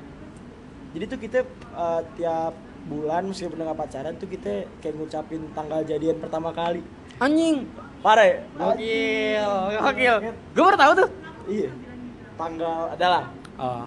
jadi 0.89 1.05
tuh 1.05 1.19
kita 1.19 1.39
eh, 1.45 2.01
tiap 2.15 2.53
bulan 2.81 3.21
meskipun 3.23 3.55
nggak 3.55 3.77
pacaran 3.77 4.13
tuh 4.15 4.25
kita 4.25 4.51
kayak 4.79 4.95
ngucapin 4.95 5.45
tanggal 5.51 5.83
jadian 5.83 6.17
pertama 6.17 6.49
kali 6.49 6.81
Anjing. 7.17 7.67
parah 7.99 8.23
ya 8.23 8.37
Gokil, 8.55 9.43
gokil. 9.75 10.15
Gue 10.49 10.63
baru 10.63 10.77
tahu 10.77 10.91
tuh. 10.97 11.09
iya 11.47 11.69
tanggal 12.33 12.89
adalah 12.89 13.25
Oh. 13.59 13.83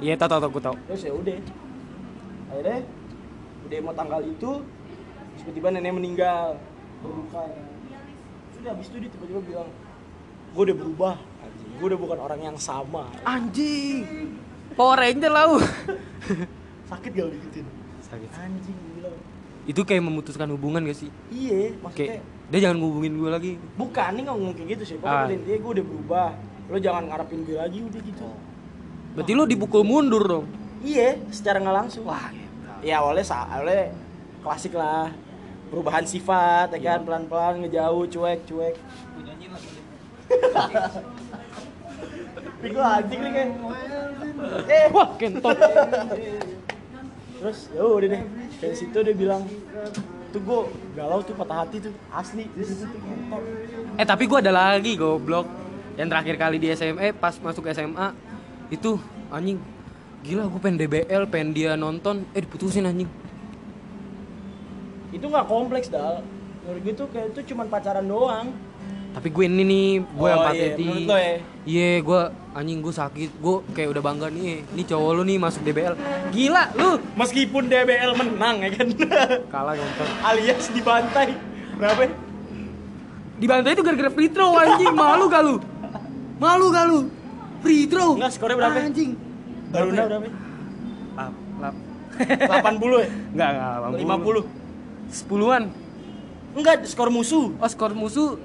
Iya, 0.00 0.16
tahu 0.16 0.28
tahu 0.30 0.40
tahu 0.40 0.50
gue 0.50 0.64
tahu. 0.64 0.76
terus 0.88 1.02
ya 1.02 1.12
udah 1.12 1.36
akhirnya 2.48 2.78
udah 3.62 3.78
mau 3.82 3.92
tanggal 3.92 4.20
itu 4.22 4.50
tiba-tiba 5.36 5.68
nenek 5.70 5.92
meninggal 5.92 6.56
berduka 7.00 7.40
sudah 8.50 8.70
habis 8.70 8.86
itu 8.86 8.96
dia 8.98 9.10
tiba-tiba 9.10 9.40
bilang 9.40 9.68
gue 10.48 10.62
udah 10.64 10.76
berubah 10.76 11.14
gue 11.78 11.86
udah 11.86 11.98
bukan 11.98 12.18
orang 12.20 12.40
yang 12.42 12.56
sama 12.56 13.06
Anjing. 13.22 14.34
Power 14.74 14.94
Ranger 14.96 15.26
lah. 15.28 15.44
lu. 15.48 15.58
sakit 16.90 17.10
gak 17.10 17.28
digituin 17.30 17.66
Sakit. 18.00 18.30
anjing 18.32 18.76
bilang 18.94 19.16
Itu 19.64 19.82
kayak 19.82 20.00
memutuskan 20.00 20.48
hubungan 20.48 20.80
gak 20.82 20.96
sih? 20.96 21.10
iya 21.28 21.76
maksudnya 21.78 22.18
Kayak 22.18 22.22
dia 22.48 22.58
jangan 22.62 22.78
ngubungin 22.78 23.12
gue 23.14 23.28
lagi. 23.28 23.52
bukan 23.74 24.10
nih 24.12 24.24
ngomong 24.24 24.52
kayak 24.54 24.68
gitu 24.74 24.82
sih 24.84 24.96
Ah. 24.98 25.28
pokoknya 25.28 25.36
dia 25.40 25.56
gue 25.56 25.70
udah 25.72 25.84
berubah 25.84 26.28
lo 26.66 26.78
jangan 26.78 27.02
ngarepin 27.06 27.40
gue 27.42 27.56
lagi 27.56 27.78
udah 27.80 28.00
gitu 28.00 28.28
Berarti 29.10 29.32
lu 29.34 29.44
dipukul 29.44 29.82
mundur 29.82 30.22
dong. 30.22 30.46
iya 30.80 31.18
secara 31.28 31.58
nggak 31.58 31.76
langsung 31.76 32.02
Wah, 32.04 32.30
ya 32.80 32.98
awalnya 32.98 33.22
sa 33.22 33.44
awalnya 33.46 33.92
klasik 34.40 34.72
lah 34.72 35.10
perubahan 35.68 36.04
sifat 36.04 36.72
ya 36.74 36.80
kan? 36.80 37.04
Pelan-pelan 37.04 37.64
ngejauh 37.64 38.04
cuek 38.08 38.40
cuek. 38.48 38.74
Gue 38.74 39.22
nyanyiin 39.22 39.50
lagu 39.52 39.68
dia. 39.68 39.84
Tapi 42.38 42.66
gue 42.74 42.84
anjing 42.84 43.20
nih 43.22 43.32
kayak. 43.32 43.50
Eh. 44.66 44.86
Wah, 44.90 45.08
kentot. 45.14 45.56
Terus 47.38 47.58
ya 47.70 47.82
udah 47.86 48.08
deh. 48.10 48.22
Dari 48.58 48.74
situ 48.74 48.98
dia 48.98 49.14
bilang 49.14 49.46
Tuh 50.28 50.40
gue 50.44 50.60
galau 50.92 51.24
tuh 51.24 51.32
patah 51.32 51.64
hati 51.64 51.80
tuh. 51.80 51.94
Asli 52.12 52.44
di 52.52 52.64
situ 52.64 52.84
tuh 52.84 53.00
kentot. 53.00 53.42
Eh 53.96 54.06
tapi 54.08 54.24
gue 54.28 54.38
ada 54.40 54.52
lagi 54.52 54.98
goblok. 54.98 55.46
Yang 55.96 56.08
terakhir 56.14 56.34
kali 56.38 56.56
di 56.60 56.68
SMA 56.74 57.16
pas 57.16 57.36
masuk 57.40 57.68
SMA 57.72 58.12
itu 58.68 59.00
anjing. 59.30 59.60
Gila 60.26 60.50
gue 60.50 60.60
pengen 60.60 60.76
DBL 60.82 61.22
pengen 61.30 61.50
dia 61.56 61.72
nonton. 61.78 62.26
Eh 62.36 62.42
diputusin 62.42 62.84
anjing 62.84 63.08
Itu 65.10 65.26
gak 65.28 65.46
kompleks 65.48 65.88
dal. 65.88 66.20
Menurut 66.64 66.80
gue 66.84 66.94
tuh 66.94 67.06
kayak 67.08 67.32
itu 67.32 67.54
cuman 67.54 67.66
pacaran 67.72 68.04
doang. 68.04 68.52
Tapi 69.08 69.28
gue 69.32 69.44
ini 69.48 69.64
nih 69.64 69.86
gue 70.04 70.26
yang 70.28 70.38
Oh, 70.38 70.44
iya, 70.44 70.52
pateti 70.52 70.84
menurut 70.84 71.08
lo 71.08 71.16
ya? 71.16 71.34
iya 71.64 71.90
gue 71.98 72.20
anjing 72.52 72.78
gue 72.84 72.94
sakit. 72.94 73.30
Gue 73.40 73.56
kayak 73.72 73.88
udah 73.96 74.02
bangga 74.04 74.26
nih 74.28 74.62
ini 74.62 74.82
cowok 74.84 75.10
lu 75.16 75.22
nih 75.24 75.36
masuk 75.40 75.64
DBL 75.64 75.94
gila 76.28 76.64
lu! 76.76 77.00
Meskipun 77.16 77.72
DBL 77.72 78.12
menang 78.14 78.56
ya 78.62 78.70
kan? 78.76 78.86
Kalah 79.54 79.74
nonton. 79.74 80.06
Alias 80.22 80.68
dibantai. 80.70 81.34
Berapa? 81.80 82.00
Ya? 82.04 82.10
dibantai 83.38 83.70
itu 83.72 83.82
gara-gara 83.86 84.10
free 84.12 84.28
throw 84.28 84.54
anjing. 84.58 84.92
Malu 84.92 85.24
gak 85.30 85.42
lu? 85.46 85.56
Malu 86.36 86.66
gak 86.68 86.84
lu? 86.90 86.98
Free 87.64 87.86
throw. 87.88 88.18
Enggak, 88.18 88.34
skornya 88.36 88.56
berapa? 88.60 88.78
anjing. 88.82 89.16
Baruna 89.72 90.02
berapa 90.04 90.26
ya? 90.26 90.32
lap. 91.58 91.74
Lap 92.50 92.62
80 92.66 93.02
ya? 93.02 93.08
enggak 93.34 93.48
enggak 93.54 94.00
50 94.18 94.57
sepuluhan 95.12 95.72
Enggak, 96.56 96.82
skor 96.88 97.12
musuh 97.12 97.54
oh 97.54 97.68
skor 97.68 97.92
musuh 97.92 98.40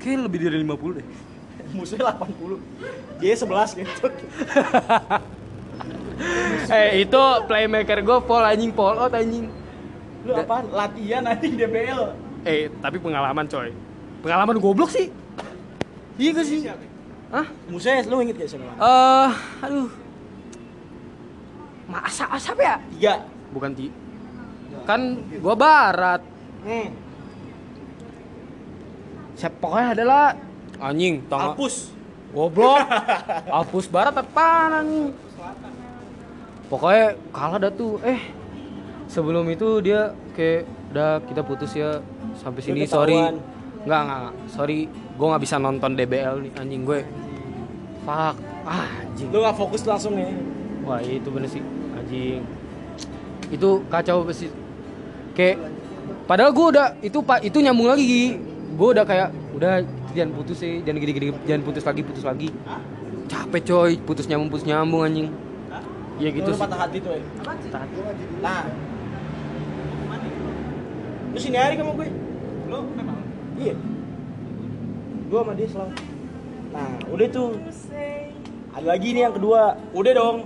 kayak 0.00 0.26
lebih 0.26 0.48
dari 0.48 0.64
50 0.64 0.98
deh 1.00 1.06
Musuhnya 1.76 2.16
80 2.16 3.20
Dia 3.20 3.34
11 3.36 3.78
gitu 3.78 4.08
eh 6.76 7.04
itu 7.04 7.22
playmaker 7.48 7.98
gue 8.04 8.18
Paul 8.24 8.44
anjing 8.44 8.72
Paul 8.72 8.96
out 9.00 9.14
anjing 9.16 9.48
Lu 10.24 10.36
apaan? 10.36 10.68
Latihan 10.68 11.24
anjing 11.24 11.56
DBL 11.56 12.12
eh 12.44 12.72
tapi 12.80 12.96
pengalaman 12.96 13.44
coy 13.44 13.72
pengalaman 14.24 14.56
goblok 14.56 14.88
sih 14.88 15.12
iya 16.16 16.32
gak 16.32 16.48
sih 16.48 16.64
Hah? 17.30 17.46
Musuhnya 17.70 18.02
lu 18.10 18.18
inget 18.26 18.42
gak 18.42 18.50
siapa? 18.50 18.74
Eh, 18.74 19.30
aduh. 19.62 19.88
Masa 21.86 22.26
asap 22.34 22.58
ya? 22.58 22.74
Tiga 22.90 23.14
Bukan 23.54 23.70
ti. 23.74 23.86
Kan 24.86 25.00
gua 25.40 25.54
barat. 25.56 26.20
hmm. 26.66 26.88
Siapa 29.40 29.56
pokoknya 29.56 29.88
adalah 29.96 30.24
anjing, 30.76 31.24
tong 31.24 31.56
Alpus 31.56 31.96
goblok. 32.36 32.84
Alpus 33.56 33.86
barat 33.88 34.12
apaan 34.12 34.70
anjing? 34.84 35.08
Pokoknya 36.68 37.16
kalah 37.32 37.58
dah 37.58 37.72
tuh. 37.72 37.96
Eh, 38.04 38.20
sebelum 39.08 39.48
itu 39.48 39.80
dia 39.80 40.12
kayak 40.36 40.68
udah 40.92 41.10
kita 41.24 41.40
putus 41.42 41.72
ya 41.72 42.04
sampai 42.36 42.60
sini 42.60 42.84
sorry. 42.84 43.16
enggak, 43.80 44.00
enggak. 44.04 44.34
Sorry, 44.52 44.86
gua 45.16 45.34
nggak 45.34 45.42
bisa 45.42 45.56
nonton 45.56 45.96
DBL 45.96 46.36
nih 46.44 46.52
anjing 46.60 46.82
gue. 46.84 47.00
Fuck. 48.04 48.36
Ah, 48.68 48.88
anjing. 49.00 49.28
Lu 49.32 49.40
gak 49.40 49.56
fokus 49.56 49.82
langsung 49.88 50.16
ya 50.20 50.28
Wah 50.84 51.00
itu 51.00 51.28
bener 51.32 51.48
sih 51.48 51.64
anjing 51.96 52.44
Itu 53.48 53.84
kacau 53.88 54.24
sih 54.32 54.52
Kayak 55.34 55.56
Padahal 56.30 56.54
gue 56.54 56.66
udah 56.78 56.86
itu 57.02 57.18
pak 57.26 57.42
itu 57.42 57.58
nyambung 57.58 57.90
lagi. 57.90 58.38
Gue 58.78 58.88
udah 58.94 59.02
kayak 59.02 59.34
udah 59.50 59.82
jangan 60.14 60.30
putus 60.38 60.62
sih 60.62 60.78
jangan 60.86 61.02
gini-gini 61.02 61.34
jangan 61.42 61.62
putus 61.66 61.82
lagi 61.82 62.00
putus 62.06 62.22
lagi. 62.22 62.48
Capek 63.26 63.62
coy 63.66 63.92
putus 63.98 64.30
nyambung 64.30 64.46
putus 64.46 64.62
nyambung 64.62 65.02
anjing. 65.02 65.26
Iya 66.22 66.30
gitu 66.30 66.52
Lu 66.52 66.54
sih. 66.54 66.62
patah 66.62 66.78
hati 66.86 66.98
tuh 67.02 67.10
ya 67.16 67.22
Patah 67.42 67.80
hati. 67.82 68.24
Nah. 68.38 68.62
Lu 71.34 71.38
sini 71.38 71.56
hari 71.58 71.74
kamu 71.74 71.98
gue 71.98 72.08
Lo 72.70 72.86
memang. 72.94 73.18
Iya. 73.58 73.74
Gue 75.26 75.40
sama 75.42 75.52
dia 75.58 75.66
selalu. 75.66 75.94
Nah 76.70 76.90
udah 77.10 77.26
tuh. 77.34 77.50
Ada 78.70 78.86
lagi 78.86 79.08
nih 79.18 79.22
yang 79.26 79.34
kedua. 79.34 79.74
Udah 79.98 80.12
dong. 80.14 80.36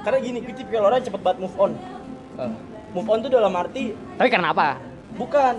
Karena 0.00 0.18
gini 0.24 0.40
kita 0.40 0.64
tipikal 0.64 0.88
orang 0.88 1.04
cepet 1.04 1.20
banget 1.20 1.44
move 1.44 1.56
on. 1.60 1.72
Eh, 2.40 2.52
Move 2.96 3.12
on 3.12 3.20
tuh 3.20 3.28
dalam 3.28 3.52
arti 3.52 3.92
Tapi 3.92 4.28
karena 4.32 4.56
apa? 4.56 4.80
Bukan. 5.20 5.54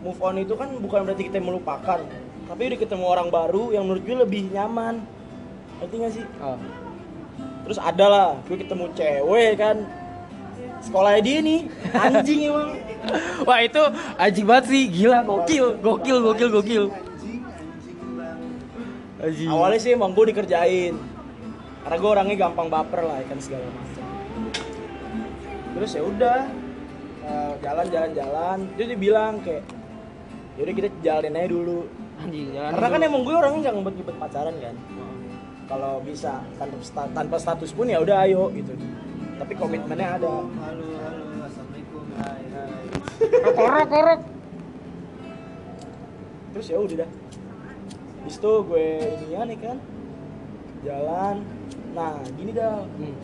Move 0.00 0.20
on 0.24 0.40
itu 0.40 0.56
kan 0.56 0.72
bukan 0.80 1.04
berarti 1.04 1.28
kita 1.28 1.44
melupakan. 1.44 2.00
Tapi 2.48 2.60
udah 2.72 2.78
ketemu 2.80 3.04
orang 3.04 3.28
baru 3.28 3.68
yang 3.76 3.84
menurut 3.84 4.00
gue 4.08 4.16
lebih 4.16 4.48
nyaman. 4.48 5.04
Ngerti 5.76 5.94
gak 6.00 6.12
sih? 6.16 6.24
Oh. 6.40 6.56
Terus 7.68 7.76
ada 7.76 8.06
lah, 8.08 8.28
gue 8.48 8.56
ketemu 8.56 8.88
cewek 8.96 9.52
kan. 9.60 9.76
Sekolahnya 10.80 11.20
dia 11.20 11.38
nih, 11.44 11.60
anjing 11.92 12.40
emang. 12.48 12.80
Wah 13.48 13.60
itu 13.60 13.82
anjing 14.16 14.46
banget 14.48 14.64
sih. 14.72 14.82
Gila 14.88 15.20
gokil 15.20 15.66
gokil 15.84 16.18
gokil 16.24 16.48
gokil. 16.48 16.84
Anjing. 16.88 17.40
Anjing 19.20 19.48
Awalnya 19.52 19.78
sih 19.84 19.92
emang 19.92 20.16
gue 20.16 20.32
dikerjain. 20.32 20.96
Karena 21.84 21.96
gue 22.00 22.08
orangnya 22.08 22.36
gampang 22.48 22.72
baper 22.72 23.04
lah, 23.04 23.20
kan 23.28 23.36
segala 23.36 23.68
macam 23.68 24.09
Terus 25.80 25.96
ya 25.96 26.02
udah 26.04 26.38
eh, 27.24 27.52
Jalan-jalan-jalan 27.64 28.58
Dia 28.76 28.84
dia 28.84 28.98
bilang 29.00 29.40
kayak 29.40 29.64
Yaudah 30.60 30.74
kita 30.76 30.88
jalanin 31.00 31.40
aja 31.40 31.48
dulu. 31.48 31.88
Anjing 32.20 32.52
jangan 32.52 32.70
Karena 32.76 32.88
kan 32.92 33.00
emang 33.00 33.22
gue 33.24 33.32
orangnya 33.32 33.58
nggak 33.64 33.74
ngebet-ngebet 33.80 34.16
pacaran 34.20 34.54
kan. 34.60 34.76
Kalau 35.70 35.92
bisa 36.04 36.32
tanpa, 36.60 36.76
sta- 36.84 37.12
tanpa 37.16 37.36
status 37.40 37.70
pun 37.72 37.88
ya 37.88 37.96
udah 38.04 38.28
ayo 38.28 38.52
gitu. 38.52 38.76
Tapi 39.40 39.52
komitmennya 39.56 40.20
ada. 40.20 40.44
Halo 40.44 40.84
halo 41.00 41.24
assalamualaikum 41.48 42.02
hai 42.20 42.44
hai. 42.52 42.84
Korok 43.56 43.86
korok. 43.88 44.20
Terus 46.52 46.66
ya 46.68 46.76
udah 46.76 46.96
dah. 47.00 47.10
Habis 48.20 48.36
itu 48.36 48.52
gue 48.68 48.86
inian 49.16 49.46
nih 49.48 49.58
kan 49.64 49.76
jalan. 50.84 51.36
Nah 51.96 52.20
gini 52.36 52.52
dah. 52.52 52.84
Hmm. 52.84 53.16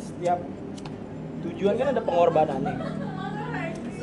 setiap 0.00 0.40
tujuan 1.48 1.74
kan 1.76 1.86
ada 1.96 2.02
pengorbanannya. 2.04 2.74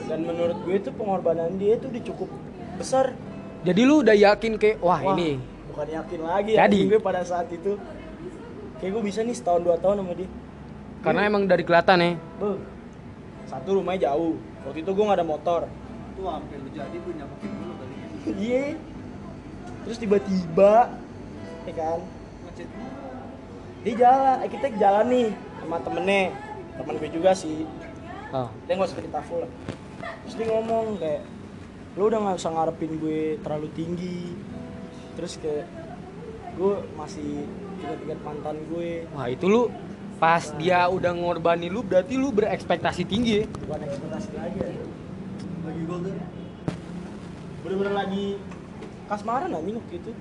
Dan 0.08 0.20
menurut 0.24 0.58
gue 0.64 0.76
itu 0.80 0.90
pengorbanan 0.96 1.60
dia 1.60 1.76
itu 1.76 1.92
udah 1.92 2.04
cukup 2.04 2.30
besar. 2.80 3.12
Jadi 3.68 3.82
lu 3.84 4.06
udah 4.06 4.16
yakin 4.16 4.56
kayak 4.56 4.78
wah, 4.80 5.02
Wah, 5.04 5.14
ini 5.18 5.42
bukan 5.68 5.88
yakin 5.94 6.20
lagi 6.24 6.52
Jadi. 6.56 6.64
anjing 6.64 6.90
gue 6.90 7.02
pada 7.04 7.22
saat 7.28 7.48
itu. 7.52 7.76
Kayak 8.78 8.92
gue 8.94 9.04
bisa 9.04 9.20
nih 9.26 9.36
setahun 9.36 9.62
dua 9.66 9.78
tahun 9.82 10.06
sama 10.06 10.14
dia. 10.16 10.30
Karena 11.02 11.22
emang 11.26 11.44
dari 11.46 11.64
kelihatan 11.66 11.98
ya. 12.02 12.12
Beuh, 12.40 12.58
satu 13.50 13.70
rumahnya 13.82 14.10
jauh. 14.10 14.38
Waktu 14.66 14.80
itu 14.86 14.92
gue 14.94 15.04
nggak 15.06 15.20
ada 15.22 15.28
motor. 15.28 15.62
Itu 16.14 16.22
sampai 16.26 16.56
lu 16.62 16.70
jadi 16.72 16.98
gue 16.98 17.14
nyamukin 17.14 17.50
dulu 17.58 17.74
kali 17.78 17.94
gitu 17.98 18.30
iya. 18.42 18.64
Terus 19.86 19.98
tiba-tiba 20.00 20.74
ya 21.68 21.74
kan? 21.76 22.00
Dia 23.86 23.94
jalan 23.94 24.36
eh, 24.44 24.50
kita 24.50 24.66
jalan 24.82 25.06
nih 25.14 25.28
sama 25.62 25.78
temennya 25.84 26.22
temen 26.78 26.96
gue 27.02 27.10
juga 27.10 27.32
sih. 27.34 27.66
Oh. 28.36 28.52
dia 28.68 28.76
nggak 28.76 28.88
usah 28.92 29.00
cerita 29.00 29.20
full. 29.24 29.42
Lah 29.44 29.52
terus 30.28 30.44
dia 30.44 30.48
ngomong 30.52 31.00
kayak 31.00 31.24
lu 31.96 32.04
udah 32.12 32.20
nggak 32.20 32.38
usah 32.38 32.52
ngarepin 32.52 32.92
gue 33.00 33.40
terlalu 33.42 33.68
tinggi. 33.74 34.36
Terus 35.16 35.40
kayak 35.42 35.66
gue 36.60 36.74
masih 37.00 37.48
ingat-ingat 37.80 38.20
mantan 38.22 38.58
gue. 38.68 39.08
Wah 39.16 39.32
itu 39.32 39.46
lu 39.48 39.72
pas 40.18 40.44
dia 40.58 40.90
udah 40.90 41.14
ngorbanin 41.14 41.70
lu 41.70 41.86
berarti 41.86 42.18
lu 42.18 42.34
berekspektasi 42.34 43.06
tinggi 43.06 43.34
ya? 43.40 43.46
bukan 43.70 43.82
ekspektasi 43.86 44.30
lagi. 44.34 44.58
Ya. 44.60 44.70
lagi 45.62 45.82
golden 45.86 46.18
bener-bener 47.64 47.94
lagi. 47.96 48.26
Kasmaran 49.08 49.56
anjing 49.56 49.80
waktu 49.80 49.96
itu. 50.04 50.12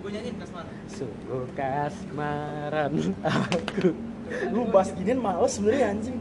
Gue 0.00 0.10
nyanyiin 0.14 0.36
kasmaran. 0.38 0.74
Sungguh 0.86 1.44
kasmaran 1.58 2.92
aku 3.26 4.09
lu 4.50 4.66
bahas 4.70 4.94
ginian 4.94 5.18
males 5.18 5.52
sebenarnya 5.52 5.86
anjing. 5.94 6.18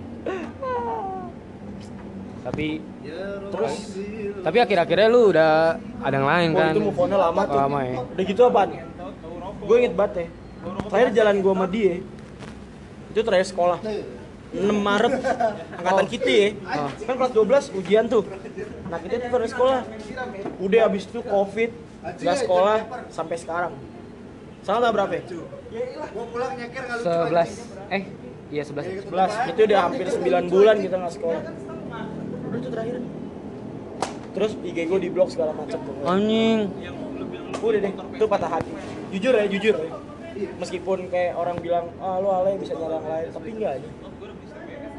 Tapi 2.39 2.82
ya 3.03 3.20
Terus, 3.51 3.74
tapi 4.41 4.57
akhir-akhirnya 4.64 5.07
lu 5.12 5.36
udah 5.36 5.76
ada 6.01 6.16
yang 6.16 6.28
lain 6.28 6.49
oh 6.55 6.57
kan? 6.57 6.74
itu 6.74 6.82
move 6.82 6.99
lama 7.12 7.41
tuh. 7.45 7.57
Lama 7.60 7.80
ya? 7.84 7.95
Udah 8.01 8.24
gitu 8.26 8.41
apaan 8.47 8.70
gue 9.60 9.76
inget 9.86 9.93
banget 9.93 10.14
ya. 10.16 10.28
Terakhir 10.89 11.10
jalan 11.14 11.36
gue 11.43 11.53
sama 11.53 11.68
dia 11.68 11.93
itu 13.10 13.20
terakhir 13.26 13.47
sekolah. 13.49 13.80
6 14.49 14.66
Maret 14.66 15.14
angkatan 15.78 16.07
kita 16.10 16.32
ya. 16.32 16.49
Kan 17.05 17.16
kelas 17.22 17.34
12 17.38 17.78
ujian 17.78 18.05
tuh. 18.10 18.24
Nah 18.89 18.97
kita 18.97 19.14
tuh 19.22 19.30
terakhir 19.30 19.51
sekolah. 19.53 19.80
Udah 20.57 20.80
abis 20.89 21.03
itu 21.05 21.20
covid 21.22 21.70
nggak 21.99 22.38
sekolah 22.47 22.78
sampai 23.12 23.36
sekarang 23.36 23.76
tanggal 24.66 24.91
berapa? 24.91 25.14
Ya? 25.18 25.24
gua 26.10 26.26
pulang 26.34 26.51
nyeker 26.57 26.84
kali 26.89 27.01
11 27.05 27.93
Eh 27.93 28.03
iya 28.49 28.64
11 28.66 29.05
11 29.10 29.51
itu 29.53 29.60
udah 29.70 29.80
hampir 29.86 30.05
9 30.10 30.53
bulan 30.53 30.76
kita 30.82 30.95
nggak 30.97 31.14
sekolah. 31.14 31.41
Udah 32.49 32.57
itu 32.57 32.70
terakhir. 32.74 32.95
Terus 34.30 34.51
IG 34.62 34.78
gue 34.86 34.99
di 35.01 35.10
blok 35.10 35.30
segala 35.34 35.51
macam. 35.53 35.78
Tuh 35.82 35.93
Anjing 36.05 36.60
udah 37.60 37.80
deh 37.84 37.91
itu 37.91 38.26
patah 38.26 38.49
hati. 38.49 38.72
Jujur 39.12 39.34
ya 39.36 39.45
jujur. 39.51 39.76
Ya 40.39 40.47
meskipun 40.55 41.12
kayak 41.12 41.36
orang 41.36 41.60
bilang 41.60 41.91
ah 41.99 42.22
lu 42.24 42.32
alay 42.32 42.55
bisa 42.55 42.72
nyari 42.78 42.95
yang 42.95 43.07
lain. 43.07 43.30
Tapi 43.36 43.47
enggak 43.51 43.72
aja 43.82 43.89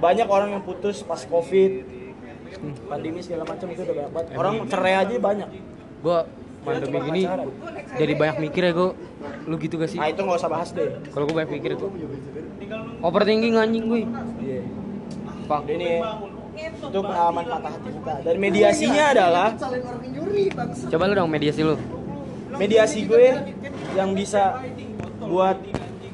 banyak 0.01 0.29
orang 0.29 0.49
yang 0.57 0.63
putus 0.65 1.05
pas 1.05 1.21
covid. 1.29 1.85
Pandemi 2.91 3.23
segala 3.23 3.47
macam 3.47 3.71
itu 3.71 3.81
udah 3.87 3.95
banyak 3.95 4.13
banget. 4.13 4.35
Orang 4.35 4.55
cerai 4.67 4.95
aja 4.99 5.15
banyak. 5.17 5.49
Gua 6.03 6.27
pandemi 6.61 6.99
gini 7.09 7.23
jadi 7.97 8.13
banyak 8.15 8.37
mikir 8.49 8.63
ya 8.69 8.73
gua 8.77 8.91
Lu 9.49 9.57
gitu 9.57 9.81
gak 9.81 9.91
sih? 9.91 9.99
nah 9.99 10.09
itu 10.09 10.21
nggak 10.21 10.37
usah 10.37 10.51
bahas 10.53 10.71
deh. 10.71 10.89
Kalau 11.11 11.25
gua 11.27 11.43
banyak 11.43 11.53
mikir 11.59 11.71
tuh 11.81 11.91
Overthinking 13.01 13.57
anjing 13.57 13.85
gue 13.89 14.01
iya. 14.45 14.63
Fuck 15.49 15.67
Udah 15.67 15.75
ini 15.75 15.87
ya. 15.91 16.79
itu 16.87 16.99
pengalaman 17.01 17.45
patah 17.49 17.73
hati 17.73 17.91
kita. 17.91 18.15
Dan 18.23 18.35
mediasinya 18.37 19.05
adalah 19.17 19.49
yang 19.57 20.13
nyuri 20.15 20.45
bangsa. 20.53 20.85
Coba 20.93 21.03
lu 21.09 21.15
dong 21.17 21.31
mediasi 21.33 21.61
lu. 21.65 21.75
Mediasi 22.55 22.99
gue 23.09 23.27
yang 23.97 24.11
bisa 24.15 24.61
buat 25.19 25.57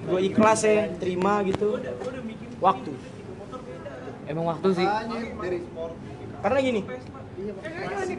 gue 0.07 0.20
ikhlas 0.32 0.61
ya 0.64 0.88
terima 0.97 1.42
gitu. 1.44 1.76
Waktu. 2.62 2.92
Emang 4.30 4.44
waktu 4.55 4.68
sih. 4.80 4.86
Karena 6.40 6.59
gini 6.62 6.80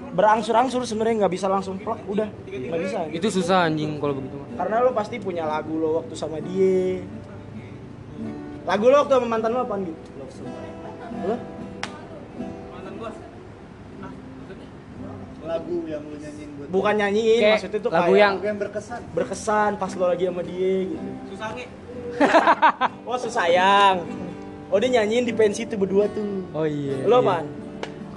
berangsur-angsur 0.09 0.81
sebenarnya 0.83 1.15
nggak 1.19 1.33
bisa 1.33 1.47
langsung 1.47 1.75
plak 1.75 1.99
udah 2.05 2.27
nggak 2.45 2.81
bisa 2.81 2.97
gitu. 3.07 3.17
Itu 3.17 3.27
susah 3.33 3.65
anjing 3.65 3.97
kalau 3.97 4.13
begitu 4.13 4.35
mah 4.35 4.47
karena 4.57 4.75
lo 4.79 4.91
pasti 4.91 5.15
punya 5.17 5.43
lagu 5.43 5.73
lo 5.73 5.97
waktu 5.97 6.13
sama 6.13 6.37
dia 6.39 7.01
lagu 8.63 8.85
lo 8.85 8.95
waktu 8.97 9.13
sama 9.13 9.27
mantan 9.27 9.51
lo 9.51 9.59
apaan 9.61 9.81
gitu 9.81 9.99
lo 10.17 10.25
Mantan 12.67 12.93
gua. 12.95 13.09
Ah, 13.09 14.11
maksudnya? 14.11 14.67
lagu 15.41 15.75
yang 15.85 16.03
lu 16.03 16.15
nyanyiin 16.15 16.49
buat 16.53 16.67
bukan 16.69 16.93
nyanyiin 16.95 17.39
Kayak 17.39 17.53
maksudnya 17.55 17.79
tuh 17.79 17.89
lagu 17.89 18.03
kayak 18.05 18.19
yang- 18.19 18.57
berkesan 18.57 18.99
berkesan 19.13 19.71
pas 19.77 19.91
lo 19.93 20.05
lagi 20.05 20.23
sama 20.25 20.41
dia 20.41 20.73
gitu 20.85 21.07
Susah 21.31 21.49
nge. 21.53 21.65
oh 23.07 23.17
susayang 23.17 23.97
oh 24.67 24.77
dia 24.77 24.89
nyanyiin 24.91 25.23
di 25.23 25.31
pensi 25.31 25.63
tuh 25.63 25.77
berdua 25.77 26.09
tuh 26.09 26.43
Oh 26.51 26.65
iya 26.65 27.03
lo 27.03 27.21
iya. 27.21 27.39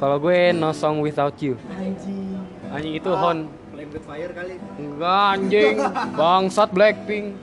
Kalau 0.01 0.17
gue 0.17 0.57
no 0.57 0.73
song 0.73 1.05
without 1.05 1.37
you. 1.45 1.61
Anjing. 1.77 2.41
Anjing 2.73 2.95
itu 2.97 3.11
Hon. 3.13 3.53
Flame 3.69 3.93
the 3.93 4.01
Fire 4.01 4.33
kali. 4.33 4.57
Enggak 4.81 5.25
anjing. 5.37 5.77
Bangsat 6.19 6.73
Blackpink. 6.73 7.37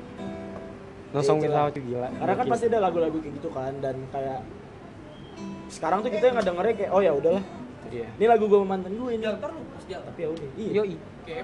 No 1.13 1.21
song 1.21 1.37
Itulah. 1.37 1.69
without 1.69 1.77
you 1.77 1.83
gila. 1.85 2.09
Karena 2.17 2.33
kan 2.33 2.45
pasti 2.49 2.65
ada 2.65 2.81
lagu-lagu 2.81 3.13
kayak 3.21 3.37
gitu 3.37 3.53
kan 3.53 3.77
dan 3.77 4.01
kayak 4.09 4.41
sekarang 5.69 6.01
tuh 6.01 6.09
kita 6.09 6.33
nggak 6.33 6.49
dengernya 6.49 6.73
kayak 6.81 6.91
oh 6.97 7.01
ya 7.05 7.13
udahlah. 7.13 7.45
Iya. 7.93 8.09
Ini 8.17 8.25
lagu 8.25 8.49
gue 8.49 8.57
sama 8.57 8.67
mantan 8.73 8.91
gue 8.97 9.09
ini. 9.13 9.21
Jalter 9.21 9.49
lu, 9.53 9.61
pas 9.61 9.83
jalter. 9.85 10.09
tapi 10.09 10.19
ya 10.25 10.29
udah 10.33 10.49
iya. 10.57 10.71
Yoi. 10.81 10.95
Ya, 11.29 11.43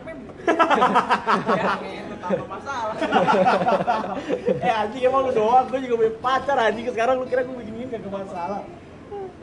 kayak 2.25 2.47
masalah. 2.57 2.95
eh 4.65 4.73
anjing 4.81 5.03
emang 5.05 5.29
lu 5.29 5.31
doang. 5.37 5.69
Gue 5.69 5.77
juga 5.85 5.93
punya 6.01 6.13
pacar 6.17 6.57
anjing. 6.57 6.89
Sekarang 6.89 7.21
lu 7.21 7.29
kira 7.29 7.45
gue 7.45 7.53
beginiin 7.53 7.93
kagak 7.93 8.09
masalah 8.09 8.65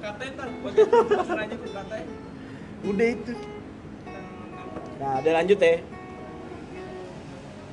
Katanya 0.01 0.33
ntar 0.35 0.49
buat 0.57 0.73
aja 0.73 1.57
katanya. 1.57 2.07
udah 2.81 3.09
itu 3.11 3.33
nah 4.97 5.13
udah 5.17 5.33
lanjut 5.35 5.59
ya 5.59 5.77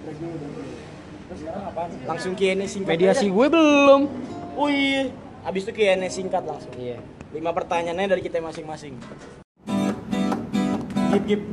terus 0.04 0.18
sekarang 1.38 1.64
apaan 1.66 1.90
langsung 2.06 2.32
Q&A 2.34 2.56
singkat 2.66 2.90
Mediasi 2.90 3.28
aja. 3.28 3.34
gue 3.34 3.48
belum 3.50 4.02
oh 4.54 4.68
iya 4.68 5.12
abis 5.44 5.62
itu 5.64 5.72
Q&A 5.74 6.08
singkat 6.08 6.44
langsung 6.44 6.72
Iya 6.74 7.00
lima 7.30 7.52
pertanyaannya 7.52 8.08
dari 8.10 8.22
kita 8.22 8.40
masing-masing 8.40 8.96
gip 11.10 11.24
gip 11.26 11.44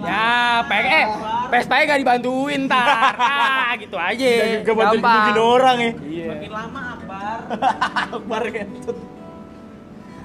Ya, 0.00 0.64
PE, 0.64 0.80
eh, 0.80 1.06
PSP 1.52 1.72
gak 1.84 2.00
dibantuin 2.00 2.64
tar. 2.64 2.88
Ah, 3.20 3.76
gitu 3.76 4.00
aja. 4.00 4.64
gak 4.64 4.72
bantu 4.72 4.96
Gampang. 4.96 5.36
orang 5.36 5.76
ya 5.76 5.90
Iya. 6.00 6.26
Makin 6.32 6.50
lama 6.50 6.80
akbar. 6.96 7.38
akbar 8.08 8.42
kentut 8.48 8.96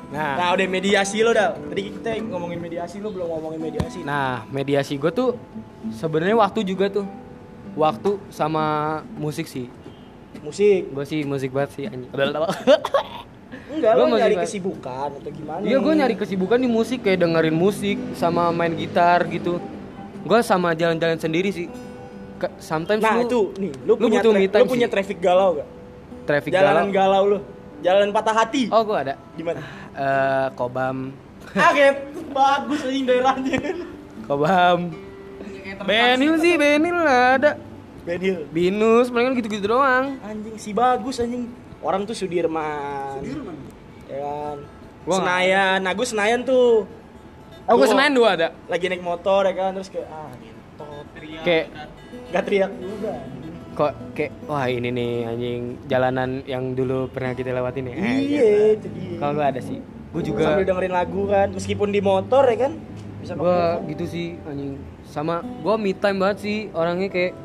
Nah, 0.05 0.33
nah 0.35 0.47
udah 0.51 0.65
mediasi 0.65 1.19
lo 1.19 1.31
dah 1.31 1.53
tadi 1.55 1.89
kita 1.91 2.21
ngomongin 2.23 2.57
mediasi 2.57 2.97
lo 2.97 3.09
belum 3.09 3.25
ngomongin 3.27 3.59
mediasi 3.59 3.99
nah 4.01 4.45
mediasi 4.47 4.95
gue 4.95 5.09
tuh 5.09 5.33
sebenarnya 5.91 6.35
waktu 6.35 6.61
juga 6.61 6.87
tuh. 6.89 7.05
Waktu 7.75 8.21
sama 8.29 8.63
musik 9.13 9.45
sih. 9.45 9.67
musik 10.39 10.87
Gue 10.87 11.03
sih 11.03 11.21
musik 11.21 11.51
banget 11.51 11.71
sih 11.73 11.83
anjing. 11.85 12.07
enggak 13.65 13.91
lo 13.93 14.03
nyari 14.07 14.35
kesibukan 14.37 15.09
atau 15.11 15.31
gimana 15.33 15.59
Iya, 15.59 15.77
gue 15.77 15.93
nyari 15.93 16.15
kesibukan 16.15 16.55
di 16.55 16.69
musik 16.69 17.01
kayak 17.01 17.19
dengerin 17.19 17.51
musik 17.51 17.97
sama 18.13 18.47
main 18.49 18.71
gitar 18.73 19.27
gitu. 19.27 19.59
Gue 20.21 20.39
sama 20.39 20.71
jalan-jalan 20.71 21.17
sendiri 21.17 21.49
sih. 21.49 21.67
Ke- 22.35 22.55
Sometimes 22.57 22.99
nah 22.99 23.15
lu, 23.15 23.25
itu 23.25 23.39
nih 23.57 23.71
lu, 23.83 23.91
lu 23.91 23.93
punya 24.01 24.19
butuh 24.19 24.31
tra- 24.31 24.37
me 24.37 24.47
time 24.47 24.61
lu 24.61 24.67
punya 24.69 24.87
traffic 24.87 25.17
galau 25.19 25.55
gak 25.55 25.67
traffic 26.25 26.51
jalanan 26.51 26.87
galau. 26.89 26.91
galau 26.91 27.31
lu 27.31 27.37
jalan 27.79 28.11
patah 28.11 28.35
hati 28.35 28.67
Oh, 28.67 28.83
gue 28.83 28.97
ada. 28.97 29.15
di 29.31 29.39
mana 29.39 29.63
Eh, 29.95 30.47
Kobam. 30.59 31.15
ah 31.55 31.71
kayak 31.71 32.11
bagus 32.35 32.83
anjing 32.83 33.05
daerahnya. 33.07 33.59
Kobam. 34.27 34.91
Benil 35.87 36.35
sih, 36.39 36.59
Benil 36.59 36.95
ada. 36.99 37.55
Ben 38.05 38.21
Hill 38.21 38.45
Binus, 38.53 39.09
palingan 39.09 39.33
gitu-gitu 39.33 39.65
doang. 39.65 40.19
anjing 40.21 40.55
si 40.59 40.75
bagus 40.75 41.17
anjing. 41.17 41.49
Orang 41.81 42.05
tuh 42.05 42.13
Sudirman. 42.13 43.17
Sudirman? 43.17 43.55
Ya 44.05 44.17
kan? 44.21 44.57
Gua 45.05 45.15
Senayan. 45.17 45.77
Nah 45.81 45.91
gue 45.93 46.05
Senayan 46.05 46.41
tuh. 46.43 46.85
Oh, 47.65 47.73
gue 47.73 47.81
Gua 47.81 47.89
Senayan 47.89 48.13
dua 48.13 48.29
ada. 48.35 48.47
lagi 48.67 48.85
naik 48.89 49.01
motor 49.01 49.45
ya 49.45 49.53
kan? 49.53 49.71
Terus 49.73 49.89
kayak 49.89 50.07
ah 50.09 50.29
ngentot 50.37 51.05
Kayak 51.41 51.65
gak 52.29 52.43
teriak 52.45 52.71
juga 52.77 53.13
kok 53.75 53.91
kayak 54.15 54.31
wah 54.47 54.65
ini 54.71 54.89
nih 54.89 55.13
anjing 55.27 55.61
jalanan 55.91 56.41
yang 56.47 56.71
dulu 56.71 57.11
pernah 57.11 57.35
kita 57.35 57.51
lewatin 57.51 57.91
ya. 57.91 57.93
Eh, 57.93 57.99
gitu. 57.99 58.31
iya 58.31 58.47
itu 58.79 58.87
dia. 58.95 59.17
Kalau 59.19 59.33
gue 59.35 59.45
ada 59.45 59.61
sih. 59.61 59.79
Gue 60.15 60.23
juga 60.23 60.41
sambil 60.47 60.63
dengerin 60.63 60.93
lagu 60.95 61.21
kan 61.27 61.47
meskipun 61.51 61.91
di 61.91 61.99
motor 61.99 62.47
ya 62.47 62.57
kan? 62.65 62.73
Bisa 63.19 63.35
gue 63.35 63.59
gitu 63.91 64.03
sih 64.07 64.39
anjing. 64.47 64.79
Sama 65.03 65.43
gue 65.43 65.75
me 65.75 65.91
time 65.91 66.17
banget 66.23 66.37
sih 66.39 66.57
orangnya 66.71 67.11
kayak 67.11 67.35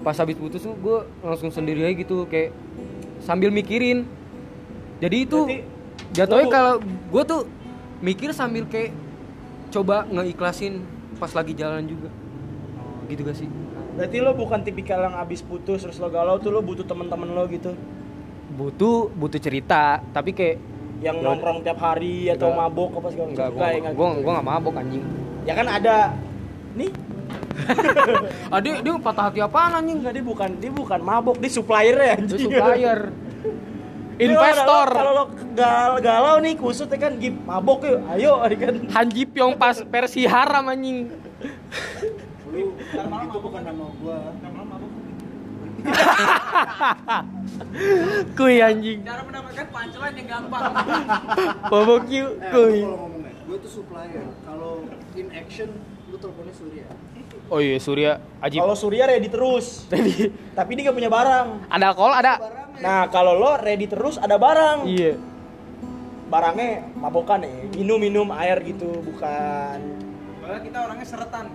pas 0.00 0.16
habis 0.16 0.36
putus 0.40 0.64
tuh 0.64 0.72
gue 0.72 0.98
langsung 1.20 1.52
sendiri 1.52 1.84
aja 1.84 1.94
gitu 2.00 2.24
kayak 2.32 2.56
sambil 3.20 3.52
mikirin. 3.52 4.08
Jadi 5.04 5.16
itu 5.28 5.40
jatuhnya 6.16 6.48
kalau 6.48 6.74
gue 6.84 7.22
tuh 7.28 7.44
mikir 8.00 8.32
sambil 8.32 8.64
kayak 8.72 8.96
coba 9.68 10.08
ngeikhlasin 10.08 10.80
pas 11.20 11.28
lagi 11.36 11.52
jalan 11.52 11.84
juga. 11.84 12.08
Gitu 13.04 13.20
gak 13.20 13.36
sih 13.36 13.48
berarti 13.94 14.16
lo 14.18 14.34
bukan 14.34 14.60
tipikal 14.62 14.98
yang 15.06 15.14
abis 15.14 15.40
putus 15.40 15.86
terus 15.86 15.98
lo 16.02 16.10
galau 16.10 16.38
tuh 16.38 16.50
lo 16.50 16.60
butuh 16.60 16.82
temen-temen 16.82 17.30
lo 17.30 17.46
gitu 17.46 17.72
butuh 18.54 19.10
butuh 19.10 19.40
cerita 19.40 20.02
tapi 20.10 20.34
kayak 20.34 20.58
yang 21.02 21.18
Ya 21.20 21.26
nongkrong 21.26 21.60
tiap 21.66 21.78
hari 21.82 22.30
atau 22.30 22.54
Enggak. 22.54 22.70
mabok 22.70 22.90
apa 23.02 23.08
segala 23.10 23.28
enggak 23.28 23.48
macam 23.50 23.58
gue 23.58 23.66
Enggak, 23.66 23.92
gue 23.92 24.06
gitu. 24.06 24.22
gue 24.22 24.32
nggak 24.32 24.46
mabok 24.46 24.74
anjing 24.78 25.04
Ya 25.44 25.52
kan 25.52 25.66
ada 25.68 25.96
nih 26.74 26.90
Ah 28.52 28.60
dia, 28.60 28.94
patah 28.98 29.24
hati 29.30 29.40
apaan 29.42 29.72
anjing? 29.78 29.98
Enggak, 30.00 30.12
dia 30.16 30.24
bukan 30.24 30.50
dia 30.58 30.70
bukan 30.72 31.00
mabok, 31.02 31.36
dia 31.38 31.50
supplier 31.50 31.96
ya 31.96 32.14
Dia 32.16 32.38
supplier. 32.40 33.00
Investor. 34.14 34.88
Kalau 34.94 35.12
lo 35.12 35.24
gal 35.58 35.98
galau 35.98 36.36
nih 36.38 36.54
kusut 36.54 36.86
ya 36.86 36.98
kan 36.98 37.18
gip 37.18 37.34
mabok 37.42 37.82
yuk. 37.82 37.98
Ayo 38.14 38.38
ya 38.40 38.56
kan. 38.62 38.74
Han 38.94 39.06
Ji 39.10 39.26
Pyong 39.26 39.58
pas 39.58 39.82
versi 39.82 40.22
haram 40.22 40.70
anjing. 40.70 41.10
Lu 42.94 43.18
itu 43.26 43.38
bukan 43.42 43.62
nama 43.62 43.84
gua. 43.98 44.18
Kuy 48.38 48.56
anjing. 48.62 49.04
Cara 49.04 49.20
mendapatkan 49.20 49.66
punchline 49.68 50.16
yang 50.16 50.28
gampang. 50.28 50.62
Mabok 51.72 52.04
yuk, 52.08 52.30
Eh, 52.40 52.50
kuy. 52.50 52.80
kalau 52.80 52.98
ngomongnya, 53.04 53.32
gua 53.44 53.56
tuh 53.60 53.70
supplier. 53.70 54.24
Kalau 54.46 54.72
in 55.12 55.28
action 55.30 55.68
lu 56.08 56.16
teleponnya 56.16 56.54
Surya. 56.56 56.86
Oh 57.52 57.60
iya 57.60 57.76
Surya 57.76 58.12
Ajib. 58.40 58.64
Kalau 58.64 58.72
Surya 58.72 59.04
ready 59.04 59.28
terus. 59.28 59.66
Ready. 59.92 60.32
Tapi 60.56 60.70
dia 60.72 60.88
gak 60.88 60.96
punya 60.96 61.10
barang. 61.12 61.48
Ada 61.68 61.84
alkohol 61.92 62.12
ada. 62.16 62.34
Barangnya. 62.40 62.80
Nah, 62.80 63.02
kalau 63.12 63.32
lo 63.36 63.52
ready 63.60 63.84
terus 63.84 64.16
ada 64.16 64.40
barang. 64.40 64.88
Iya. 64.88 65.20
Barangnya 66.32 66.88
mabokan 66.96 67.44
ya. 67.44 67.52
Minum-minum 67.76 68.32
air 68.32 68.64
gitu, 68.64 68.88
bukan 69.04 69.78
Padahal 70.40 70.60
kita 70.60 70.78
orangnya 70.80 71.06
seretan. 71.06 71.46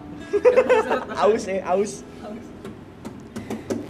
Aus 1.15 1.43
ya, 1.45 1.57
aus. 1.67 1.91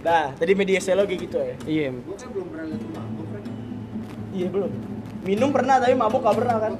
Nah, 0.00 0.32
tadi 0.32 0.52
media 0.56 0.80
selo 0.80 1.04
kayak 1.04 1.20
gitu 1.20 1.36
ya. 1.36 1.54
Iya. 1.68 1.86
Gua 1.92 2.16
kan 2.16 2.28
belum 2.32 2.46
pernah 2.48 2.64
lihat 2.66 2.82
mabuk 2.88 3.26
kan. 3.28 3.42
Iya 4.32 4.46
belum. 4.48 4.70
Minum 5.20 5.50
pernah 5.52 5.74
tapi 5.76 5.94
mabuk 5.94 6.20
gak 6.24 6.36
pernah 6.40 6.56
kan? 6.56 6.72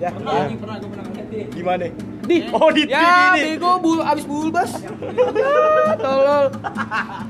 Ya. 0.00 0.10
Pernah 0.14 0.32
ya. 0.32 0.42
anjing 0.46 0.60
pernah 0.62 0.76
gue 0.78 0.90
pernah 0.94 1.04
dia. 1.26 1.44
Gimana? 1.50 1.84
Di. 2.22 2.36
Oh, 2.54 2.70
di 2.70 2.82
Ya, 2.86 3.34
di- 3.34 3.42
di- 3.42 3.44
bego 3.58 3.72
bul 3.82 3.98
abis 4.00 4.24
bulbas. 4.24 4.70
Tolol. 6.04 6.46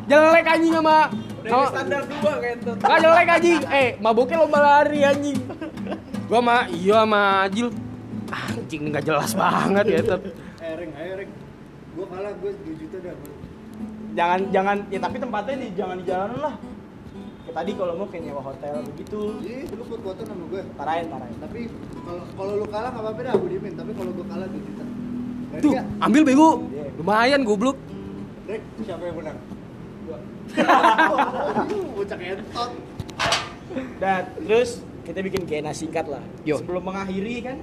Jelek 0.05 0.47
anjing 0.47 0.73
sama 0.77 0.97
Udah 1.41 1.73
standar 1.73 2.03
dua 2.05 2.33
kayak 2.37 2.57
itu. 2.61 2.71
Gak 2.77 2.99
jelek 3.01 3.29
anjing. 3.33 3.61
Eh, 3.73 3.89
maboknya 3.97 4.37
lomba 4.45 4.59
lari 4.61 5.01
anjing. 5.01 5.39
Gua 6.29 6.39
sama 6.45 6.57
iya 6.69 6.97
sama 7.03 7.21
Ajil. 7.49 7.69
Anjing 8.31 8.83
nggak 8.93 9.03
jelas 9.03 9.33
banget 9.33 9.85
ya 9.89 10.01
tetep. 10.05 10.21
Reng, 10.81 10.93
ayo 10.97 11.13
Reng. 11.21 11.33
Gua 11.93 12.07
kalah, 12.09 12.33
gua 12.41 12.51
2 12.57 12.81
juta 12.81 12.97
dah. 13.05 13.13
Jangan 14.17 14.41
jangan 14.49 14.77
ya 14.89 14.99
tapi 14.99 15.17
tempatnya 15.21 15.55
di 15.61 15.69
jangan 15.77 15.97
di 16.01 16.05
jalanan 16.09 16.39
lah. 16.41 16.55
Kayak 17.45 17.55
tadi 17.61 17.71
kalau 17.77 17.93
mau 18.01 18.07
kayak 18.09 18.23
nyewa 18.25 18.43
hotel 18.43 18.75
begitu. 18.89 19.21
Jadi 19.45 19.77
lu 19.77 19.85
foto-foto 19.85 20.23
sama 20.25 20.45
gua. 20.49 20.63
Parahin, 20.81 21.07
parahin. 21.13 21.37
Tapi 21.37 21.61
kalau 22.01 22.23
kalau 22.33 22.53
lu 22.65 22.67
kalah 22.73 22.91
nggak 22.97 23.05
apa-apa 23.05 23.21
dah, 23.21 23.33
aku 23.37 23.47
diemin. 23.53 23.75
Tapi 23.77 23.91
kalau 23.93 24.11
gua 24.17 24.27
kalah 24.33 24.47
2 24.49 24.57
juta. 24.57 24.85
Berarti 25.51 25.65
Tuh, 25.69 25.73
ya, 25.77 25.83
ambil 26.01 26.23
bego. 26.25 26.49
Lumayan 26.97 27.41
goblok. 27.45 27.77
Rek, 28.49 28.63
siapa 28.81 29.03
yang 29.05 29.17
menang? 29.21 29.39
Gua. 30.09 30.19
Bocah 32.01 32.19
entot. 32.25 32.71
Dan 34.01 34.23
terus 34.49 34.81
kita 35.05 35.21
bikin 35.21 35.45
kayak 35.45 35.77
singkat 35.77 36.09
lah. 36.09 36.25
Yo. 36.49 36.57
Sebelum 36.57 36.89
mengakhiri 36.89 37.45
kan 37.45 37.61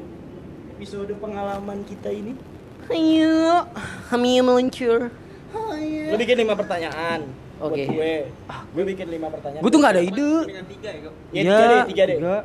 episode 0.78 1.10
pengalaman 1.18 1.82
kita 1.90 2.14
ini, 2.14 2.38
Ayo, 2.88 3.68
kami 4.08 4.40
meluncur. 4.40 5.12
lu 6.08 6.16
bikin 6.16 6.40
lima 6.40 6.56
pertanyaan. 6.56 7.28
Oke. 7.60 7.84
Buat 7.84 7.96
gue. 8.00 8.16
Gue 8.72 8.84
bikin 8.96 9.08
lima 9.12 9.28
pertanyaan. 9.28 9.62
Gue 9.66 9.72
tuh 9.76 9.80
nggak 9.84 9.94
ada 9.98 10.04
ide. 10.04 10.32
Tiga 10.72 10.90
ya 10.90 11.00
kok. 11.04 11.14
Ya, 11.36 11.42
tiga 11.44 11.66
deh, 11.68 11.82
tiga 11.92 12.04
deh. 12.08 12.18
tiga. 12.18 12.38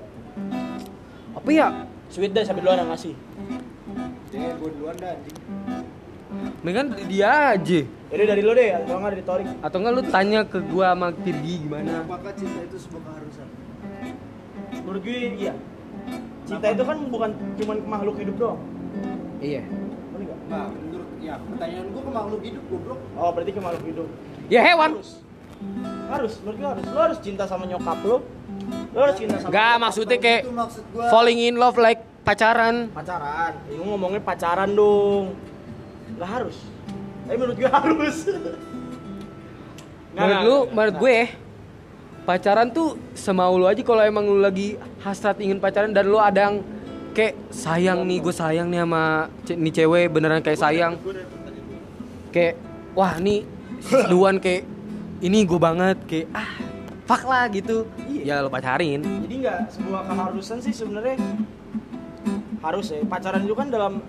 Apa 1.38 1.48
ya? 1.54 1.68
Sweet 2.10 2.32
deh 2.34 2.42
sampai 2.42 2.60
duluan 2.66 2.82
yang 2.82 2.90
ngasih. 2.90 3.14
Ya, 4.32 4.50
gua 4.56 4.70
duluan 4.72 4.94
dah 4.98 5.10
anjing. 5.14 5.36
Mendingan 6.64 6.86
dia 7.06 7.30
aja. 7.54 7.80
Jadi 7.84 8.22
dari 8.24 8.42
lo 8.42 8.52
deh, 8.56 8.68
atau 8.72 8.94
nggak 8.98 9.12
dari 9.12 9.24
Torik. 9.24 9.46
Atau 9.60 9.76
enggak 9.78 9.92
lu 9.94 10.02
tanya 10.08 10.40
ke 10.48 10.58
gua 10.64 10.96
sama 10.96 11.08
Tirgi 11.22 11.54
gimana? 11.68 12.02
Apakah 12.02 12.32
cinta 12.34 12.60
itu 12.64 12.76
sebuah 12.80 13.02
keharusan? 13.04 13.48
Menurut 14.82 15.02
gue 15.04 15.16
iya. 15.38 15.54
Cinta 16.48 16.66
itu 16.72 16.82
kan 16.82 16.98
bukan 17.12 17.30
cuman 17.60 17.76
ke 17.78 17.88
makhluk 17.88 18.16
hidup 18.18 18.36
doang. 18.40 18.60
Iya. 19.38 19.62
Nah, 20.44 20.66
menurut 20.68 21.08
ya 21.18 21.34
pertanyaan 21.38 21.86
gua 21.88 22.02
ke 22.02 22.12
makhluk 22.12 22.40
hidup 22.42 22.64
goblok. 22.66 23.00
Oh, 23.14 23.30
berarti 23.30 23.50
ke 23.50 23.60
makhluk 23.60 23.84
hidup. 23.84 24.08
Ya 24.46 24.60
hewan. 24.62 24.90
Harus. 24.94 25.10
Harus, 26.08 26.32
menurut 26.42 26.56
gue 26.58 26.68
harus. 26.68 26.84
Lo 26.86 27.00
harus 27.00 27.18
cinta 27.20 27.44
sama 27.44 27.64
nyokap 27.64 27.98
lo. 28.02 28.16
Lo 28.90 28.98
harus 29.00 29.16
cinta 29.16 29.36
sama 29.36 29.48
Enggak, 29.48 29.64
nyokap 29.68 29.82
maksudnya 29.82 30.18
kayak 30.18 30.40
Itu 30.42 30.52
maksud 30.52 30.84
gua. 30.90 31.04
falling 31.08 31.38
in 31.40 31.54
love 31.54 31.76
like 31.76 32.02
pacaran. 32.22 32.90
pacaran. 32.90 33.52
Ya, 33.66 33.74
gue 33.74 33.86
ngomongnya 33.86 34.20
pacaran 34.20 34.70
dong. 34.72 35.24
Gak 36.14 36.28
harus. 36.28 36.56
Tapi 37.24 37.36
menurut 37.36 37.56
gue 37.56 37.70
harus. 37.78 38.16
Nggak, 40.12 40.26
Menurut 40.26 40.42
lu, 40.44 40.56
menurut 40.68 40.96
gue 40.98 41.16
pacaran 42.22 42.68
tuh 42.68 42.88
semau 43.14 43.56
lu 43.56 43.64
aja 43.64 43.80
kalau 43.80 44.02
emang 44.02 44.22
lu 44.22 44.38
lagi 44.38 44.76
hasrat 45.00 45.40
ingin 45.40 45.56
pacaran 45.56 45.90
dan 45.90 46.04
lu 46.04 46.20
ada 46.20 46.50
yang 46.50 46.56
kayak 47.12 47.34
sayang 47.48 48.02
nih, 48.02 48.18
gue 48.18 48.34
sayang 48.34 48.66
nih 48.66 48.80
sama 48.80 49.02
ce- 49.42 49.54
nih 49.54 49.72
cewek 49.72 50.08
beneran 50.08 50.40
kayak 50.40 50.58
sayang. 50.58 50.92
Kayak 52.28 52.56
wah 52.92 53.16
nih 53.16 53.44
si 53.78 53.96
Duan 54.10 54.36
kayak 54.36 54.64
ini 55.20 55.44
gue 55.44 55.60
banget 55.60 55.96
kayak 56.04 56.26
ah 56.32 56.50
fuck 57.04 57.22
lah 57.24 57.46
gitu. 57.48 57.84
Ya 58.22 58.40
lu 58.40 58.48
pacarin. 58.48 59.02
Jadi 59.02 59.34
nggak 59.40 59.58
sebuah 59.70 60.02
keharusan 60.06 60.58
sih 60.58 60.72
sebenarnya 60.72 61.16
harus 62.60 62.86
ya. 62.88 63.02
Pacaran 63.04 63.42
itu 63.42 63.52
kan 63.52 63.68
dalam 63.68 64.00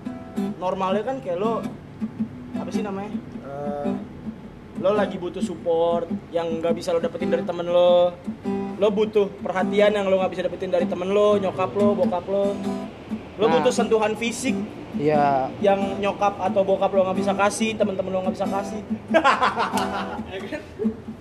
normalnya 0.58 1.04
kan 1.04 1.18
kayak 1.20 1.38
lo 1.38 1.60
apa 2.54 2.70
sih 2.70 2.82
namanya? 2.82 3.12
Eh, 3.44 3.92
lo 4.80 4.94
lagi 4.94 5.18
butuh 5.18 5.42
support 5.42 6.06
yang 6.30 6.62
nggak 6.62 6.74
bisa 6.74 6.92
lo 6.92 7.00
dapetin 7.00 7.28
dari 7.28 7.44
temen 7.44 7.66
lo. 7.66 8.14
Lo 8.78 8.88
butuh 8.90 9.30
perhatian 9.40 9.94
yang 9.94 10.06
lo 10.06 10.18
nggak 10.18 10.32
bisa 10.32 10.44
dapetin 10.44 10.70
dari 10.70 10.86
temen 10.86 11.10
lo, 11.10 11.38
nyokap 11.38 11.72
lo, 11.74 11.94
bokap 11.94 12.26
lo. 12.26 12.54
Lo 13.34 13.46
Nah. 13.46 13.54
butuh 13.56 13.74
sentuhan 13.74 14.14
fisik 14.14 14.54
Iya. 14.94 15.50
yang 15.58 15.98
nyokap 15.98 16.38
atau 16.40 16.62
bokap 16.62 16.90
lo 16.90 17.02
nggak 17.04 17.18
bisa 17.18 17.34
kasih, 17.34 17.74
temen-temen 17.74 18.10
lo 18.10 18.20
nggak 18.22 18.36
bisa 18.36 18.46
kasih. 18.46 18.82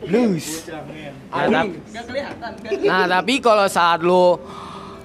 Blues. 0.03 0.47
Bocah 0.61 0.83
men. 0.85 1.15
Nah, 1.25 1.47
tapi, 1.47 1.69
Gak 1.89 2.05
kelihatan 2.05 2.51
kan? 2.53 2.71
nah, 2.85 3.05
tapi 3.09 3.35
kalau 3.39 3.67
saat 3.67 4.01
lu 4.03 4.37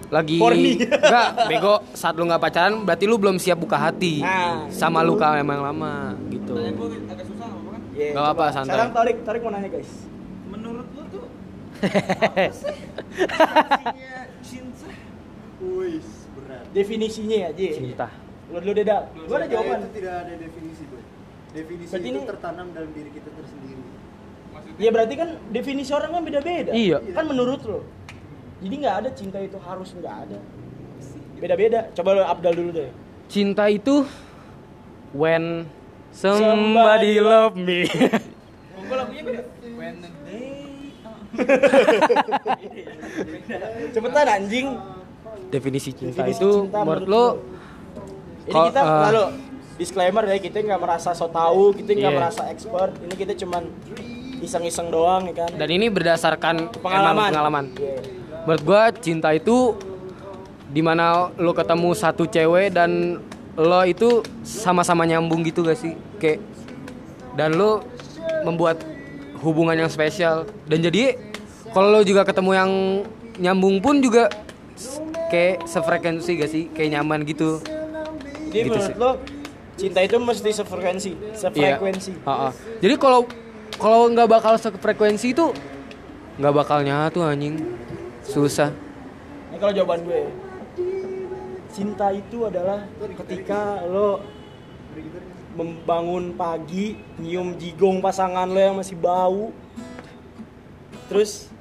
lagi 0.08 0.40
enggak 0.40 1.28
bego 1.48 1.84
saat 1.92 2.16
lu 2.16 2.24
nggak 2.24 2.40
pacaran 2.40 2.80
berarti 2.82 3.04
lu 3.06 3.16
belum 3.16 3.36
siap 3.38 3.56
buka 3.58 3.76
hati 3.78 4.20
Nah. 4.20 4.66
sama 4.70 5.00
luka 5.02 5.36
emang 5.36 5.60
lama 5.60 6.16
gitu 6.28 6.56
agak 6.56 7.24
susah 7.26 7.46
nggak 7.46 7.60
apa 7.60 7.70
kan? 7.70 7.82
Yeah, 7.94 8.12
coba. 8.12 8.24
apa-apa, 8.26 8.46
santai. 8.50 8.68
Sekarang 8.70 8.92
Tarik, 8.94 9.18
Tarik 9.22 9.42
mau 9.42 9.52
nanya 9.52 9.70
guys. 9.70 9.92
Menurut 10.46 10.88
lu 10.90 11.04
tuh 11.08 11.26
definisinya 13.18 14.12
cinta 14.42 14.88
Wih. 15.60 16.04
Definisinya 16.72 17.38
ya, 17.38 17.50
Ji. 17.52 17.74
cinta 17.74 18.08
Lo 18.48 18.60
dulu 18.60 18.74
Deda. 18.74 19.06
Gua 19.28 19.36
ada 19.38 19.46
jawaban. 19.46 19.78
Itu 19.82 19.90
tidak 19.94 20.14
ada 20.24 20.34
definisi, 20.34 20.84
Boy. 20.88 21.02
Definisi 21.52 21.90
Berarti 21.92 22.06
itu 22.06 22.16
ini- 22.16 22.28
tertanam 22.28 22.66
dalam 22.72 22.90
diri 22.92 23.10
kita 23.12 23.30
tersendiri. 23.30 23.82
maksudnya 24.48 24.78
Ya 24.78 24.90
berarti 24.90 25.14
kan 25.16 25.30
definisi 25.50 25.92
orang 25.92 26.12
kan 26.12 26.22
beda-beda. 26.24 26.72
Iya. 26.72 26.98
Kan 27.12 27.26
menurut 27.26 27.62
lo. 27.64 27.80
Jadi 28.58 28.74
nggak 28.78 28.96
ada 28.98 29.10
cinta 29.12 29.38
itu 29.38 29.58
harus 29.60 29.90
nggak 29.94 30.16
ada. 30.24 30.38
Beda-beda. 31.38 31.80
Coba 31.94 32.10
lo 32.14 32.24
Abdal 32.24 32.54
dulu 32.56 32.72
deh. 32.74 32.90
cinta 33.28 33.68
itu 33.68 34.08
when 35.12 35.68
somebody 36.10 37.20
love 37.20 37.54
me 37.54 37.84
gue 37.84 38.96
lagunya 38.96 39.22
beda 39.22 39.42
when 39.76 40.00
the 40.00 40.08
day 40.24 40.96
Cepetan 43.92 44.28
anjing. 44.32 44.68
Definisi 45.50 45.92
cinta 45.92 46.22
Definisi 46.22 46.40
itu 46.40 46.50
cinta 46.66 46.80
menurut 46.82 47.08
lo. 47.08 47.26
Ini 48.44 48.60
kita 48.66 48.80
eh, 48.80 49.02
lalu 49.06 49.24
disclaimer 49.76 50.24
ya 50.26 50.38
kita 50.38 50.58
nggak 50.62 50.80
merasa 50.80 51.12
so 51.12 51.28
tahu, 51.28 51.72
kita 51.74 51.92
nggak 51.92 52.10
Iya. 52.10 52.18
merasa 52.18 52.42
expert. 52.48 52.92
Ini 52.98 53.14
kita 53.14 53.34
cuman 53.36 53.64
iseng-iseng 54.38 54.88
doang 54.88 55.26
ya 55.28 55.44
kan. 55.44 55.50
dan 55.52 55.66
ini 55.68 55.90
berdasarkan 55.90 56.70
Pengalaman. 56.78 57.10
emang 57.10 57.28
pengalaman 57.28 57.66
Iya. 57.74 57.98
menurut 58.46 58.64
gua 58.64 58.82
cinta 58.94 59.34
itu 59.34 59.74
di 60.68 60.80
mana 60.80 61.34
lo 61.34 61.52
ketemu 61.52 61.90
satu 61.92 62.24
cewek 62.24 62.70
dan 62.70 63.18
lo 63.56 63.82
itu 63.82 64.22
sama-sama 64.44 65.04
nyambung 65.04 65.42
gitu 65.42 65.66
gak 65.66 65.74
sih 65.76 65.98
kayak 66.16 66.38
dan 67.34 67.58
lo 67.58 67.82
membuat 68.44 68.78
hubungan 69.42 69.74
yang 69.76 69.90
spesial 69.90 70.46
dan 70.66 70.86
jadi 70.86 71.18
kalau 71.74 71.90
lo 71.90 72.02
juga 72.02 72.22
ketemu 72.22 72.52
yang 72.54 72.72
nyambung 73.38 73.82
pun 73.82 73.98
juga 74.00 74.30
kayak 75.28 75.68
sefrekuensi 75.68 76.32
gak 76.40 76.50
sih 76.50 76.64
kayak 76.72 77.00
nyaman 77.00 77.24
gitu 77.24 77.60
Jadi 78.48 78.68
Gitu 78.68 78.80
menurut 78.80 78.88
sih. 78.88 78.96
lo 78.96 79.12
cinta 79.78 80.00
itu 80.02 80.18
mesti 80.18 80.50
sefrekuensi, 80.50 81.12
sefrekuensi. 81.38 82.12
Iya. 82.18 82.26
Ha-ha. 82.26 82.50
Jadi 82.82 82.96
kalau 82.98 83.22
kalau 83.78 84.10
nggak 84.10 84.26
bakal 84.26 84.54
sefrekuensi 84.58 85.38
itu 85.38 85.54
nggak 86.42 86.54
bakal 86.56 86.82
nyatu 86.82 87.22
anjing. 87.22 87.62
Susah. 88.26 88.74
Ini 89.52 89.58
kalau 89.62 89.74
jawaban 89.76 90.02
gue 90.02 90.22
cinta 91.70 92.10
itu 92.10 92.48
adalah 92.50 92.90
ketika 93.22 93.86
lo 93.86 94.26
membangun 95.54 96.34
pagi 96.34 96.98
nyium 97.22 97.54
jigong 97.54 98.02
pasangan 98.02 98.50
lo 98.50 98.58
yang 98.58 98.78
masih 98.82 98.98
bau 98.98 99.54
terus 101.06 101.54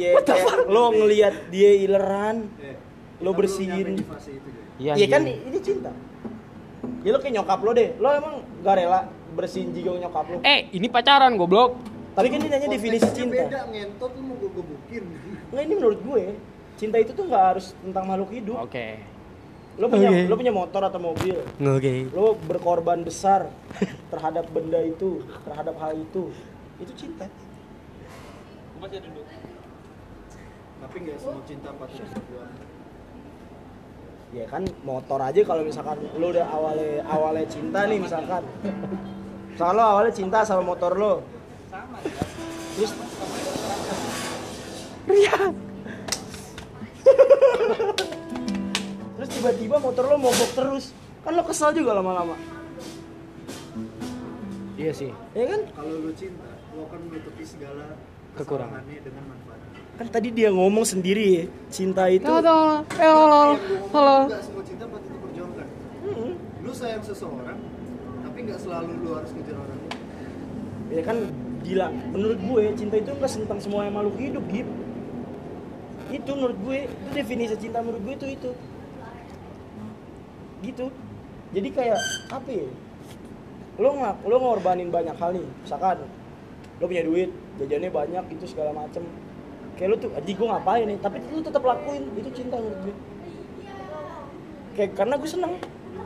Eh, 0.00 0.14
ya 0.14 0.20
kayak 0.20 0.66
lo 0.66 0.84
ngelihat 0.92 1.34
dia 1.50 1.70
ileran 1.76 2.46
eh. 2.58 2.76
Lo 3.18 3.34
bersihin. 3.34 3.98
Iya 4.78 4.94
Iya 4.94 5.06
kan 5.08 5.22
anjing. 5.22 5.38
ini 5.44 5.58
cinta 5.58 5.90
ya 7.00 7.10
lo 7.10 7.18
kayak 7.18 7.34
nyokap 7.36 7.58
lo 7.58 7.70
deh 7.72 7.88
lo 7.96 8.08
emang 8.08 8.34
gak 8.60 8.74
rela 8.76 9.00
bersihin 9.32 9.70
jigong 9.70 9.98
nyokap 9.98 10.26
lo 10.28 10.38
Eh, 10.40 10.70
ini 10.70 10.86
pacaran 10.86 11.34
goblok. 11.34 11.74
tapi 12.12 12.26
kan 12.28 12.38
ini 12.38 12.48
nanya 12.48 12.66
definisi 12.68 13.06
cinta 13.12 13.34
beda 13.38 13.60
ngentot 13.68 14.10
lu 14.12 14.22
mau 14.24 14.34
gue 14.36 14.50
gebukin 14.52 15.04
nggak 15.50 15.62
ini 15.62 15.74
menurut 15.74 16.00
gue 16.00 16.22
cinta 16.74 16.96
itu 16.96 17.10
tuh 17.10 17.24
nggak 17.24 17.44
harus 17.48 17.74
tentang 17.76 18.04
makhluk 18.04 18.30
hidup 18.32 18.58
Oke. 18.60 18.98
lo 19.74 19.86
punya 19.86 20.08
Oke. 20.08 20.22
lo 20.26 20.34
punya 20.34 20.50
motor 20.52 20.82
atau 20.84 20.98
mobil 21.00 21.38
Oke. 21.56 21.94
lo 22.08 22.34
berkorban 22.36 23.02
besar 23.02 23.50
terhadap 24.08 24.46
benda 24.48 24.78
itu 24.80 25.22
terhadap 25.42 25.74
hal 25.76 25.94
itu 25.94 26.30
itu 26.78 26.92
cinta 26.96 27.26
Gua 28.74 28.86
masih 28.86 28.98
duduk. 29.00 29.26
Tapi 30.78 30.96
nggak 31.04 31.18
semua 31.18 31.42
cinta 31.46 31.70
patut 31.74 31.98
diperjuangkan 32.00 32.66
ya 34.28 34.44
kan 34.44 34.62
motor 34.84 35.20
aja 35.24 35.40
kalau 35.40 35.62
misalkan 35.64 35.96
lo 36.20 36.26
udah 36.28 36.46
awalnya 36.52 37.00
awalnya 37.08 37.46
cinta 37.48 37.88
nih 37.88 37.96
misalkan. 37.96 38.44
Misalkan 39.56 39.74
lo 39.80 39.84
awalnya 39.88 40.12
cinta 40.12 40.44
sama 40.44 40.60
motor 40.60 40.92
lo 41.00 41.24
Sama. 41.72 41.96
terus? 42.76 42.92
Terus 49.16 49.28
tiba-tiba 49.32 49.76
motor 49.80 50.04
lo 50.12 50.16
mogok 50.20 50.50
terus. 50.52 50.92
Kan 51.24 51.32
lo 51.32 51.42
kesel 51.48 51.72
juga 51.72 51.96
lama-lama. 51.96 52.36
Iya 54.78 54.92
sih. 54.94 55.10
ya 55.34 55.44
kan? 55.48 55.60
Kalau 55.72 55.92
lu 56.04 56.12
cinta 56.14 56.52
lu 56.76 56.84
akan 56.84 57.00
menutupi 57.08 57.42
segala 57.42 57.96
Kekurangan. 58.36 58.84
kesalahannya 58.84 59.00
dengan 59.02 59.24
manfaat 59.24 59.47
kan 59.98 60.06
tadi 60.06 60.30
dia 60.30 60.54
ngomong 60.54 60.86
sendiri 60.86 61.50
cinta 61.74 62.06
itu. 62.06 62.22
Halo, 62.22 62.86
halo, 62.86 63.18
halo, 63.26 63.42
halo. 63.90 64.16
nggak 64.30 64.42
semua 64.46 64.62
cinta 64.62 64.84
patut 64.86 65.10
diperjuangkan 65.10 65.66
Mm-mm. 66.06 66.32
lu 66.62 66.70
sayang 66.70 67.02
seseorang 67.02 67.58
tapi 68.22 68.38
nggak 68.46 68.60
selalu 68.62 68.90
lu 69.02 69.10
harus 69.18 69.30
ngejar 69.34 69.58
orang 69.58 69.78
itu 69.82 69.98
ya 70.88 71.02
kan 71.02 71.18
gila. 71.66 71.90
Menurut 72.14 72.38
gue 72.38 72.62
cinta 72.78 72.94
itu 72.96 73.10
nggak 73.10 73.32
tentang 73.42 73.58
semua 73.58 73.90
yang 73.90 73.98
makhluk 73.98 74.16
hidup 74.22 74.44
gitu 74.54 74.72
itu 76.08 76.30
menurut 76.32 76.58
gue 76.64 76.76
itu 76.88 76.94
definisi 77.12 77.54
cinta 77.58 77.82
menurut 77.82 78.00
gue 78.00 78.14
itu 78.14 78.26
itu. 78.38 78.50
Gitu. 80.62 80.86
Jadi 81.52 81.68
kayak 81.74 82.00
apa 82.30 82.48
ya? 82.48 82.70
Lo 83.76 83.92
nggak 83.98 84.14
lo 84.24 84.36
ngorbanin 84.40 84.88
banyak 84.94 85.18
hal 85.18 85.36
nih. 85.36 85.44
Misalkan 85.66 86.06
lo 86.78 86.84
punya 86.86 87.02
duit 87.02 87.28
jajannya 87.58 87.90
banyak 87.90 88.24
itu 88.38 88.44
segala 88.46 88.70
macem 88.72 89.02
kayak 89.78 89.88
lo 89.88 89.96
tuh 89.96 90.10
anjing 90.12 90.34
gue 90.34 90.48
ngapain 90.48 90.84
nih 90.84 90.98
tapi 90.98 91.16
lo 91.24 91.40
tetap 91.40 91.62
lakuin 91.62 92.02
itu 92.12 92.30
cinta 92.34 92.58
menurut 92.58 92.80
gue 92.82 92.94
kayak 94.74 94.90
karena 94.92 95.14
gue 95.14 95.28
seneng 95.28 95.54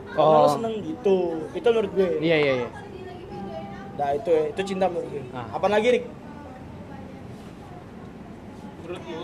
karena 0.07 0.29
lo 0.31 0.39
Oh. 0.39 0.49
seneng 0.51 0.73
gitu 0.79 1.17
itu 1.51 1.67
menurut 1.67 1.91
gue 1.91 2.09
Iya, 2.21 2.37
iya, 2.39 2.53
iya. 2.55 2.69
Nah 3.93 4.09
itu 4.11 4.25
ya, 4.27 4.43
itu 4.47 4.61
cinta 4.63 4.85
menurut 4.87 5.05
gue. 5.07 5.21
Ah. 5.31 5.45
Apa 5.51 5.67
lagi 5.67 5.87
Rik? 5.91 6.05
Menurut 8.79 9.03
lu 9.03 9.23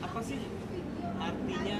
apa 0.00 0.18
sih 0.20 0.40
artinya 1.16 1.78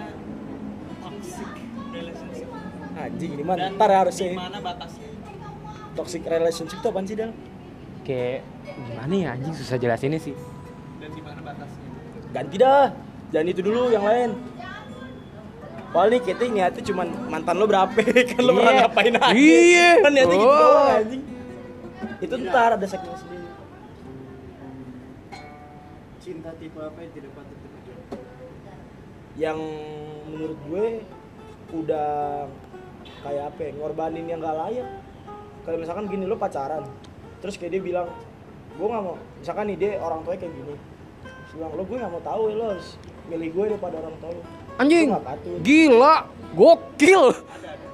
toxic 1.01 1.49
relationship? 1.91 2.49
Anjing 2.93 3.31
ini 3.35 3.43
mah 3.43 3.57
Dan 3.57 3.73
ntar 3.75 3.91
harusnya. 3.91 4.31
di 4.31 4.39
mana 4.39 4.59
batasnya? 4.59 5.09
Toxic 5.93 6.23
relationship 6.23 6.79
itu 6.79 6.87
apaan 6.87 7.05
sih 7.05 7.17
Dal? 7.19 7.33
Kayak 8.03 8.41
gimana 8.79 9.13
ya 9.15 9.29
anjing 9.35 9.55
susah 9.55 9.77
jelasinnya 9.77 10.17
sih. 10.19 10.37
Dan 11.01 11.11
di 11.11 11.23
mana 11.23 11.41
batasnya? 11.41 11.85
Ganti 12.31 12.57
dah. 12.57 12.87
Jangan 13.31 13.47
itu 13.49 13.61
dulu 13.61 13.89
yang 13.89 14.05
lain. 14.05 14.31
Paling 15.91 16.23
kita 16.23 16.47
niatnya 16.47 16.83
cuman 16.85 17.09
mantan 17.27 17.57
lo 17.57 17.67
berapa 17.67 17.91
kan 18.31 18.41
lo 18.41 18.55
pernah 18.55 18.71
Iya. 18.71 18.81
ngapain 18.85 19.15
aja 19.17 19.35
Iya. 19.35 19.89
kan 20.05 20.11
niatnya 20.13 20.37
gitu 20.37 20.47
Oh. 20.47 20.61
doang 20.61 20.91
anjing 20.95 21.23
itu 22.21 22.35
ntar 22.39 22.71
ada 22.77 22.85
segmen 22.85 23.13
sendiri 23.13 23.49
cinta 26.21 26.51
tipe 26.55 26.77
apa 26.77 26.99
yang 27.01 27.13
tidak 27.13 27.33
patut 27.33 27.57
diperjuangkan 27.59 28.21
yang 29.35 29.59
menurut 30.29 30.59
gue 30.63 30.87
udah 31.75 32.11
kayak 33.21 33.45
apa 33.49 33.61
ya 33.61 33.71
ngorbanin 33.75 34.27
yang 34.27 34.39
gak 34.39 34.53
layak 34.55 34.89
kalau 35.65 35.77
misalkan 35.77 36.07
gini 36.07 36.25
lo 36.25 36.37
pacaran 36.37 36.85
terus 37.41 37.57
kayak 37.57 37.73
dia 37.75 37.83
bilang 37.83 38.09
gue 38.71 38.87
nggak 38.87 39.03
mau 39.03 39.17
misalkan 39.37 39.65
nih 39.67 39.77
dia 39.77 39.91
orang 39.99 40.21
tuanya 40.23 40.41
kayak 40.41 40.55
gini 40.55 40.75
terus 41.51 41.59
bilang 41.59 41.73
lo 41.75 41.83
gue 41.83 41.97
nggak 41.99 42.13
mau 42.13 42.23
tahu 42.23 42.43
ya 42.47 42.55
lo 42.55 42.65
harus 42.71 42.89
milih 43.27 43.49
gue 43.51 43.65
daripada 43.75 43.97
orang 43.99 44.15
tua 44.17 44.31
lo 44.31 44.43
Anjing. 44.81 45.13
Gila, 45.61 46.25
gokil. 46.57 47.37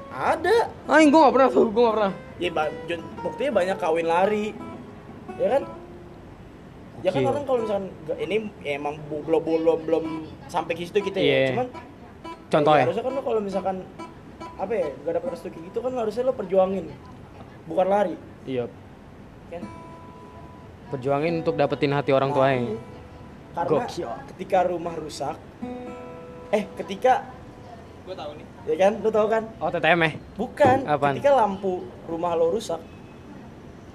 ada 0.09 0.71
Anjing 0.87 1.11
gua 1.11 1.21
gak 1.27 1.35
pernah 1.35 1.49
tuh, 1.51 1.67
gua 1.67 1.83
gak 1.83 1.95
pernah. 1.99 2.13
ya 2.37 2.51
buktinya 3.19 3.53
banyak 3.53 3.77
kawin 3.77 4.07
lari 4.07 4.47
ya 5.35 5.49
kan 5.51 5.63
ya 7.01 7.11
kan 7.11 7.23
orang 7.27 7.45
kalau 7.45 7.59
misalkan 7.61 7.85
ini 8.17 8.37
ya 8.61 8.73
emang 8.77 8.95
belum 9.03 9.41
belum 9.43 9.79
belum 9.83 10.05
sampai 10.47 10.73
ke 10.73 10.85
situ 10.85 11.01
kita 11.03 11.19
Iya. 11.19 11.33
ya 11.33 11.49
cuman 11.51 11.69
Contohnya. 12.47 12.79
Ya, 12.79 12.85
harusnya 12.87 13.03
kan 13.03 13.13
lo 13.13 13.23
kalau 13.25 13.41
misalkan 13.43 13.77
apa 14.57 14.73
ya 14.73 14.87
gak 15.03 15.13
dapet 15.19 15.29
restu 15.35 15.49
kayak 15.51 15.65
gitu 15.67 15.79
kan 15.83 15.93
harusnya 15.93 16.23
lo 16.23 16.33
perjuangin 16.33 16.87
bukan 17.67 17.87
lari 17.89 18.15
Iya. 18.47 18.71
kan 19.51 19.63
Perjuangin 20.87 21.43
untuk 21.43 21.59
dapetin 21.59 21.91
hati 21.91 22.15
orang 22.15 22.31
tuanya. 22.31 22.79
Karena 23.57 23.81
Gokil. 23.83 24.09
ketika 24.29 24.59
rumah 24.65 24.95
rusak 24.95 25.37
eh 26.51 26.65
ketika 26.77 27.25
Gua 28.05 28.15
tahu 28.15 28.37
nih. 28.37 28.47
ya 28.67 28.75
kan 28.79 28.93
lo 29.01 29.11
tau 29.11 29.27
kan 29.27 29.43
Oh, 29.57 29.67
TTM 29.67 29.99
ya? 29.99 30.11
bukan 30.37 30.77
Apaan? 30.85 31.15
ketika 31.17 31.33
lampu 31.35 31.73
rumah 32.05 32.37
lo 32.37 32.49
rusak 32.49 32.79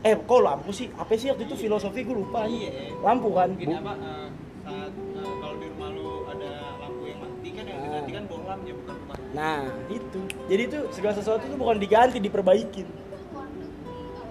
eh 0.01 0.17
kok 0.17 0.41
lampu 0.41 0.69
sih 0.71 0.89
apa 0.91 1.13
sih 1.13 1.29
waktu 1.29 1.45
itu 1.45 1.55
filosofi 1.55 2.01
gue 2.01 2.17
lupa 2.17 2.43
Iya. 2.43 2.97
lampu 2.99 3.29
kan 3.31 3.53
apa 3.53 3.93
eh, 3.95 4.27
saat 4.61 4.91
eh, 4.91 5.31
kalau 5.37 5.55
di 5.55 5.67
rumah 5.69 5.89
lu 5.89 6.07
ada 6.27 6.51
lampu 6.77 7.03
yang 7.05 7.19
mati 7.19 7.49
kan 7.51 7.63
yang 7.63 7.79
diganti 7.79 8.11
kan 8.11 8.23
bohlamnya 8.25 8.73
bukan 8.75 8.95
rumah. 8.97 9.15
Nah, 9.31 9.61
itu. 9.87 10.21
Jadi 10.45 10.61
itu 10.65 10.79
segala 10.91 11.13
sesuatu 11.13 11.43
itu 11.43 11.55
bukan 11.55 11.77
diganti, 11.77 12.17
diperbaikin. 12.17 12.83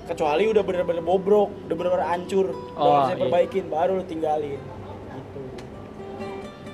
Kecuali 0.05 0.45
udah 0.45 0.61
bener-bener 0.61 1.01
bobrok, 1.01 1.49
udah 1.64 1.74
bener-bener 1.74 2.05
hancur, 2.05 2.51
udah 2.51 2.76
Oh, 2.76 2.99
bisa 3.01 3.14
iya. 3.14 3.20
perbaikin, 3.20 3.64
baru 3.66 3.93
lu 3.95 4.05
tinggalin. 4.05 4.59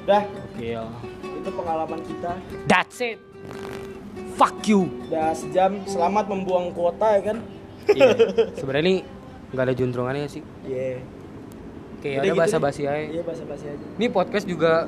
Dah, 0.07 0.23
Gokil. 0.23 0.83
itu 1.37 1.51
pengalaman 1.51 2.01
kita. 2.01 2.33
That's 2.65 2.99
it. 3.01 3.19
Fuck 4.39 4.63
you. 4.65 4.87
Udah 5.09 5.35
sejam, 5.35 5.83
selamat 5.85 6.31
membuang 6.31 6.71
kuota 6.71 7.19
ya 7.19 7.33
kan? 7.33 7.39
Iya. 7.87 8.15
Sebenarnya 8.55 8.85
ini 8.85 8.97
nggak 9.51 9.65
ada 9.67 9.75
juntrungannya 9.75 10.27
sih. 10.27 10.43
Iya. 10.63 11.03
Kayak 11.99 12.13
Udah 12.13 12.23
ada 12.23 12.29
gitu 12.29 12.39
bahasa 12.39 12.57
basi 12.59 12.83
aja. 12.85 13.03
Iya, 13.03 13.23
basa-basi 13.23 13.67
aja. 13.67 13.87
Ini 13.97 14.07
podcast 14.09 14.47
juga 14.47 14.87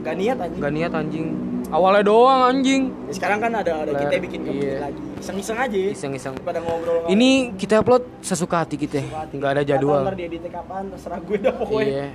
Gak 0.00 0.14
niat 0.14 0.36
anjing. 0.38 0.60
nggak 0.60 0.72
niat 0.72 0.92
anjing. 0.92 1.26
Awalnya 1.68 2.02
doang 2.04 2.40
anjing. 2.46 2.82
Ya, 3.08 3.12
sekarang 3.12 3.38
kan 3.40 3.52
ada 3.52 3.72
ada 3.82 3.92
kita 3.96 4.16
bikin 4.20 4.40
Iya. 4.46 4.76
lagi. 4.84 5.00
Iseng-iseng 5.18 5.58
aja. 5.58 5.76
Iseng-iseng. 5.90 6.34
Pada 6.40 6.60
ngobrol. 6.60 7.08
Ini 7.08 7.56
kita 7.56 7.80
upload 7.80 8.04
sesuka 8.20 8.62
hati 8.62 8.76
kita. 8.76 9.00
Nggak 9.28 9.50
ada 9.56 9.62
jadwal. 9.64 10.04
Ntar 10.04 10.14
dia 10.14 10.28
editnya 10.28 10.52
kapan, 10.52 10.88
terserah 10.88 11.20
gue 11.20 11.36
dah 11.36 11.52
pokoknya. 11.52 11.88
Iya. 11.88 12.08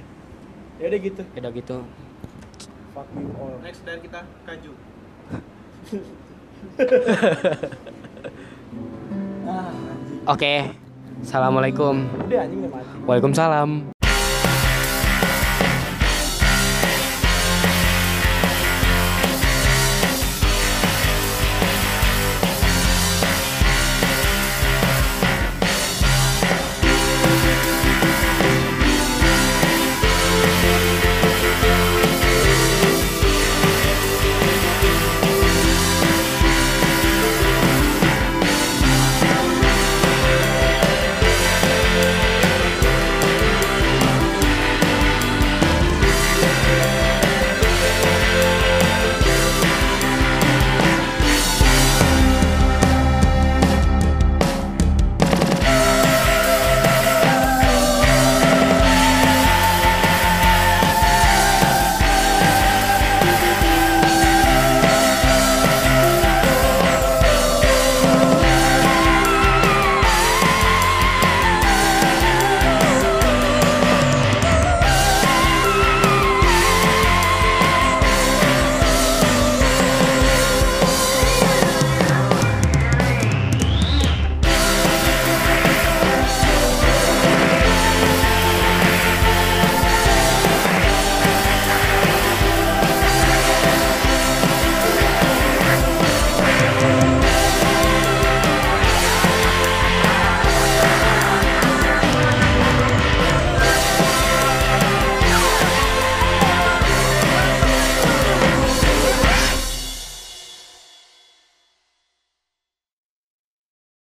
Ya 0.79 0.85
udah 0.87 0.99
gitu. 1.01 1.21
Udah 1.35 1.51
gitu. 1.51 1.77
Fuck 2.93 3.05
you 3.13 3.29
all. 3.37 3.53
Next 3.61 3.85
dari 3.85 4.01
kita 4.01 4.25
kaju. 4.49 4.71
Ah, 9.49 9.69
anjing. 9.69 10.21
Oke. 10.25 10.53
Assalamualaikum. 11.21 11.95
Udah 12.25 12.39
anjing 12.45 12.59
udah 12.65 12.71
mati. 12.73 12.97
Waalaikumsalam. 13.05 13.98